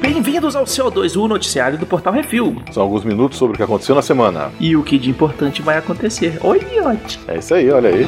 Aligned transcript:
Bem-vindos 0.00 0.56
ao 0.56 0.64
CO2, 0.64 1.16
o 1.16 1.28
noticiário 1.28 1.78
do 1.78 1.86
Portal 1.86 2.12
Refil. 2.12 2.62
São 2.72 2.82
alguns 2.82 3.04
minutos 3.04 3.38
sobre 3.38 3.54
o 3.54 3.56
que 3.56 3.62
aconteceu 3.62 3.94
na 3.94 4.02
semana. 4.02 4.50
E 4.58 4.76
o 4.76 4.82
que 4.82 4.98
de 4.98 5.08
importante 5.08 5.62
vai 5.62 5.78
acontecer. 5.78 6.38
Oi, 6.42 6.60
Miote. 6.70 7.20
É 7.28 7.38
isso 7.38 7.54
aí, 7.54 7.70
olha 7.70 7.90
aí. 7.90 8.06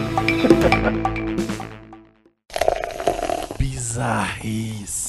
Bizarrice. 3.59 5.02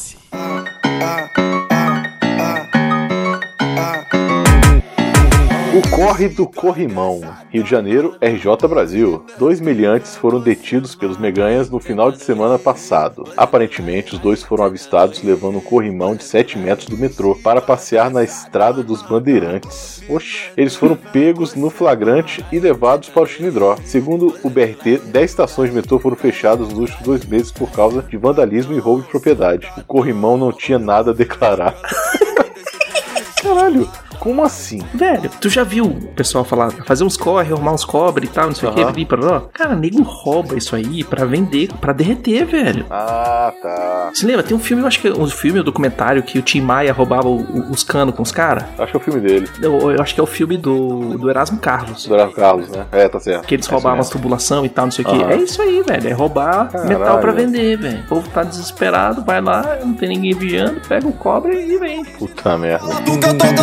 Corre 6.03 6.27
do 6.27 6.45
Corrimão, 6.45 7.21
Rio 7.49 7.63
de 7.63 7.69
Janeiro, 7.69 8.17
RJ 8.19 8.67
Brasil. 8.67 9.23
Dois 9.39 9.61
miliantes 9.61 10.17
foram 10.17 10.41
detidos 10.41 10.95
pelos 10.95 11.17
meganhas 11.17 11.69
no 11.69 11.79
final 11.79 12.11
de 12.11 12.21
semana 12.21 12.59
passado. 12.59 13.23
Aparentemente, 13.37 14.13
os 14.13 14.19
dois 14.19 14.43
foram 14.43 14.65
avistados 14.65 15.23
levando 15.23 15.59
um 15.59 15.61
corrimão 15.61 16.13
de 16.13 16.25
7 16.25 16.57
metros 16.57 16.89
do 16.89 16.97
metrô 16.97 17.35
para 17.35 17.61
passear 17.61 18.11
na 18.11 18.21
estrada 18.21 18.83
dos 18.83 19.01
Bandeirantes. 19.01 20.03
Oxi. 20.09 20.51
Eles 20.57 20.75
foram 20.75 20.97
pegos 20.97 21.55
no 21.55 21.69
flagrante 21.69 22.45
e 22.51 22.59
levados 22.59 23.07
para 23.07 23.23
o 23.23 23.25
Chinidró. 23.25 23.77
Segundo 23.85 24.37
o 24.43 24.49
BRT, 24.49 24.97
10 25.05 25.31
estações 25.31 25.69
de 25.69 25.75
metrô 25.77 25.99
foram 25.99 26.17
fechadas 26.17 26.67
nos 26.67 26.79
últimos 26.79 27.01
dois 27.03 27.25
meses 27.25 27.49
por 27.49 27.71
causa 27.71 28.01
de 28.01 28.17
vandalismo 28.17 28.73
e 28.73 28.79
roubo 28.79 29.03
de 29.03 29.09
propriedade. 29.09 29.71
O 29.77 29.83
corrimão 29.85 30.35
não 30.35 30.51
tinha 30.51 30.77
nada 30.77 31.11
a 31.11 31.13
declarar. 31.13 31.73
Caralho, 33.41 33.89
como 34.23 34.41
assim? 34.41 34.79
Velho, 34.93 35.29
tu 35.41 35.49
já 35.49 35.65
viu 35.65 35.83
o 35.85 35.95
pessoal 36.15 36.45
falar, 36.45 36.71
fazer 36.85 37.03
uns 37.03 37.17
corre, 37.17 37.51
arrumar 37.51 37.73
uns 37.73 37.83
cobre 37.83 38.25
e 38.25 38.29
tal, 38.29 38.45
não 38.45 38.55
sei 38.55 38.69
o 38.69 38.71
Aham. 38.71 38.93
que, 38.93 39.03
para 39.05 39.41
Cara, 39.51 39.75
nego 39.75 40.01
rouba 40.01 40.55
isso 40.57 40.73
aí 40.77 41.03
pra 41.03 41.25
vender, 41.25 41.67
pra 41.81 41.91
derreter, 41.91 42.45
velho. 42.45 42.85
Ah, 42.89 43.51
tá. 43.61 44.11
Você 44.13 44.25
lembra? 44.25 44.41
Tem 44.43 44.55
um 44.55 44.59
filme, 44.61 44.81
eu 44.81 44.87
acho 44.87 45.01
que 45.01 45.09
é 45.09 45.11
um 45.11 45.27
filme, 45.27 45.59
um 45.59 45.63
documentário 45.63 46.23
que 46.23 46.39
o 46.39 46.41
Tim 46.41 46.61
Maia 46.61 46.93
roubava 46.93 47.27
o- 47.27 47.41
o- 47.41 47.71
os 47.71 47.83
canos 47.83 48.15
com 48.15 48.23
os 48.23 48.31
caras. 48.31 48.63
Acho 48.79 48.91
que 48.91 48.97
é 48.97 48.99
o 48.99 49.03
filme 49.03 49.19
dele. 49.19 49.49
Eu, 49.61 49.91
eu 49.91 50.01
acho 50.01 50.13
que 50.13 50.21
é 50.21 50.23
o 50.23 50.27
filme 50.27 50.55
do, 50.55 51.17
do 51.17 51.29
Erasmo 51.29 51.57
Carlos. 51.57 52.05
Do 52.05 52.13
Erasmo 52.13 52.33
Carlos, 52.35 52.69
né? 52.69 52.85
É, 52.93 53.09
tá 53.09 53.19
certo. 53.19 53.45
Que 53.45 53.55
eles 53.55 53.67
É 53.67 53.71
roubavam 53.71 53.99
as 53.99 54.07
mesmo. 54.07 54.21
tubulação 54.21 54.65
e 54.65 54.69
tal, 54.69 54.85
não 54.85 54.91
sei 54.91 55.03
o 55.03 55.07
que. 55.09 55.21
É 55.23 55.35
isso 55.35 55.61
aí, 55.61 55.83
velho. 55.85 56.07
É 56.09 56.13
roubar 56.13 56.69
Caralho. 56.71 56.89
metal 56.99 57.19
pra 57.19 57.31
vender, 57.33 57.77
velho. 57.77 57.99
O 57.99 58.07
povo 58.07 58.29
tá 58.29 58.43
desesperado, 58.43 59.21
vai 59.25 59.41
lá, 59.41 59.79
não 59.83 59.93
tem 59.93 60.07
ninguém 60.09 60.33
vigiando, 60.33 60.79
pega 60.87 61.05
o 61.07 61.11
cobre 61.13 61.55
e 61.59 61.77
vende. 61.77 62.09
Puta 62.11 62.57
merda. 62.57 62.85
Eu 63.05 63.37
tô 63.37 63.53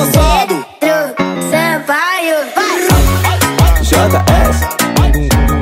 cansado. 0.80 1.14
Sampaio, 1.50 2.36
JS. 3.82 5.59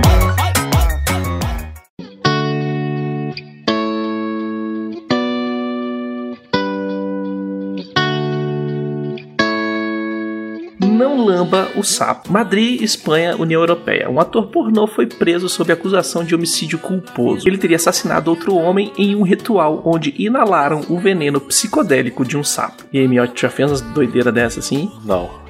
Lamba 11.28 11.68
o 11.76 11.82
sapo. 11.82 12.32
Madrid, 12.32 12.80
Espanha, 12.80 13.36
União 13.36 13.60
Europeia. 13.60 14.08
Um 14.08 14.18
ator 14.18 14.46
pornô 14.46 14.86
foi 14.86 15.06
preso 15.06 15.48
sob 15.48 15.70
acusação 15.70 16.24
de 16.24 16.34
homicídio 16.34 16.78
culposo. 16.78 17.46
Ele 17.46 17.58
teria 17.58 17.76
assassinado 17.76 18.30
outro 18.30 18.54
homem 18.54 18.92
em 18.96 19.14
um 19.14 19.22
ritual 19.22 19.82
onde 19.84 20.14
inalaram 20.18 20.80
o 20.88 20.98
veneno 20.98 21.38
psicodélico 21.40 22.24
de 22.24 22.36
um 22.36 22.42
sapo. 22.42 22.84
E 22.92 22.98
aí, 22.98 23.06
Miotti, 23.06 23.42
já 23.42 23.50
fez 23.50 23.70
umas 23.70 23.80
doideiras 23.82 24.32
dessa 24.32 24.60
assim? 24.60 24.90
Não. 25.04 25.47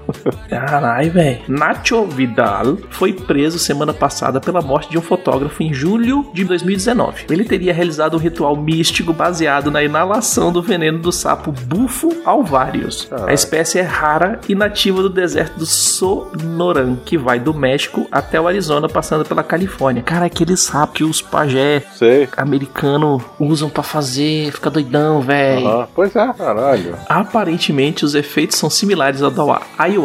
Caralho, 0.49 1.13
velho. 1.13 1.39
Nacho 1.49 2.05
Vidal 2.07 2.79
foi 2.91 3.13
preso 3.13 3.59
semana 3.59 3.93
passada 3.93 4.41
pela 4.41 4.61
morte 4.63 4.91
de 4.91 4.99
um 4.99 5.03
fotógrafo 5.03 5.63
em 5.63 5.73
julho 5.73 6.27
de 6.33 6.45
2019. 6.45 7.27
Ele 7.31 7.45
teria 7.45 7.73
realizado 7.75 8.15
um 8.15 8.21
ritual 8.21 8.57
místico 8.57 9.13
baseado 9.13 9.71
na 9.71 9.83
inalação 9.83 10.53
do 10.53 10.63
veneno 10.63 10.99
do 10.99 11.13
sapo 11.13 11.53
bufo 11.53 12.11
alvarius. 12.25 13.09
A 13.27 13.33
espécie 13.33 13.79
é 13.79 13.83
rara 13.83 14.41
e 14.49 14.55
nativa 14.55 15.03
do 15.03 15.11
deserto 15.11 15.59
do 15.59 15.67
Sonoran, 15.67 16.97
que 17.05 17.19
vai 17.19 17.39
do 17.39 17.53
México 17.55 18.07
até 18.11 18.41
o 18.41 18.47
Arizona, 18.47 18.89
passando 18.89 19.25
pela 19.25 19.43
Califórnia. 19.43 20.03
Cara, 20.03 20.27
aquele 20.27 20.57
sapo 20.57 20.95
que 20.95 21.05
os 21.05 21.21
pajé 21.21 21.83
Sei. 21.95 22.29
americanos 22.37 23.23
usam 23.39 23.69
pra 23.69 23.83
fazer, 23.83 24.51
fica 24.53 24.71
doidão, 24.71 25.21
velho. 25.21 25.67
Aham. 25.67 25.89
Pois 25.95 26.15
é, 26.17 26.33
caralho. 26.33 26.95
Aparentemente, 27.09 28.05
os 28.05 28.15
efeitos 28.15 28.57
são 28.57 28.71
similares 28.71 29.23
ao 29.23 29.31
da 29.31 29.61
ayahuasca 29.79 29.98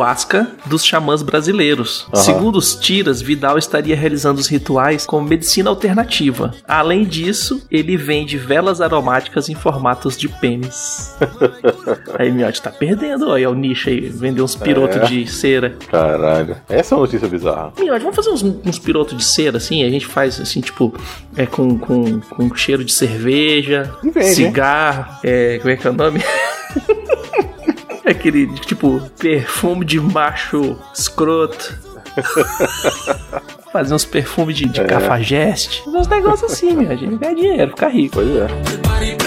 dos 0.66 0.84
xamãs 0.86 1.22
brasileiros. 1.22 2.06
Aham. 2.14 2.24
Segundo 2.24 2.56
os 2.58 2.76
tiras, 2.76 3.22
Vidal 3.22 3.58
estaria 3.58 3.96
realizando 3.96 4.40
os 4.40 4.48
rituais 4.48 5.06
como 5.06 5.28
medicina 5.28 5.70
alternativa. 5.70 6.54
Além 6.68 7.04
disso, 7.04 7.66
ele 7.70 7.96
vende 7.98 8.38
velas 8.38 8.82
aromáticas 8.82 9.50
em 9.50 9.56
formatos 9.56 10.18
de 10.18 10.28
pênis. 10.28 11.16
aí, 12.18 12.32
Miotti 12.32 12.62
tá 12.62 12.70
perdendo, 12.72 13.30
ó, 13.30 13.34
aí 13.34 13.44
é 13.44 13.50
o 13.50 13.54
nicho 13.54 13.90
aí, 13.90 14.02
vender 14.10 14.42
uns 14.42 14.56
pirotos 14.56 14.98
É. 14.98 15.06
de 15.06 15.28
cera. 15.28 15.76
Caralho. 15.90 16.56
Essa 16.70 16.94
é 16.94 16.98
uma 16.98 17.06
notícia 17.06 17.28
bizarra. 17.28 17.74
Miotti, 17.80 18.00
vamos 18.02 18.16
fazer 18.16 18.30
uns, 18.30 18.44
uns 18.44 18.80
pirotos 18.80 19.18
de 19.18 19.24
cera, 19.24 19.58
assim? 19.58 19.84
A 19.84 19.90
gente 19.90 20.06
faz, 20.06 20.40
assim, 20.40 20.62
tipo, 20.62 20.94
é, 21.36 21.46
com, 21.46 21.78
com, 21.78 22.20
com 22.20 22.56
cheiro 22.56 22.84
de 22.84 22.92
cerveja, 22.92 23.94
vende, 24.04 24.36
cigarro, 24.36 25.06
é, 25.24 25.58
como 25.60 25.70
é 25.72 25.76
que 25.78 25.88
é 25.88 25.90
o 25.90 25.94
nome? 25.94 26.22
Aquele, 28.06 28.48
tipo, 28.60 29.00
perfume 29.18 29.86
de 29.86 30.00
macho 30.00 30.78
escroto. 30.94 31.74
Fazer 33.72 33.94
uns 33.94 34.06
perfumes 34.06 34.56
de, 34.58 34.68
de 34.68 34.82
É. 34.82 34.84
cafajeste. 34.86 35.84
Fazer 35.84 35.98
uns 35.98 36.08
negócios 36.08 36.52
assim, 36.52 36.74
minha 36.74 36.96
gente. 36.96 37.16
Ganhar 37.18 37.34
dinheiro, 37.34 37.70
ficar 37.72 37.88
rico. 37.90 38.16
Pois 38.16 38.28
é. 38.30 38.48
Party 38.84 39.18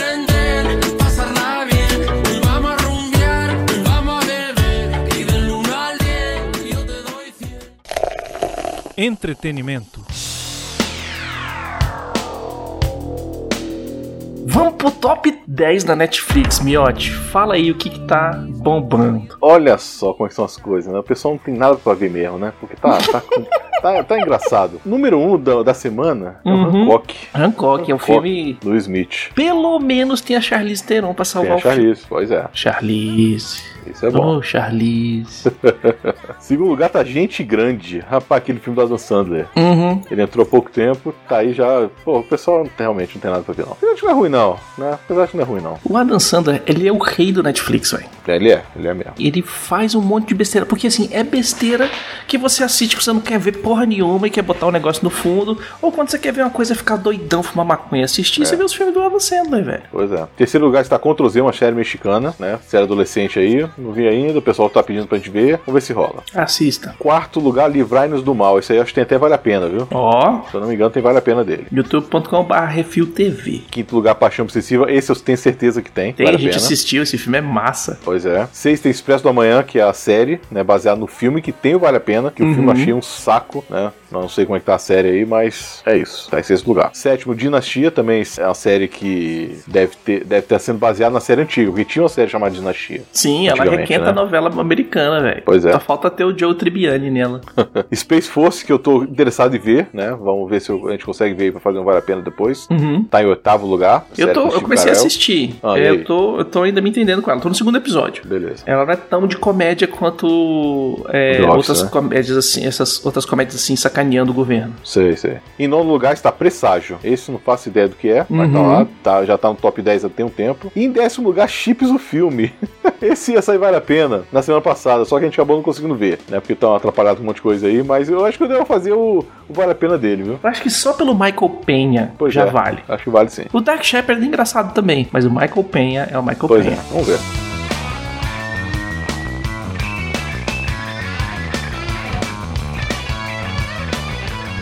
Vamos 14.49 14.75
pro 14.75 14.91
top 14.91 15.37
10 15.47 15.85
da 15.85 15.97
Netflix, 15.97 16.61
Miotti. 16.61 17.11
Fala 17.11 17.55
aí 17.55 17.71
o 17.71 17.75
que, 17.75 17.91
que 17.91 18.01
tá 18.07 18.33
bombando. 18.49 19.37
Olha 19.41 19.77
só 19.77 20.13
como 20.13 20.29
é 20.29 20.31
são 20.33 20.45
as 20.45 20.57
coisas, 20.57 20.93
né? 20.93 20.99
O 20.99 21.03
pessoal 21.03 21.35
não 21.35 21.39
tem 21.39 21.55
nada 21.55 21.77
pra 21.77 21.95
ver 21.95 22.11
mesmo, 22.11 22.39
né? 22.39 22.53
Porque 22.61 22.77
tá, 22.77 22.99
tá, 22.99 23.21
tá, 23.83 24.05
tá 24.05 24.19
engraçado. 24.19 24.81
Número 24.85 25.19
1 25.19 25.33
um 25.35 25.39
da, 25.41 25.63
da 25.63 25.75
semana 25.75 26.41
é 26.45 26.49
o 26.49 26.53
Uhum. 26.55 26.83
Hancock, 26.85 27.15
Hancock 27.35 27.91
é 27.91 27.95
um 27.95 27.97
Hancock. 27.97 28.13
filme. 28.13 28.59
do 28.63 28.77
Smith. 28.77 29.31
Pelo 29.35 29.79
menos 29.81 30.21
tem 30.21 30.37
a 30.37 30.41
Charlize 30.41 30.85
Theron 30.85 31.13
pra 31.13 31.25
Tem 31.25 31.33
salvar 31.33 31.53
a 31.53 31.57
o 31.57 31.61
filme. 31.61 31.77
Charlize, 31.77 32.03
pois 32.09 32.31
é. 32.31 32.47
Charlize. 32.53 33.76
Isso 33.91 34.07
é 34.07 34.11
bom. 34.11 34.37
Oh, 34.39 34.43
Charlize. 34.43 35.51
Segundo 36.41 36.69
lugar 36.71 36.89
tá 36.91 37.03
Gente 37.05 37.43
Grande. 37.43 37.99
Rapaz, 38.01 38.43
aquele 38.43 38.59
filme 38.59 38.77
do 38.77 38.83
Adam 38.83 38.99
Sandler. 38.99 39.47
uhum. 39.57 40.01
Ele 40.11 40.23
entrou 40.23 40.45
há 40.45 40.49
pouco 40.49 40.71
tempo, 40.71 41.15
tá 41.29 41.39
aí 41.39 41.53
já. 41.53 41.89
Pô, 42.05 42.19
o 42.21 42.23
pessoal 42.23 42.65
não- 42.65 42.71
realmente 42.77 43.15
não 43.15 43.21
tem 43.23 43.31
nada 43.31 43.43
pra 43.43 43.55
ver, 43.55 43.65
não. 43.67 43.73
Apesar 43.73 43.95
de 43.95 44.03
não 44.03 44.11
é 44.11 44.15
ruim, 44.15 44.29
não, 44.29 44.57
né? 44.79 44.93
Apesar 45.05 45.27
de 45.27 45.37
não 45.37 45.43
é 45.43 45.47
ruim, 45.47 45.61
não. 45.61 45.79
O 45.85 45.97
Adam 45.97 46.19
Sandler, 46.21 46.63
ele 46.67 46.87
é 46.87 46.93
o 46.93 46.99
rei 46.99 47.33
do 47.33 47.43
Netflix, 47.43 47.93
velho. 47.93 48.05
É, 48.27 48.37
Ele 48.37 48.51
é, 48.51 48.63
ele 48.75 48.89
é 48.89 48.95
mesmo. 48.95 49.13
Ele 49.19 49.43
faz 49.43 49.95
um 49.95 50.01
monte 50.01 50.29
de 50.29 50.35
besteira. 50.35 50.67
Porque 50.67 50.87
assim, 50.89 51.09
é 51.13 51.23
besteira 51.23 51.89
que 52.27 52.37
você 52.37 52.65
assiste 52.65 52.97
que 52.97 53.03
você 53.05 53.13
não 53.13 53.21
quer 53.21 53.39
ver 53.39 53.53
porra 53.59 53.87
nenhuma 53.87 54.27
e 54.27 54.31
quer 54.31 54.43
botar 54.43 54.67
um 54.67 54.71
negócio 54.73 55.03
no 55.05 55.11
fundo. 55.11 55.59
Ou 55.81 55.93
quando 55.93 56.11
você 56.11 56.19
quer 56.19 56.33
ver 56.33 56.43
uma 56.43 56.51
coisa 56.51 56.75
ficar 56.75 56.97
doidão, 56.97 57.43
fumar 57.43 57.65
maconha 57.67 58.03
e 58.03 58.05
assistir, 58.05 58.45
você 58.45 58.57
vê 58.57 58.65
os 58.65 58.73
filmes 58.75 58.93
do 58.95 59.01
Adam 59.03 59.21
Sandler, 59.21 59.65
velho. 59.65 59.83
Pois 59.93 60.11
é. 60.13 60.27
Terceiro 60.37 60.67
lugar 60.67 60.83
está 60.83 60.99
Ctrl 60.99 61.29
Z, 61.29 61.41
uma 61.41 61.53
série 61.53 61.75
mexicana, 61.77 62.35
né? 62.39 62.59
Série 62.67 62.85
adolescente 62.85 63.39
aí. 63.39 63.67
Não 63.79 63.93
vi 63.93 64.07
ainda, 64.09 64.39
o 64.39 64.43
pessoal 64.43 64.69
tá 64.71 64.83
pedindo 64.83 65.07
pra 65.07 65.19
gente 65.19 65.31
ver. 65.31 65.61
Vamos 65.67 65.75
ver 65.75 65.87
se 65.87 65.93
rola. 65.93 66.23
Assista. 66.35 66.95
Quarto 66.99 67.41
lugar, 67.41 67.71
Livrai-nos 67.71 68.23
do 68.23 68.35
Mal. 68.35 68.59
Esse 68.59 68.73
aí 68.73 68.79
acho 68.79 68.89
que 68.89 68.95
tem 68.95 69.03
até 69.03 69.19
Vale 69.19 69.35
a 69.35 69.39
Pena, 69.39 69.69
viu? 69.69 69.87
Ó, 69.91 70.43
Se 70.51 70.55
eu 70.55 70.61
não 70.61 70.69
me 70.69 70.75
engano, 70.75 70.91
tem 70.91 71.03
Vale 71.03 71.19
a 71.19 71.23
Pena 71.23 71.45
dele. 71.45 71.67
youtube.com.br 71.73 72.55
Refil 72.69 73.07
TV. 73.07 73.63
Quinto 73.71 73.95
lugar, 73.95 74.15
Paixão 74.15 74.45
Obsessiva. 74.45 74.91
Esse 74.91 75.11
eu 75.11 75.17
tenho 75.17 75.39
certeza 75.39 75.83
que 75.83 75.91
tem. 75.91 76.13
Tem, 76.13 76.25
vale 76.27 76.37
a 76.37 76.41
gente 76.41 76.57
assistiu, 76.57 77.03
esse 77.03 77.19
filme 77.19 77.39
é 77.39 77.41
massa. 77.41 77.99
Pois 78.05 78.25
é. 78.25 78.49
Sexta, 78.53 78.89
Expresso 78.89 79.23
do 79.23 79.29
Amanhã, 79.29 79.63
que 79.63 79.79
é 79.79 79.83
a 79.83 79.93
série, 79.93 80.41
né? 80.51 80.63
Baseada 80.63 80.99
no 80.99 81.07
filme, 81.07 81.43
que 81.43 81.53
tem 81.53 81.75
o 81.75 81.79
Vale 81.79 81.97
a 81.97 82.01
Pena. 82.01 82.31
Que 82.31 82.43
o 82.43 82.55
filme 82.55 82.69
eu 82.69 82.73
achei 82.73 82.93
um 82.93 83.03
saco, 83.03 83.65
né? 83.69 83.93
Não 84.11 84.29
sei 84.29 84.45
como 84.45 84.57
é 84.57 84.61
que 84.61 84.67
tá 84.67 84.75
a 84.77 84.79
série 84.79 85.09
aí, 85.09 85.27
mas 85.27 85.83
é 85.85 85.97
isso. 85.97 86.31
Tá 86.31 86.39
em 86.39 86.43
sexto 86.43 86.67
lugar. 86.69 86.91
Sétimo, 86.95 87.35
Dinastia, 87.35 87.91
também 87.91 88.23
é 88.39 88.45
uma 88.45 88.55
série 88.55 88.87
que 88.89 89.59
deve 89.67 89.93
ter 90.05 90.25
deve 90.25 90.43
estar 90.43 90.59
sendo 90.59 90.79
baseada 90.79 91.13
na 91.13 91.21
série 91.21 91.43
antiga, 91.43 91.71
porque 91.71 91.85
tinha 91.85 92.03
uma 92.03 92.09
série 92.09 92.31
chamada 92.31 92.55
Dinastia. 92.55 93.03
Sim, 93.13 93.49
ela 93.49 93.65
é 93.65 93.66
requenta 93.71 94.05
né? 94.05 94.11
a 94.11 94.15
novela 94.15 94.51
americana, 94.61 95.21
velho. 95.21 95.43
Pois 95.45 95.65
é. 95.65 95.73
Só 95.73 95.81
falta 95.81 96.11
ter 96.11 96.25
o 96.25 96.37
Joe 96.37 96.55
Tribbiani 96.55 97.11
nela. 97.11 97.41
Space 97.95 98.29
Force, 98.29 98.65
que 98.65 98.73
eu 98.73 98.79
tô 98.79 99.03
interessado 99.03 99.55
em 99.57 99.59
ver, 99.59 99.89
né? 99.93 100.11
Vamos 100.21 100.49
ver 100.51 100.61
se 100.61 100.71
a 100.73 100.91
gente 100.91 101.05
consegue 101.05 101.35
ver 101.35 101.53
pra 101.53 101.61
fazer 101.61 101.79
um 101.79 101.85
Vale 101.85 101.99
a 101.99 102.03
Pena 102.03 102.23
depois. 102.23 102.67
Uhum. 102.71 103.05
Tá 103.05 103.23
em 103.23 103.27
oitavo 103.27 103.67
lugar. 103.67 104.07
Eu, 104.17 104.33
tô, 104.33 104.49
eu 104.49 104.61
comecei 104.61 104.91
a 104.91 104.95
Carell. 104.95 105.07
assistir. 105.07 105.57
Ah, 105.63 105.79
É, 105.79 105.91
eu, 105.91 106.05
tô, 106.05 106.39
eu 106.39 106.45
tô 106.45 106.63
ainda 106.63 106.81
me 106.81 106.91
entendendo 106.91 107.23
com 107.23 107.31
ela. 107.31 107.41
Tô 107.41 107.49
no 107.49 107.55
segundo 107.55 107.77
episódio. 107.79 108.23
Beleza. 108.27 108.63
Ela 108.67 108.85
não 108.85 108.93
é 108.93 108.97
tão 108.97 109.27
de 109.27 109.37
comédia 109.37 109.87
quanto 109.87 111.07
é, 111.11 111.41
Office, 111.43 111.57
outras 111.57 111.83
né? 111.83 111.89
comédias 111.91 112.37
assim, 112.37 112.65
essas 112.67 113.05
outras 113.05 113.25
comédias 113.25 113.57
assim 113.57 113.77
sacaneando 113.77 114.31
o 114.33 114.35
governo. 114.35 114.75
Sei, 114.85 115.17
sei. 115.17 115.39
Em 115.59 115.67
nono 115.69 115.91
lugar 115.91 116.13
está 116.15 116.31
Presságio. 116.33 116.99
Esse 117.05 117.31
não 117.31 117.39
faço 117.39 117.69
ideia 117.69 117.89
do 117.89 117.95
que 117.97 118.09
é, 118.09 118.27
mas 118.29 118.53
tá 118.53 118.59
Uhum. 118.59 118.67
lá, 118.69 118.87
tá, 119.03 119.25
já 119.25 119.37
tá 119.39 119.49
no 119.49 119.55
top 119.55 119.83
10 119.83 120.05
há 120.05 120.09
tem 120.09 120.25
um 120.25 120.31
tempo. 120.31 120.71
E 120.75 120.85
em 120.85 120.91
décimo 120.91 121.27
lugar, 121.29 121.49
Chips 121.49 121.91
o 121.91 121.99
filme. 121.99 122.53
Esse 123.03 123.33
ia 123.33 123.43
sair 123.47 123.59
Vale 123.59 123.77
a 123.77 123.81
Pena 123.81 124.25
na 124.33 124.43
semana 124.43 124.61
passada, 124.63 125.05
só 125.05 125.19
que 125.19 125.25
a 125.25 125.29
gente 125.29 125.35
acabou 125.35 125.57
não 125.57 125.63
conseguindo 125.63 125.95
ver, 125.95 126.19
né? 126.29 126.41
Porque 126.41 126.55
tá 126.55 126.77
atrapalhado 126.77 127.17
com 127.17 127.23
um 127.23 127.27
monte 127.27 127.37
de 127.37 127.43
coisa 127.43 127.67
aí, 127.67 127.83
mas 127.83 128.09
eu 128.09 128.25
acho 128.25 128.37
que 128.39 128.45
eu 128.45 128.49
devo 128.49 128.65
fazer 128.67 128.93
o, 128.93 129.25
o 129.49 129.53
Vale 129.55 129.73
a 129.73 129.75
Pena 129.75 129.97
dele, 129.97 130.23
viu? 130.23 130.39
Eu 130.43 130.51
acho 130.51 130.63
que 130.63 130.71
só 130.71 130.93
pelo 130.93 131.15
Michael 131.15 131.49
Penha 131.65 132.13
Pois 132.19 132.35
já 132.35 132.43
é, 132.43 132.51
vale. 132.51 132.79
Acho 132.89 133.05
que 133.05 133.11
vale 133.11 133.31
sim. 133.31 133.45
O 133.53 133.61
Dark 133.61 133.83
Shepard 133.83 134.23
é 134.23 134.27
engraçado 134.27 134.75
também, 134.75 135.09
mas 135.13 135.25
o 135.25 135.31
Michael 135.31 135.65
Penha 135.65 136.09
é 136.11 136.19
o 136.19 136.23
Michael 136.23 136.49
Pois 136.49 136.65
Penha. 136.65 136.77
é, 136.77 136.93
vamos 136.93 137.07
ver. 137.07 137.46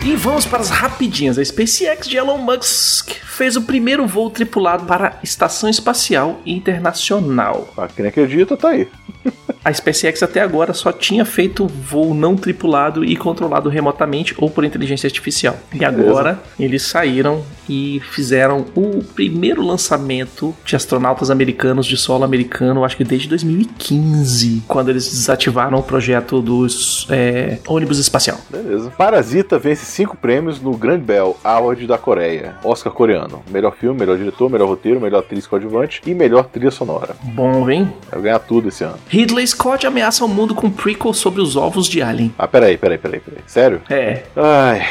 E 0.05 0.15
vamos 0.15 0.45
para 0.45 0.59
as 0.59 0.69
rapidinhas. 0.69 1.39
A 1.39 1.43
SpaceX 1.43 2.07
de 2.07 2.15
Elon 2.15 2.37
Musk 2.37 3.09
fez 3.23 3.55
o 3.55 3.63
primeiro 3.63 4.05
voo 4.05 4.29
tripulado 4.29 4.85
para 4.85 5.07
a 5.07 5.13
Estação 5.23 5.67
Espacial 5.67 6.39
Internacional. 6.45 7.73
Ah, 7.75 7.87
quem 7.87 8.05
acredita, 8.05 8.55
tá 8.55 8.69
aí. 8.69 8.87
A 9.63 9.73
SpaceX 9.73 10.21
até 10.21 10.41
agora 10.41 10.75
só 10.75 10.91
tinha 10.91 11.25
feito 11.25 11.65
voo 11.65 12.13
não 12.13 12.35
tripulado 12.35 13.03
e 13.03 13.15
controlado 13.15 13.67
remotamente 13.67 14.35
ou 14.37 14.47
por 14.47 14.63
inteligência 14.63 15.07
artificial. 15.07 15.57
E 15.73 15.83
agora 15.83 16.39
eles 16.59 16.83
saíram 16.83 17.43
e 17.69 18.01
fizeram 18.11 18.65
o 18.75 19.03
primeiro 19.03 19.65
lançamento 19.65 20.55
de 20.65 20.75
astronautas 20.75 21.29
americanos 21.29 21.85
de 21.85 21.97
solo 21.97 22.23
americano, 22.23 22.83
acho 22.83 22.97
que 22.97 23.03
desde 23.03 23.27
2015, 23.29 24.63
quando 24.67 24.89
eles 24.89 25.09
desativaram 25.09 25.77
o 25.77 25.83
projeto 25.83 26.41
dos 26.41 27.07
é, 27.09 27.59
ônibus 27.67 27.99
espacial. 27.99 28.39
Beleza. 28.49 28.91
Parasita 28.91 29.57
vence 29.59 29.85
cinco 29.85 30.17
prêmios 30.17 30.61
no 30.61 30.75
Grand 30.75 30.99
Bell 30.99 31.37
Award 31.43 31.87
da 31.87 31.97
Coreia. 31.97 32.55
Oscar 32.63 32.91
coreano. 32.93 33.43
Melhor 33.49 33.75
filme, 33.75 33.99
melhor 33.99 34.17
diretor, 34.17 34.49
melhor 34.49 34.67
roteiro, 34.67 34.99
melhor 34.99 35.19
atriz 35.19 35.47
coadjuvante 35.47 36.01
e 36.05 36.13
melhor 36.13 36.45
trilha 36.45 36.71
sonora. 36.71 37.15
Bom, 37.23 37.69
hein? 37.69 37.91
Vai 38.11 38.21
ganhar 38.21 38.39
tudo 38.39 38.69
esse 38.69 38.83
ano. 38.83 38.97
Ridley 39.07 39.45
Scott 39.47 39.85
ameaça 39.85 40.23
o 40.23 40.27
mundo 40.27 40.53
com 40.55 40.69
prequel 40.69 41.13
sobre 41.13 41.41
os 41.41 41.55
ovos 41.55 41.87
de 41.87 42.01
Alien. 42.01 42.33
Ah, 42.37 42.47
peraí, 42.47 42.77
peraí, 42.77 42.97
peraí, 42.97 43.19
peraí. 43.19 43.41
Sério? 43.45 43.81
É, 43.89 44.23
Ai, 44.35 44.81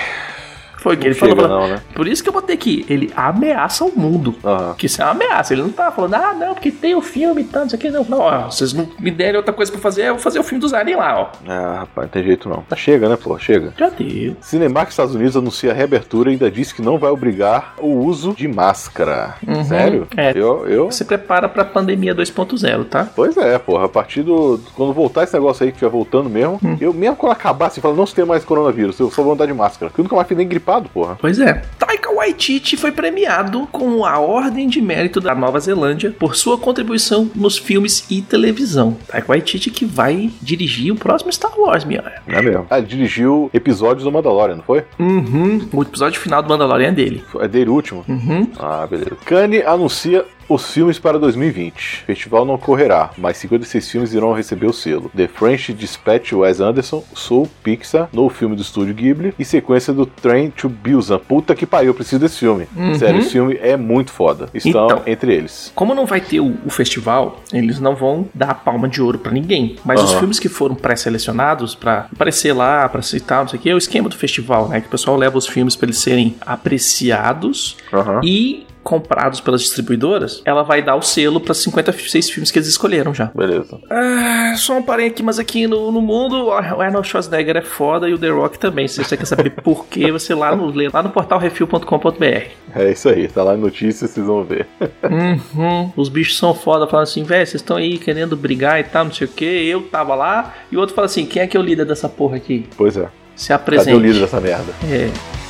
foi 0.84 0.94
o 0.94 0.98
que 0.98 1.06
ele 1.08 1.14
falou. 1.14 1.34
chega 1.34 1.48
falou- 1.48 1.62
não, 1.62 1.68
né? 1.74 1.82
Por 1.94 2.06
isso 2.06 2.22
que 2.22 2.28
eu 2.28 2.32
botei 2.32 2.54
aqui. 2.54 2.84
Ele 2.88 3.10
ameaça 3.16 3.84
o 3.84 3.92
mundo. 3.98 4.34
Aham. 4.44 4.74
Que 4.78 4.86
isso 4.86 5.00
é 5.02 5.04
uma 5.04 5.10
ameaça. 5.12 5.52
Ele 5.52 5.62
não 5.62 5.70
tá 5.70 5.90
falando, 5.90 6.14
ah, 6.14 6.32
não, 6.38 6.54
porque 6.54 6.70
tem 6.70 6.94
o 6.94 7.00
filme 7.00 7.42
e 7.42 7.44
tal, 7.44 7.62
não 7.62 7.68
sei 7.70 7.78
o 7.78 7.82
que. 7.82 7.90
Não, 7.90 8.04
não, 8.04 8.18
ó, 8.20 8.50
vocês 8.50 8.72
não 8.72 8.86
me 9.00 9.10
derem 9.10 9.36
outra 9.36 9.52
coisa 9.52 9.72
pra 9.72 9.80
fazer, 9.80 10.02
eu 10.08 10.14
vou 10.14 10.22
fazer 10.22 10.38
o 10.38 10.42
filme 10.44 10.60
dos 10.60 10.72
Alien 10.74 10.96
lá, 10.98 11.20
ó. 11.20 11.28
Ah, 11.50 11.76
rapaz, 11.80 12.06
não 12.06 12.12
tem 12.12 12.22
jeito 12.24 12.48
não. 12.48 12.62
Tá 12.68 12.76
chega, 12.76 13.08
né, 13.08 13.16
pô? 13.16 13.36
Chega. 13.38 13.72
Já 13.76 13.88
deu. 13.88 14.36
Cinemark 14.40 14.90
Estados 14.90 15.14
Unidos 15.14 15.36
anuncia 15.36 15.70
a 15.70 15.74
reabertura 15.74 16.28
e 16.30 16.32
ainda 16.34 16.50
diz 16.50 16.70
que 16.72 16.82
não 16.82 16.98
vai 16.98 17.10
obrigar 17.10 17.74
o 17.78 17.88
uso 18.04 18.34
de 18.34 18.46
máscara. 18.46 19.34
Uhum. 19.46 19.64
Sério? 19.64 20.06
É. 20.16 20.32
Eu, 20.36 20.66
eu... 20.68 20.90
Se 20.90 21.04
prepara 21.04 21.48
pra 21.48 21.64
pandemia 21.64 22.14
2.0, 22.14 22.84
tá? 22.84 23.08
Pois 23.16 23.36
é, 23.36 23.58
porra. 23.58 23.86
A 23.86 23.88
partir 23.88 24.22
do. 24.22 24.60
Quando 24.74 24.92
voltar 24.92 25.24
esse 25.24 25.32
negócio 25.34 25.64
aí 25.64 25.70
que 25.70 25.76
estiver 25.76 25.90
voltando 25.90 26.28
mesmo, 26.28 26.58
Hum. 26.64 26.76
eu 26.80 26.92
mesmo 26.92 27.16
quando 27.16 27.32
acabar, 27.32 27.66
assim, 27.66 27.80
fala, 27.80 27.94
não 27.94 28.06
se 28.06 28.14
tem 28.14 28.24
mais 28.24 28.44
coronavírus, 28.44 28.98
eu 28.98 29.10
só 29.10 29.22
vou 29.22 29.32
andar 29.32 29.46
de 29.46 29.52
máscara. 29.54 29.88
Porque 29.90 30.00
eu 30.00 30.04
nunca 30.04 30.16
mais 30.16 30.26
fui 30.28 30.36
nem 30.36 30.46
gripado, 30.74 30.88
porra. 30.88 31.16
Pois 31.20 31.38
é. 31.38 31.62
Taika 31.78 32.12
Waititi 32.12 32.76
foi 32.76 32.92
premiado 32.92 33.66
com 33.70 34.04
a 34.04 34.18
Ordem 34.18 34.68
de 34.68 34.80
Mérito 34.80 35.20
da 35.20 35.34
Nova 35.34 35.60
Zelândia 35.60 36.14
por 36.18 36.36
sua 36.36 36.58
contribuição 36.58 37.30
nos 37.34 37.56
filmes 37.56 38.06
e 38.10 38.22
televisão. 38.22 38.96
Taika 39.08 39.28
Waititi 39.28 39.70
que 39.70 39.84
vai 39.84 40.30
dirigir 40.40 40.92
o 40.92 40.96
próximo 40.96 41.32
Star 41.32 41.52
Wars, 41.58 41.84
minha. 41.84 42.02
Não 42.26 42.38
é 42.38 42.42
mesmo? 42.42 42.66
Ah, 42.70 42.78
ele 42.78 42.86
dirigiu 42.86 43.50
episódios 43.52 44.04
do 44.04 44.12
Mandalorian, 44.12 44.56
não 44.56 44.62
foi? 44.62 44.84
Uhum. 44.98 45.68
O 45.72 45.82
episódio 45.82 46.20
final 46.20 46.42
do 46.42 46.48
Mandalorian 46.48 46.88
é 46.88 46.92
dele. 46.92 47.24
É 47.40 47.48
dele 47.48 47.70
o 47.70 47.74
último? 47.74 48.04
Uhum. 48.08 48.48
Ah, 48.58 48.86
beleza. 48.88 49.10
Kanye 49.24 49.62
anuncia 49.62 50.24
os 50.48 50.70
filmes 50.72 50.98
para 50.98 51.18
2020. 51.18 52.02
O 52.02 52.06
festival 52.06 52.44
não 52.44 52.54
ocorrerá, 52.54 53.10
mas 53.18 53.36
56 53.38 53.90
filmes 53.90 54.12
irão 54.14 54.32
receber 54.32 54.66
o 54.66 54.72
selo. 54.72 55.10
The 55.16 55.28
French 55.28 55.72
Dispatch 55.72 56.32
Wes 56.32 56.60
Anderson, 56.60 57.02
Soul 57.14 57.48
Pixar, 57.62 58.08
no 58.12 58.28
filme 58.28 58.56
do 58.56 58.62
estúdio 58.62 58.94
Ghibli 58.94 59.34
e 59.38 59.44
sequência 59.44 59.92
do 59.92 60.06
Train 60.06 60.50
to 60.50 60.68
Busan. 60.68 61.18
Puta 61.18 61.54
que 61.54 61.66
pariu, 61.66 61.88
eu 61.90 61.94
preciso 61.94 62.20
desse 62.20 62.38
filme. 62.38 62.66
Uhum. 62.76 62.94
Sério, 62.94 63.20
esse 63.20 63.30
filme 63.30 63.58
é 63.60 63.76
muito 63.76 64.10
foda. 64.12 64.48
Estão 64.54 64.86
Então. 64.86 65.02
entre 65.06 65.34
eles. 65.34 65.72
Como 65.74 65.94
não 65.94 66.06
vai 66.06 66.20
ter 66.20 66.40
o, 66.40 66.56
o 66.64 66.70
festival, 66.70 67.40
eles 67.52 67.80
não 67.80 67.94
vão 67.94 68.26
dar 68.34 68.50
a 68.50 68.54
palma 68.54 68.88
de 68.88 69.00
ouro 69.02 69.18
pra 69.18 69.32
ninguém. 69.32 69.76
Mas 69.84 70.02
os 70.02 70.10
Aham. 70.10 70.18
filmes 70.20 70.38
que 70.40 70.48
foram 70.48 70.74
pré-selecionados 70.74 71.74
pra 71.74 72.06
aparecer 72.12 72.52
lá, 72.52 72.88
pra 72.88 73.02
citar, 73.02 73.40
não 73.42 73.48
sei 73.48 73.58
o 73.58 73.62
que, 73.62 73.70
é 73.70 73.74
o 73.74 73.78
esquema 73.78 74.08
do 74.08 74.16
festival, 74.16 74.68
né? 74.68 74.80
Que 74.80 74.86
o 74.86 74.90
pessoal 74.90 75.16
leva 75.16 75.36
os 75.38 75.46
filmes 75.46 75.74
pra 75.76 75.86
eles 75.86 75.98
serem 75.98 76.34
apreciados 76.94 77.76
Aham. 77.92 78.20
e 78.22 78.66
comprados 78.84 79.40
pelas 79.40 79.62
distribuidoras, 79.62 80.42
ela 80.44 80.62
vai 80.62 80.82
dar 80.82 80.94
o 80.94 81.02
selo 81.02 81.40
para 81.40 81.54
56 81.54 82.30
filmes 82.30 82.50
que 82.50 82.58
eles 82.58 82.68
escolheram 82.68 83.14
já. 83.14 83.32
Beleza. 83.34 83.80
Ah, 83.90 84.54
só 84.56 84.76
um 84.76 84.82
parênteses 84.82 85.14
aqui, 85.14 85.22
mas 85.22 85.38
aqui 85.38 85.66
no, 85.66 85.90
no 85.90 86.02
mundo, 86.02 86.46
o 86.46 86.52
Arnold 86.52 87.08
Schwarzenegger 87.08 87.56
é 87.56 87.62
foda 87.62 88.08
e 88.08 88.14
o 88.14 88.18
The 88.18 88.28
Rock 88.28 88.58
também. 88.58 88.86
Se 88.86 89.02
você 89.02 89.16
quer 89.16 89.24
saber 89.24 89.50
por 89.64 89.86
quê, 89.86 90.12
você 90.12 90.34
lá 90.34 90.54
no, 90.54 90.72
lá 90.92 91.02
no 91.02 91.10
portal 91.10 91.38
refil.com.br. 91.38 92.24
É 92.76 92.90
isso 92.90 93.08
aí, 93.08 93.26
tá 93.26 93.42
lá 93.42 93.54
em 93.54 93.58
notícias, 93.60 94.10
vocês 94.10 94.26
vão 94.26 94.44
ver. 94.44 94.66
Uhum. 95.02 95.90
Os 95.96 96.08
bichos 96.08 96.36
são 96.36 96.54
foda, 96.54 96.86
falando 96.86 97.04
assim, 97.04 97.22
velho, 97.22 97.46
vocês 97.46 97.62
estão 97.62 97.76
aí 97.76 97.98
querendo 97.98 98.36
brigar 98.36 98.78
e 98.80 98.84
tal, 98.84 99.06
não 99.06 99.12
sei 99.12 99.26
o 99.26 99.30
que. 99.30 99.44
Eu 99.44 99.82
tava 99.82 100.14
lá, 100.14 100.54
e 100.70 100.76
o 100.76 100.80
outro 100.80 100.94
fala 100.94 101.06
assim: 101.06 101.24
quem 101.24 101.40
é 101.40 101.46
que 101.46 101.56
é 101.56 101.60
o 101.60 101.62
líder 101.62 101.86
dessa 101.86 102.08
porra 102.08 102.36
aqui? 102.36 102.66
Pois 102.76 102.96
é. 102.96 103.08
Se 103.34 103.48
Cadê 103.48 103.62
apresente. 103.62 103.96
o 103.96 104.00
líder 104.00 104.20
dessa 104.20 104.40
merda? 104.40 104.72
É. 104.84 105.43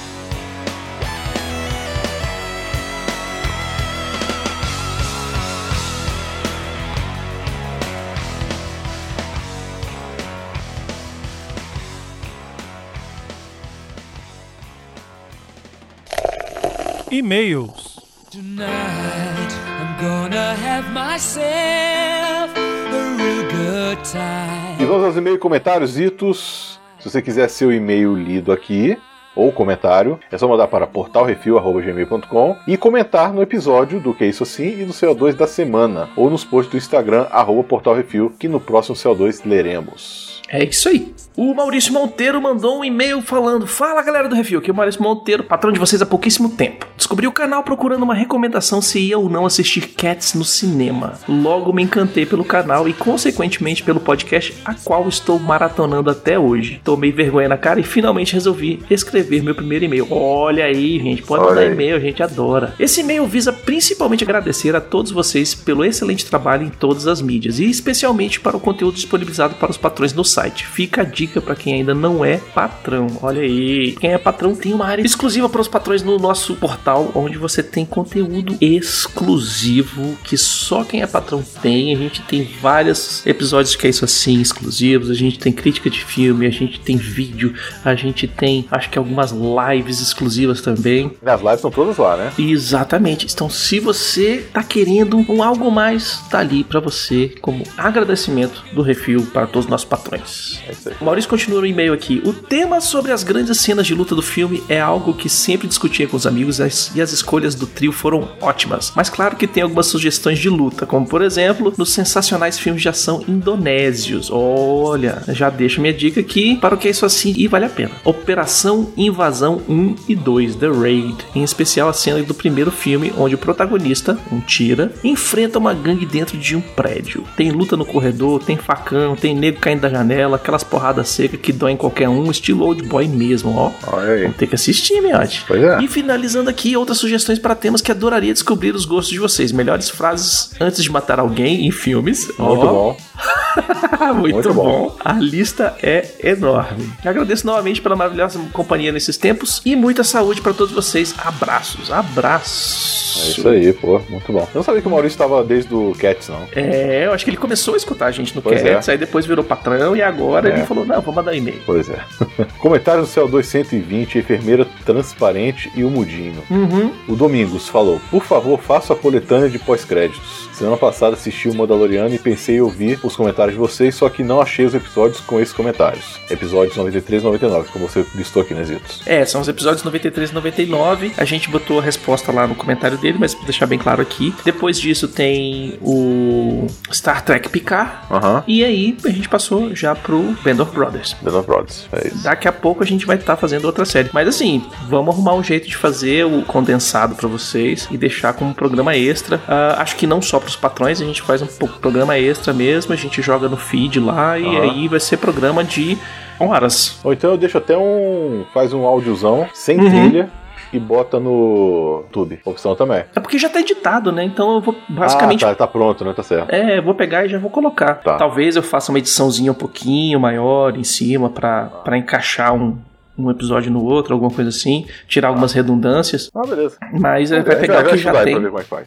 E-mails. 17.17 18.01
Tonight 18.29 19.55
I'm 19.79 20.03
gonna 20.03 20.57
have 20.57 20.91
myself 20.93 22.53
a 22.57 23.17
real 23.17 23.45
good 23.53 24.03
time. 24.03 24.83
E 24.83 24.85
vamos 24.85 25.05
aos 25.05 25.17
e-mails 25.17 25.37
e 25.37 25.41
comentários, 25.41 25.97
Itos. 25.97 26.81
Se 26.99 27.09
você 27.09 27.23
quiser 27.23 27.49
seu 27.49 27.73
e-mail 27.73 28.17
lido 28.17 28.51
aqui, 28.51 28.99
ou 29.37 29.53
comentário, 29.53 30.19
é 30.29 30.37
só 30.37 30.49
mandar 30.49 30.67
para 30.67 30.89
portalrefil.gmail.com 30.89 32.57
e 32.67 32.77
comentar 32.77 33.33
no 33.33 33.43
episódio 33.43 34.01
do 34.01 34.13
Que 34.13 34.27
Isso 34.27 34.43
Assim 34.43 34.81
e 34.81 34.85
do 34.85 34.93
CO2 34.93 35.35
da 35.35 35.47
semana, 35.47 36.09
ou 36.17 36.29
nos 36.29 36.45
posts 36.45 36.73
do 36.73 36.77
Instagram, 36.77 37.29
arroba 37.31 37.63
portalrefil, 37.63 38.35
que 38.37 38.49
no 38.49 38.59
próximo 38.59 38.97
CO2 38.97 39.49
leremos. 39.49 40.34
É 40.55 40.63
isso 40.63 40.89
aí. 40.89 41.13
O 41.37 41.53
Maurício 41.53 41.93
Monteiro 41.93 42.41
mandou 42.41 42.79
um 42.79 42.85
e-mail 42.85 43.21
falando: 43.21 43.67
Fala 43.67 44.03
galera 44.03 44.29
do 44.29 44.37
Review, 44.37 44.61
aqui 44.61 44.71
é 44.71 44.73
o 44.73 44.77
Maurício 44.77 45.03
Monteiro, 45.03 45.43
patrão 45.43 45.73
de 45.73 45.81
vocês 45.81 46.01
há 46.01 46.07
pouquíssimo 46.07 46.51
tempo. 46.51 46.87
Descobri 46.97 47.27
o 47.27 47.33
canal 47.33 47.65
procurando 47.65 48.05
uma 48.05 48.15
recomendação 48.15 48.81
se 48.81 49.01
ia 49.01 49.19
ou 49.19 49.29
não 49.29 49.45
assistir 49.45 49.89
Cats 49.89 50.35
no 50.35 50.45
cinema. 50.45 51.15
Logo 51.29 51.73
me 51.73 51.83
encantei 51.83 52.25
pelo 52.25 52.45
canal 52.45 52.89
e, 52.89 52.93
consequentemente, 52.93 53.83
pelo 53.83 53.99
podcast, 53.99 54.55
a 54.65 54.75
qual 54.75 55.09
estou 55.09 55.41
maratonando 55.41 56.09
até 56.09 56.39
hoje. 56.39 56.81
Tomei 56.85 57.11
vergonha 57.11 57.49
na 57.49 57.57
cara 57.57 57.81
e 57.81 57.85
finalmente 57.85 58.33
resolvi 58.33 58.81
escrever 58.89 59.43
meu 59.43 59.57
primeiro 59.57 59.87
e-mail. 59.87 60.07
Olha 60.09 60.67
aí, 60.67 61.01
gente, 61.01 61.25
pode 61.25 61.43
Olha 61.43 61.63
mandar 61.63 61.73
e-mail, 61.73 61.97
a 61.97 62.01
gente 62.01 62.23
adora. 62.23 62.77
Esse 62.79 63.01
e-mail 63.01 63.27
visa 63.27 63.53
principalmente 63.53 64.23
agradecer 64.23 64.77
a 64.77 64.81
todos 64.81 65.11
vocês 65.11 65.53
pelo 65.53 65.85
excelente 65.85 66.25
trabalho 66.27 66.65
em 66.65 66.71
todas 66.71 67.09
as 67.09 67.21
mídias 67.21 67.59
e 67.59 67.69
especialmente 67.69 68.39
para 68.39 68.57
o 68.57 68.61
conteúdo 68.61 68.95
disponibilizado 68.95 69.57
para 69.57 69.73
os 69.73 69.77
patrões 69.77 70.13
no 70.13 70.25
site. 70.25 70.44
Site. 70.45 70.67
Fica 70.67 71.03
a 71.03 71.05
dica 71.05 71.41
pra 71.41 71.55
quem 71.55 71.75
ainda 71.75 71.95
não 71.95 72.25
é 72.25 72.37
patrão. 72.37 73.07
Olha 73.23 73.43
aí, 73.43 73.93
quem 73.93 74.13
é 74.13 74.19
patrão 74.19 74.55
tem 74.55 74.73
uma 74.73 74.87
área 74.87 75.03
exclusiva 75.03 75.49
para 75.49 75.61
os 75.61 75.69
patrões 75.69 76.03
no 76.03 76.19
nosso 76.19 76.55
portal, 76.57 77.11
onde 77.15 77.39
você 77.39 77.63
tem 77.63 77.85
conteúdo 77.85 78.57
exclusivo 78.61 80.17
que 80.23 80.37
só 80.37 80.85
quem 80.85 81.03
é 81.03 81.07
patrão 81.07 81.43
tem. 81.63 81.95
A 81.95 81.99
gente 81.99 82.23
tem 82.23 82.49
vários 82.61 83.27
episódios 83.27 83.75
que 83.77 83.87
é 83.87 83.91
isso 83.91 84.05
assim, 84.05 84.41
exclusivos. 84.41 85.11
A 85.11 85.15
gente 85.15 85.39
tem 85.39 85.53
crítica 85.53 85.89
de 85.89 86.05
filme, 86.05 86.47
a 86.47 86.51
gente 86.51 86.81
tem 86.81 86.97
vídeo, 86.97 87.55
a 87.85 87.95
gente 87.95 88.27
tem, 88.27 88.67
acho 88.71 88.91
que 88.91 88.99
algumas 88.99 89.33
lives 89.33 90.01
exclusivas 90.01 90.61
também. 90.61 91.13
As 91.25 91.41
lives 91.41 91.57
estão 91.57 91.71
todas 91.71 91.97
lá, 91.97 92.17
né? 92.17 92.33
Exatamente. 92.39 93.27
Então, 93.33 93.49
se 93.49 93.81
você 93.81 94.47
tá 94.53 94.63
querendo 94.63 95.25
um 95.29 95.43
algo 95.43 95.71
mais, 95.71 96.21
tá 96.31 96.39
ali 96.39 96.65
pra 96.65 96.81
você 96.81 97.35
como 97.41 97.65
agradecimento 97.77 98.63
do 98.73 98.83
refil 98.83 99.27
para 99.33 99.47
todos 99.47 99.65
os 99.65 99.71
nossos 99.71 99.87
patrões. 99.87 100.34
É 100.67 101.05
Maurício 101.05 101.29
continua 101.29 101.61
no 101.61 101.67
e-mail 101.67 101.93
aqui. 101.93 102.23
O 102.25 102.33
tema 102.33 102.81
sobre 102.81 103.13
as 103.13 103.23
grandes 103.23 103.61
cenas 103.61 103.87
de 103.87 103.95
luta 103.95 104.15
do 104.15 104.23
filme 104.23 104.63
é 104.69 104.81
algo 104.81 105.15
que 105.15 105.29
sempre 105.29 105.69
discutia 105.69 106.07
com 106.07 106.17
os 106.17 106.27
amigos 106.27 106.59
e 106.95 107.01
as 107.01 107.13
escolhas 107.13 107.55
do 107.55 107.67
trio 107.67 107.93
foram 107.93 108.29
ótimas. 108.41 108.93
Mas 108.95 109.11
claro 109.11 109.37
que 109.37 109.47
tem 109.47 109.63
algumas 109.63 109.87
sugestões 109.87 110.39
de 110.39 110.49
luta, 110.49 110.87
como 110.87 111.07
por 111.07 111.23
exemplo, 111.23 111.73
nos 111.77 111.93
sensacionais 111.93 112.59
filmes 112.59 112.83
de 112.83 112.89
ação 112.89 113.25
indonésios. 113.29 114.31
Olha, 114.31 115.23
já 115.29 115.51
deixo 115.51 115.81
minha 115.81 115.93
dica 115.93 116.21
aqui 116.21 116.57
para 116.57 116.75
o 116.75 116.79
que 116.79 116.89
é 116.89 116.91
isso 116.91 117.07
assim 117.07 117.35
e 117.37 117.47
vale 117.47 117.67
a 117.67 117.71
pena. 117.71 117.93
Operação 118.05 118.93
Invasão 118.97 119.63
1 119.69 119.97
e 120.09 120.15
2, 120.15 120.57
The 120.57 120.69
Raid. 120.69 121.17
Em 121.35 121.43
especial 121.43 121.89
a 121.89 121.93
cena 121.93 122.23
do 122.23 122.35
primeiro 122.35 122.71
filme, 122.71 123.13
onde 123.19 123.35
o 123.35 123.39
protagonista, 123.39 124.19
um 124.31 124.41
tira, 124.41 124.93
enfrenta 125.03 125.59
uma 125.59 125.75
gangue 125.75 126.07
dentro 126.07 126.39
de 126.39 126.57
um 126.57 126.61
prédio. 126.61 127.25
Tem 127.37 127.51
luta 127.51 127.77
no 127.77 127.85
corredor, 127.85 128.43
tem 128.43 128.57
facão, 128.57 129.17
tem 129.17 129.35
nego 129.35 129.61
caindo 129.61 129.81
da 129.81 129.89
janela, 129.89 130.14
aquelas 130.35 130.63
porradas 130.63 131.09
secas 131.09 131.41
que 131.41 131.53
doem 131.53 131.77
qualquer 131.77 132.09
um, 132.09 132.31
estilo 132.31 132.65
old 132.65 132.83
boy 132.83 133.07
mesmo, 133.09 133.57
ó. 133.57 133.73
Olha 133.87 134.13
aí. 134.13 134.23
Vamos 134.23 134.37
ter 134.37 134.47
que 134.47 134.55
assistir, 134.55 135.01
miote. 135.01 135.45
Pois 135.47 135.63
é. 135.63 135.81
E 135.81 135.89
finalizando 135.89 136.49
aqui, 136.51 136.77
outras 136.77 136.99
sugestões 136.99 137.39
para 137.39 137.55
temas 137.55 137.81
que 137.81 137.91
adoraria 137.91 138.33
descobrir 138.33 138.75
os 138.75 138.85
gostos 138.85 139.13
de 139.13 139.19
vocês. 139.19 139.53
Melhores 139.53 139.91
frases 139.91 140.51
antes 140.61 140.83
de 140.83 140.91
matar 140.91 141.19
alguém 141.19 141.67
em 141.67 141.71
filmes. 141.71 142.27
Muito 142.39 142.67
Ó, 142.67 142.73
bom. 142.73 142.97
Muito, 144.15 144.35
Muito 144.35 144.55
bom. 144.55 144.65
bom. 144.89 144.97
A 145.05 145.13
lista 145.15 145.77
é 145.83 146.07
enorme. 146.23 146.93
Agradeço 147.05 147.47
novamente 147.47 147.81
pela 147.81 147.97
maravilhosa 147.97 148.41
companhia 148.53 148.93
nesses 148.93 149.17
tempos 149.17 149.61
e 149.65 149.75
muita 149.77 150.05
saúde 150.05 150.41
para 150.41 150.53
todos 150.53 150.75
vocês. 150.75 151.15
Abraços, 151.19 151.91
abraços. 151.91 153.05
É 153.25 153.29
isso 153.31 153.49
aí, 153.49 153.73
pô. 153.73 154.01
Muito 154.09 154.33
bom. 154.33 154.41
Eu 154.41 154.49
não 154.57 154.63
sabia 154.63 154.81
que 154.83 154.89
o 154.89 154.91
Maurício 154.91 155.15
estava 155.15 155.43
desde 155.45 155.73
o 155.73 155.95
Cats, 155.99 156.29
não. 156.29 156.49
É, 156.55 157.07
eu 157.07 157.13
acho 157.13 157.25
que 157.25 157.31
ele 157.31 157.37
começou 157.37 157.75
a 157.75 157.77
escutar 157.77 158.07
a 158.07 158.11
gente 158.11 158.35
no 158.35 158.43
Pois 158.43 158.61
Cats, 158.61 158.89
aí 158.89 158.99
depois 158.99 159.25
virou 159.25 159.45
patrão 159.45 159.95
e 159.97 160.03
agora 160.03 160.49
É. 160.51 160.53
ele 160.57 160.67
falou: 160.67 160.85
não, 160.85 161.01
vou 161.01 161.15
mandar 161.15 161.31
um 161.33 161.35
e-mail. 161.35 161.61
Pois 161.65 161.89
é. 161.89 161.99
Comentário 162.59 163.03
do 163.03 163.07
Céu 163.07 163.29
220, 163.29 164.19
enfermeira 164.19 164.67
transparente 164.85 165.71
e 165.77 165.85
o 165.85 165.91
Mudinho. 165.91 166.43
Uhum. 166.51 166.93
O 167.09 167.15
Domingos 167.15 167.69
falou: 167.69 168.01
Por 168.11 168.25
favor, 168.25 168.59
faça 168.61 168.93
a 168.93 168.97
coletânea 168.97 169.49
de 169.49 169.59
pós-créditos. 169.61 170.49
Semana 170.55 170.77
passada 170.77 171.15
assisti 171.15 171.49
o 171.49 171.55
Mandaloriano 171.55 172.15
e 172.15 172.19
pensei 172.19 172.57
em 172.57 172.61
ouvir 172.61 172.99
os 173.03 173.17
comentários 173.17 173.55
de 173.55 173.61
vocês, 173.61 173.93
só 173.97 174.09
que 174.09 174.23
não 174.23 174.41
achei 174.41 174.65
os 174.65 174.73
episódios 174.73 175.21
com 175.21 175.41
esses 175.41 175.53
comentários. 175.53 176.21
Episódios 176.31 176.77
93 176.77 177.23
e 177.23 177.25
99, 177.25 177.69
como 177.73 177.89
você 177.89 178.07
listou 178.15 178.43
aqui, 178.43 178.55
né, 178.55 178.63
Zitos? 178.63 179.03
É, 179.05 179.25
são 179.25 179.41
os 179.41 179.49
episódios 179.49 179.83
93 179.83 180.31
e 180.31 180.35
99. 180.35 181.13
A 181.17 181.25
gente 181.25 181.51
botou 181.51 181.81
a 181.81 181.83
resposta 181.83 182.31
lá 182.31 182.47
no 182.47 182.55
comentário 182.55 182.97
dele, 182.97 183.19
mas 183.19 183.35
pra 183.35 183.45
deixar 183.45 183.67
bem 183.67 183.81
claro 183.81 184.01
aqui. 184.01 184.33
Depois 184.45 184.79
disso 184.81 185.09
tem 185.09 185.77
o 185.83 186.69
Star 186.93 187.25
Trek 187.25 187.49
Picard. 187.49 187.91
Aham. 188.09 188.45
E 188.47 188.65
aí 188.65 188.97
a 189.05 189.11
gente 189.11 189.29
passou 189.29 189.75
já 189.75 189.93
pro 189.97 190.37
Band 190.45 190.63
of 190.63 190.73
Brothers. 190.73 191.17
The 191.25 191.31
Love 191.31 191.47
Brothers. 191.49 191.89
É 191.93 192.07
isso. 192.07 192.23
Daqui 192.23 192.47
a 192.47 192.53
pouco 192.53 192.85
a 192.85 192.87
gente 192.87 193.05
vai 193.07 193.17
estar 193.17 193.37
fazendo 193.37 193.65
outra 193.65 193.85
série. 193.85 194.09
Mas 194.13 194.29
assim, 194.29 194.65
vamos 194.89 195.15
arrumar 195.15 195.35
um 195.35 195.43
jeito 195.43 195.67
de 195.67 195.77
fazer 195.77 196.25
o 196.25 196.43
condensado 196.43 197.17
pra 197.17 197.27
vocês 197.27 197.89
e 197.91 197.99
deixar 197.99 198.35
como 198.35 198.55
programa 198.55 198.97
extra. 198.97 199.41
Ah, 199.49 199.83
acho 199.83 199.97
que 199.97 200.07
não 200.07 200.23
só 200.23 200.44
pros 200.45 200.57
patrões, 200.57 201.01
a 201.01 201.05
gente 201.05 201.21
faz 201.23 201.43
um 201.43 201.47
programa 201.81 202.17
extra 202.19 202.53
mesmo, 202.53 202.93
a 202.93 202.97
gente 202.97 203.21
joga 203.21 203.49
no 203.49 203.57
feed 203.57 203.99
lá 203.99 204.39
e 204.39 204.57
aí 204.57 204.87
vai 204.89 205.01
ser 205.01 205.17
programa 205.17 205.65
de 205.65 205.99
horas. 206.39 207.01
Ou 207.03 207.13
então 207.13 207.31
eu 207.31 207.37
deixo 207.37 207.59
até 207.59 207.77
um. 207.77 208.45
faz 208.55 208.73
um 208.73 208.87
áudiozão 208.87 209.47
sem 209.53 209.79
Uhum. 209.81 209.89
trilha 209.89 210.31
e 210.73 210.79
bota 210.79 211.21
no 211.21 212.01
YouTube. 212.05 212.41
Opção 212.45 212.75
também. 212.75 213.05
É 213.15 213.21
porque 213.21 213.39
já 213.39 213.49
tá 213.49 213.61
editado, 213.61 214.11
né? 214.11 214.25
Então 214.25 214.55
eu 214.55 214.61
vou 214.61 214.75
basicamente 214.89 215.45
Ah, 215.45 215.49
tá, 215.51 215.55
tá 215.55 215.67
pronto, 215.67 216.05
né? 216.05 216.13
Tá 216.13 216.23
certo. 216.23 216.53
É, 216.53 216.81
vou 216.81 216.95
pegar 216.95 217.25
e 217.25 217.29
já 217.29 217.39
vou 217.39 217.51
colocar. 217.51 217.95
Tá. 217.97 218.17
Talvez 218.17 218.57
eu 218.57 218.63
faça 218.63 218.91
uma 218.91 218.99
ediçãozinha 218.99 219.53
um 219.53 219.55
pouquinho 219.55 220.19
maior 220.19 220.77
em 220.77 220.83
cima 220.85 221.31
pra 221.31 221.67
pra 221.67 221.97
encaixar 221.97 222.53
um, 222.55 222.77
um 223.17 223.31
episódio 223.31 223.71
no 223.71 223.83
outro, 223.83 224.13
alguma 224.13 224.31
coisa 224.31 224.51
assim, 224.51 224.87
tirar 225.07 225.29
algumas 225.29 225.53
redundâncias. 225.53 226.31
Ah, 226.35 226.47
beleza. 226.47 226.77
Mas 226.93 227.31
é, 227.31 227.43
vai 227.43 227.57
pegar 227.57 227.85
o 227.85 227.89
que 227.89 227.97
já 227.97 228.25
tem. 228.25 228.37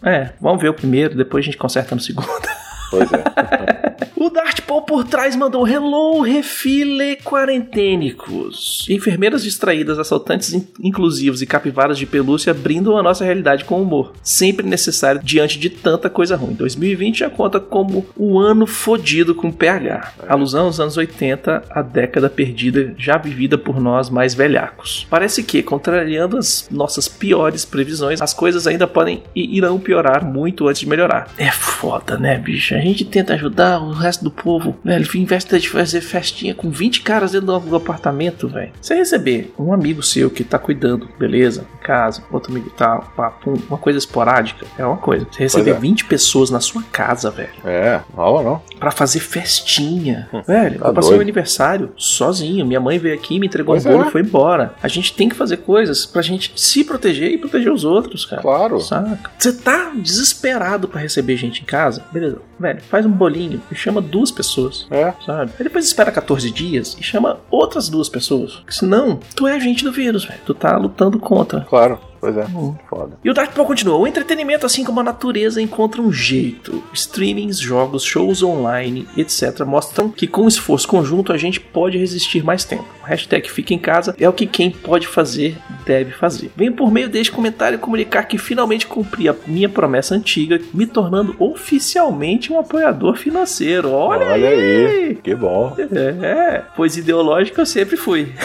É, 0.04 0.32
vamos 0.40 0.62
ver 0.62 0.70
o 0.70 0.74
primeiro, 0.74 1.16
depois 1.16 1.44
a 1.44 1.46
gente 1.46 1.58
conserta 1.58 1.96
no 1.96 2.02
segundo. 2.02 2.28
Pois 2.90 3.10
é. 3.12 3.98
O 4.20 4.30
Dart 4.32 4.62
Paul 4.62 4.82
por 4.82 5.04
trás 5.04 5.36
mandou 5.36 5.66
Hello, 5.68 6.22
refile 6.22 7.18
quarentênicos. 7.24 8.86
Enfermeiras 8.90 9.44
distraídas, 9.44 10.00
assaltantes 10.00 10.54
in- 10.54 10.68
inclusivos 10.82 11.42
e 11.42 11.46
capivaras 11.46 11.98
de 12.00 12.06
pelúcia 12.06 12.54
brindam 12.54 12.98
a 12.98 13.04
nossa 13.04 13.24
realidade 13.24 13.64
com 13.64 13.82
humor. 13.82 14.14
Sempre 14.24 14.66
necessário 14.68 15.22
diante 15.24 15.60
de 15.60 15.70
tanta 15.70 16.10
coisa 16.10 16.36
ruim. 16.36 16.54
2020 16.54 17.20
já 17.20 17.30
conta 17.30 17.60
como 17.60 18.06
o 18.16 18.40
ano 18.40 18.66
fodido 18.66 19.36
com 19.36 19.52
PH. 19.52 20.14
Alusão 20.28 20.66
aos 20.66 20.80
anos 20.80 20.98
80, 20.98 21.64
a 21.70 21.82
década 21.82 22.30
perdida 22.30 22.94
já 22.98 23.18
vivida 23.18 23.58
por 23.58 23.80
nós 23.80 24.10
mais 24.10 24.34
velhacos. 24.34 25.06
Parece 25.10 25.44
que, 25.44 25.62
contrariando 25.62 26.38
as 26.38 26.68
nossas 26.72 27.08
piores 27.08 27.64
previsões, 27.66 28.22
as 28.22 28.34
coisas 28.34 28.66
ainda 28.68 28.88
podem 28.88 29.24
e 29.36 29.58
irão 29.58 29.80
piorar 29.80 30.26
muito 30.26 30.68
antes 30.68 30.82
de 30.82 30.90
melhorar. 30.90 31.30
É 31.38 31.52
foda, 31.52 32.18
né, 32.18 32.38
bicho? 32.38 32.76
A 32.78 32.82
gente 32.82 33.06
tenta 33.06 33.34
ajudar 33.34 33.80
o 33.82 33.92
resto 33.92 34.24
do 34.24 34.32
povo, 34.32 34.76
velho. 34.84 35.06
Vez 35.28 35.44
de 35.46 35.70
fazer 35.70 36.02
festinha 36.02 36.54
com 36.54 36.70
20 36.70 37.02
caras 37.02 37.32
dentro 37.32 37.60
do 37.60 37.76
apartamento, 37.76 38.48
velho. 38.48 38.72
Você 38.80 38.96
receber 38.96 39.54
um 39.58 39.74
amigo 39.74 40.04
seu 40.04 40.30
que 40.30 40.44
tá 40.44 40.60
cuidando, 40.60 41.10
beleza, 41.18 41.66
em 41.76 41.84
casa, 41.84 42.24
outro 42.32 42.52
amigo 42.52 42.70
papo, 43.16 43.54
uma 43.68 43.78
coisa 43.78 43.98
esporádica, 43.98 44.66
é 44.78 44.86
uma 44.86 44.98
coisa. 44.98 45.26
Você 45.32 45.44
receber 45.44 45.72
é. 45.72 45.74
20 45.74 46.06
pessoas 46.06 46.50
na 46.50 46.60
sua 46.60 46.84
casa, 46.84 47.32
velho, 47.32 47.50
É, 47.66 48.02
rola 48.14 48.44
não. 48.44 48.62
Pra 48.80 48.92
fazer 48.92 49.20
festinha. 49.20 50.30
velho, 50.48 50.80
tá 50.80 50.88
eu 50.90 50.94
passei 50.94 51.10
doido. 51.10 51.12
meu 51.12 51.22
aniversário 51.22 51.92
sozinho. 51.98 52.66
Minha 52.66 52.80
mãe 52.80 53.00
veio 53.00 53.16
aqui, 53.16 53.40
me 53.40 53.48
entregou 53.48 53.74
Pois 53.74 53.86
um 53.86 53.92
bolo 53.92 54.04
é. 54.04 54.08
e 54.08 54.12
foi 54.12 54.22
embora. 54.22 54.74
A 54.82 54.88
gente 54.88 55.14
tem 55.14 55.28
que 55.30 55.36
fazer 55.36 55.58
coisas 55.58 56.06
pra 56.06 56.22
gente 56.22 56.52
se 56.56 56.84
proteger 56.84 57.32
e 57.32 57.38
proteger 57.38 57.72
os 57.72 57.84
outros, 57.84 58.26
cara. 58.26 58.42
Claro. 58.42 58.80
Saca? 58.80 59.32
Você 59.38 59.54
tá 59.54 59.92
desesperado 59.96 60.88
pra 60.88 61.02
receber 61.02 61.38
gente 61.38 61.62
em 61.62 61.66
casa? 61.66 62.04
Beleza. 62.12 62.40
Velho, 62.60 62.67
faz 62.76 63.06
um 63.06 63.12
bolinho 63.12 63.62
e 63.72 63.76
chama 63.76 64.02
duas 64.02 64.32
pessoas. 64.32 64.88
É. 64.92 65.14
Sabe? 65.26 65.52
Aí 65.58 65.64
depois 65.64 65.86
espera 65.86 66.12
14 66.12 66.50
dias 66.52 66.96
e 67.00 67.04
chama 67.04 67.40
outras 67.50 67.90
duas 67.90 68.10
pessoas. 68.10 68.56
Porque 68.56 68.74
senão, 68.74 69.20
tu 69.36 69.48
é 69.48 69.56
agente 69.56 69.84
do 69.84 69.92
vírus, 69.92 70.26
velho. 70.26 70.40
Tu 70.46 70.54
tá 70.54 70.78
lutando 70.78 71.20
contra. 71.20 71.62
Claro. 71.62 72.00
Pois 72.20 72.36
é. 72.38 72.46
Hum. 72.46 72.76
Foda. 72.90 73.18
E 73.24 73.30
o 73.30 73.34
Dark 73.34 73.54
Paul 73.54 73.68
continua: 73.68 73.98
o 73.98 74.08
entretenimento, 74.08 74.66
assim 74.66 74.84
como 74.84 75.00
a 75.00 75.04
natureza, 75.04 75.62
encontra 75.62 76.02
um 76.02 76.12
jeito. 76.12 76.84
Streamings, 76.94 77.60
jogos, 77.60 78.04
shows 78.04 78.44
online, 78.44 79.08
etc., 79.16 79.66
mostram 79.66 80.10
que 80.10 80.28
com 80.28 80.48
esforço 80.48 80.88
conjunto 80.88 81.32
a 81.32 81.38
gente 81.38 81.60
pode 81.60 81.98
resistir 81.98 82.44
mais 82.44 82.64
tempo. 82.64 82.86
Hashtag 83.04 83.50
fica 83.50 83.74
em 83.74 83.80
casa 83.80 84.16
é 84.20 84.28
o 84.28 84.34
que 84.34 84.46
quem 84.46 84.70
pode 84.70 85.08
fazer 85.08 85.58
deve 85.86 86.12
fazer. 86.12 86.52
Venho 86.56 86.74
por 86.74 86.92
meio 86.92 87.08
deste 87.08 87.32
comentário 87.32 87.80
comunicar 87.80 88.24
que 88.24 88.38
finalmente 88.38 88.86
cumpri 88.86 89.30
a 89.30 89.36
minha 89.46 89.70
promessa 89.70 90.14
antiga, 90.14 90.60
me 90.74 90.86
tornando 90.86 91.36
oficialmente 91.40 92.52
um 92.52 92.60
apoiador 92.60 93.16
financeiro. 93.16 93.92
Olha, 93.92 94.28
Olha 94.28 94.50
aí. 94.50 95.16
Que 95.24 95.34
bom. 95.34 95.76
É, 96.22 96.64
pois 96.76 96.98
ideológico 96.98 97.62
eu 97.62 97.66
sempre 97.66 97.96
fui. 97.96 98.34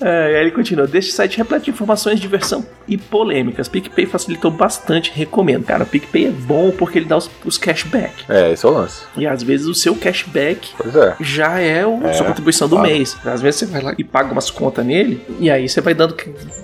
É, 0.00 0.32
e 0.32 0.36
aí 0.36 0.40
ele 0.42 0.50
continua. 0.50 0.86
Deste 0.86 1.12
site 1.12 1.36
repleto 1.36 1.61
de 1.64 1.70
informações, 1.70 2.20
diversão 2.20 2.64
e 2.88 2.96
polêmicas. 2.98 3.68
PicPay 3.68 4.06
facilitou 4.06 4.50
bastante, 4.50 5.12
recomendo. 5.14 5.64
Cara, 5.64 5.84
o 5.84 5.86
PicPay 5.86 6.26
é 6.26 6.30
bom 6.30 6.70
porque 6.70 6.98
ele 6.98 7.06
dá 7.06 7.16
os, 7.16 7.30
os 7.44 7.56
cashback. 7.58 8.24
É, 8.28 8.52
esse 8.52 8.64
é 8.64 8.68
o 8.68 8.72
lance. 8.72 9.04
E 9.16 9.26
às 9.26 9.42
vezes 9.42 9.66
o 9.66 9.74
seu 9.74 9.94
cashback 9.94 10.70
é. 10.94 11.14
já 11.20 11.58
é 11.60 11.86
o, 11.86 12.02
É, 12.06 12.12
sua 12.14 12.26
contribuição 12.26 12.68
do 12.68 12.76
claro. 12.76 12.90
mês. 12.90 13.16
Às 13.24 13.40
vezes 13.42 13.60
você 13.60 13.66
vai 13.66 13.82
lá 13.82 13.94
e 13.98 14.04
paga 14.04 14.32
umas 14.32 14.50
contas 14.50 14.84
nele, 14.84 15.20
e 15.40 15.50
aí 15.50 15.68
você 15.68 15.80
vai 15.80 15.94
dando, 15.94 16.16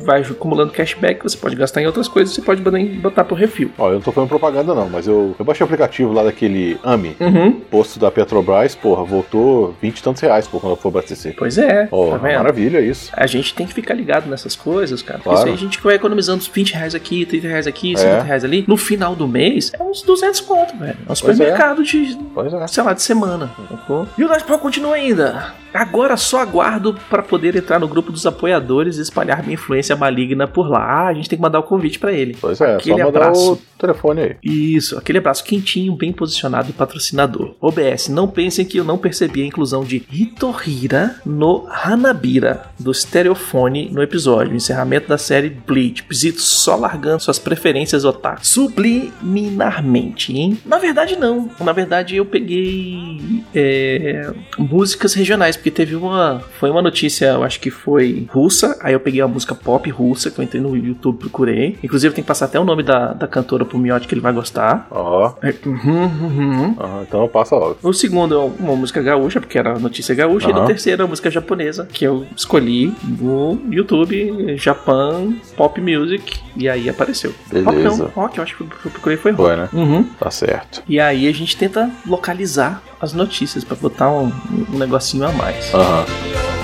vai 0.05 0.23
acumulando 0.23 0.73
cashback, 0.73 1.23
você 1.23 1.37
pode 1.37 1.57
gastar 1.57 1.83
em 1.83 1.87
outras 1.87 2.09
coisas, 2.09 2.35
você 2.35 2.43
pode 2.43 2.63
botar- 2.63 3.25
pro 3.25 3.35
refil. 3.37 3.71
Ó, 3.79 3.89
eu 3.89 3.95
não 3.95 4.01
tô 4.01 4.13
falando 4.13 4.29
propaganda 4.29 4.75
não, 4.75 4.89
mas 4.89 5.07
eu, 5.07 5.35
eu 5.39 5.45
baixei 5.45 5.65
o 5.65 5.67
aplicativo 5.67 6.13
lá 6.13 6.23
daquele 6.23 6.79
AMI, 6.85 7.17
Uhum. 7.21 7.53
posto 7.71 7.99
da 7.99 8.11
Petrobras, 8.11 8.75
porra, 8.75 9.03
voltou 9.05 9.75
20 9.83 9.99
e 9.99 10.03
tantos 10.03 10.23
reais, 10.23 10.47
pô, 10.47 10.61
quando 10.61 10.73
eu 10.73 10.77
for 10.77 10.89
abastecer. 10.89 11.35
Pois 11.37 11.49
Pois 11.49 11.59
é, 11.59 11.89
Oh, 11.91 12.11
tá 12.11 12.19
vendo? 12.19 12.37
maravilha 12.37 12.79
isso. 12.81 13.11
A 13.15 13.27
gente 13.27 13.55
tem 13.55 13.67
que 13.67 13.73
ficar 13.75 13.95
ligado 13.95 14.29
nessas 14.29 14.55
coisas, 14.55 14.88
cara. 15.03 15.19
Porque 15.19 15.29
Claro. 15.31 15.39
isso 15.41 15.49
aí 15.49 15.55
a 15.55 15.57
gente 15.57 15.81
vai 15.83 15.95
economizando 15.95 16.39
uns 16.39 16.47
20 16.47 16.73
reais 16.75 16.95
aqui, 16.95 17.25
30 17.27 17.49
reais 17.49 17.67
aqui, 17.67 17.97
50 17.97 18.23
reais 18.23 18.45
ali. 18.45 18.65
No 18.67 18.77
final 18.77 19.15
do 19.15 19.27
mês, 19.29 19.71
é 19.79 19.83
uns 19.83 20.03
200 20.03 20.41
conto, 20.41 20.77
velho. 20.77 20.97
É 21.09 21.13
um 21.13 21.15
supermercado 21.15 21.83
de, 21.83 22.17
Pois 22.35 22.53
é. 22.53 22.67
sei 22.67 22.83
lá, 22.83 22.93
de 22.93 23.03
semana. 23.03 23.51
sacou? 23.71 24.07
E 24.17 24.25
o 24.25 24.29
Nerd 24.29 24.45
Pro 24.45 24.59
continua 24.59 24.95
ainda. 24.95 25.55
Agora 25.75 26.17
só 26.17 26.41
aguardo 26.41 26.97
pra 27.11 27.23
poder 27.23 27.55
entrar 27.55 27.79
no 27.79 27.87
grupo 27.87 28.11
dos 28.11 28.25
apoiadores 28.27 28.97
e 28.97 29.03
espalhar 29.03 29.43
minha 29.43 29.53
influência 29.55 29.95
maligna 29.95 30.47
por 30.49 30.69
lá. 30.69 30.81
Ah, 30.83 31.09
a 31.09 31.15
gente 31.15 31.29
tem 31.29 31.37
que 31.39 31.43
mandar 31.43 31.59
o 31.59 31.63
convite 31.63 31.99
pra 31.99 32.11
ele. 32.11 32.37
Pois 32.41 32.59
é, 32.61 32.77
Aquele 32.77 33.03
só 33.03 33.09
abraço. 33.09 33.53
o 33.53 33.57
telefone 33.79 34.23
aí. 34.23 34.37
Isso, 34.43 34.97
aquele 34.99 35.19
abraço 35.19 35.45
quentinho, 35.45 35.95
bem 35.95 36.11
posicionado 36.11 36.71
e 36.71 36.73
patrocinador. 36.73 37.55
OBS, 37.61 38.09
não 38.09 38.27
pensem 38.27 38.65
que 38.65 38.79
eu 38.79 38.85
não 38.85 38.97
percebi 38.97 39.43
a 39.43 39.47
inclusão 39.47 39.85
de 39.85 40.03
Hitohira 40.11 41.17
no 41.25 41.67
Hanabira, 41.71 42.63
do 42.79 42.93
Stereofone, 42.95 43.91
no 43.93 44.03
episódio, 44.03 44.55
encerramento 44.79 45.09
da 45.09 45.19
série 45.19 45.51
Bleach. 45.51 46.03
Pisito 46.05 46.41
só 46.41 46.77
largando 46.77 47.23
suas 47.23 47.39
preferências 47.39 48.05
otaku 48.05 48.47
subliminarmente, 48.47 50.37
hein? 50.37 50.59
Na 50.65 50.79
verdade, 50.79 51.17
não. 51.17 51.51
Na 51.61 51.73
verdade, 51.73 52.17
eu 52.17 52.25
peguei 52.25 53.43
é, 53.55 54.33
músicas 54.57 55.15
regionais, 55.15 55.57
porque 55.57 55.71
teve 55.71 55.97
uma. 55.97 56.43
Foi 56.59 56.71
uma 56.71 56.83
notícia, 56.83 57.27
eu 57.27 57.43
acho 57.43 57.61
que 57.61 57.71
foi 57.71 58.27
russa. 58.31 58.79
Aí 58.81 58.93
eu 58.93 59.01
peguei 59.01 59.23
uma 59.23 59.29
música 59.29 59.55
pop 59.55 59.89
russa, 59.91 60.31
que 60.31 60.39
eu 60.39 60.45
entrei 60.45 60.61
no 60.63 60.77
YouTube 60.77 61.19
procurei. 61.19 61.77
Inclusive, 61.83 62.15
tem 62.15 62.23
que 62.23 62.29
passar 62.29 62.47
até 62.47 62.61
o 62.61 62.65
nome 62.65 62.83
da, 62.83 63.13
da 63.13 63.27
cantora 63.27 63.65
pro 63.65 63.79
Miotti, 63.79 64.07
que 64.07 64.15
ele 64.15 64.21
vai 64.21 64.33
gostar. 64.33 64.87
Ó, 64.91 65.35
É, 65.43 65.55
uhum, 65.67 66.05
uhum. 66.05 66.77
então 67.03 67.27
passa 67.29 67.57
logo. 67.57 67.79
O 67.83 67.93
segundo 67.93 68.35
é 68.35 68.39
uma 68.39 68.77
música 68.77 69.03
gaúcha, 69.03 69.41
porque 69.41 69.59
era 69.59 69.79
notícia 69.79 70.15
gaúcha. 70.15 70.49
E 70.49 70.53
Aham. 70.53 70.61
no 70.63 70.67
terceiro 70.67 71.03
é 71.03 71.05
uma 71.05 71.11
música 71.11 71.31
japonesa, 71.31 71.89
que 71.91 72.05
eu 72.05 72.27
escolhi 72.37 72.93
no 73.05 73.59
YouTube, 73.71 74.59
Japan 74.69 75.35
Pop 75.57 75.81
Music. 75.81 76.41
E 76.57 76.69
aí 76.69 76.89
apareceu. 76.89 77.35
Rock 77.53 77.77
Beleza. 77.77 78.03
não, 78.05 78.09
rock, 78.11 78.37
eu 78.39 78.45
acho 78.45 78.57
que 78.57 78.63
eu 78.63 78.91
procurei 78.91 79.17
foi 79.17 79.33
rock. 79.33 79.43
Foi, 79.45 79.57
né? 79.57 79.69
Uhum. 79.73 80.05
Tá 80.19 80.31
certo. 80.31 80.83
E 80.87 81.01
aí 81.01 81.27
a 81.27 81.33
gente 81.33 81.57
tenta 81.57 81.91
localizar 82.07 82.83
as 83.01 83.13
notícias 83.13 83.65
pra 83.65 83.77
botar 83.77 84.11
um, 84.11 84.31
um 84.73 84.79
negocinho 84.79 85.27
a 85.27 85.33
mais. 85.33 85.73
Aham. 85.75 85.99
All 86.01 86.58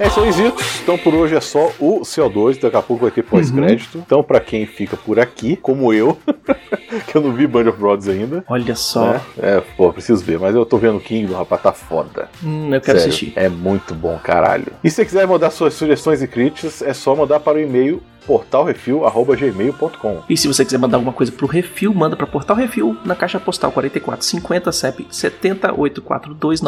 É 0.00 0.06
isso 0.06 0.18
aí, 0.18 0.32
Zitos. 0.32 0.80
Então 0.80 0.96
por 0.96 1.14
hoje 1.14 1.36
é 1.36 1.40
só 1.42 1.70
o 1.78 2.00
CO2. 2.00 2.58
Daqui 2.58 2.74
a 2.76 2.80
pouco 2.80 3.02
vai 3.02 3.10
ter 3.10 3.22
pós-crédito. 3.22 3.98
Então, 3.98 4.22
pra 4.22 4.40
quem 4.40 4.64
fica 4.64 4.96
por 4.96 5.20
aqui, 5.20 5.56
como 5.56 5.92
eu, 5.92 6.16
que 7.06 7.14
eu 7.14 7.20
não 7.20 7.34
vi 7.34 7.46
Band 7.46 7.68
of 7.68 7.78
Brothers 7.78 8.08
ainda. 8.08 8.42
Olha 8.48 8.74
só. 8.74 9.12
né? 9.12 9.20
É, 9.38 9.62
pô, 9.76 9.92
preciso 9.92 10.24
ver. 10.24 10.38
Mas 10.38 10.54
eu 10.54 10.64
tô 10.64 10.78
vendo 10.78 10.96
o 10.96 11.00
King, 11.00 11.30
rapaz, 11.34 11.60
tá 11.62 11.72
foda. 11.72 12.30
Hum, 12.42 12.74
eu 12.74 12.80
quero 12.80 12.98
Sério, 12.98 13.12
assistir. 13.12 13.32
É 13.36 13.50
muito 13.50 13.94
bom, 13.94 14.18
caralho. 14.24 14.72
E 14.82 14.88
se 14.88 14.96
você 14.96 15.04
quiser 15.04 15.26
mandar 15.26 15.50
suas 15.50 15.74
sugestões 15.74 16.22
e 16.22 16.26
críticas, 16.26 16.80
é 16.80 16.94
só 16.94 17.14
mandar 17.14 17.40
para 17.40 17.58
o 17.58 17.60
e-mail 17.60 18.02
portalrefil.gmail.com. 18.30 20.22
E 20.28 20.36
se 20.36 20.46
você 20.46 20.64
quiser 20.64 20.78
mandar 20.78 20.98
alguma 20.98 21.12
coisa 21.12 21.32
pro 21.32 21.48
Refil, 21.48 21.92
manda 21.92 22.14
pra 22.14 22.28
Portal 22.28 22.54
Refil 22.54 22.96
na 23.04 23.16
caixa 23.16 23.40
postal 23.40 23.72
4450 23.72 24.70
CEP 24.70 25.08
70842 25.10 26.60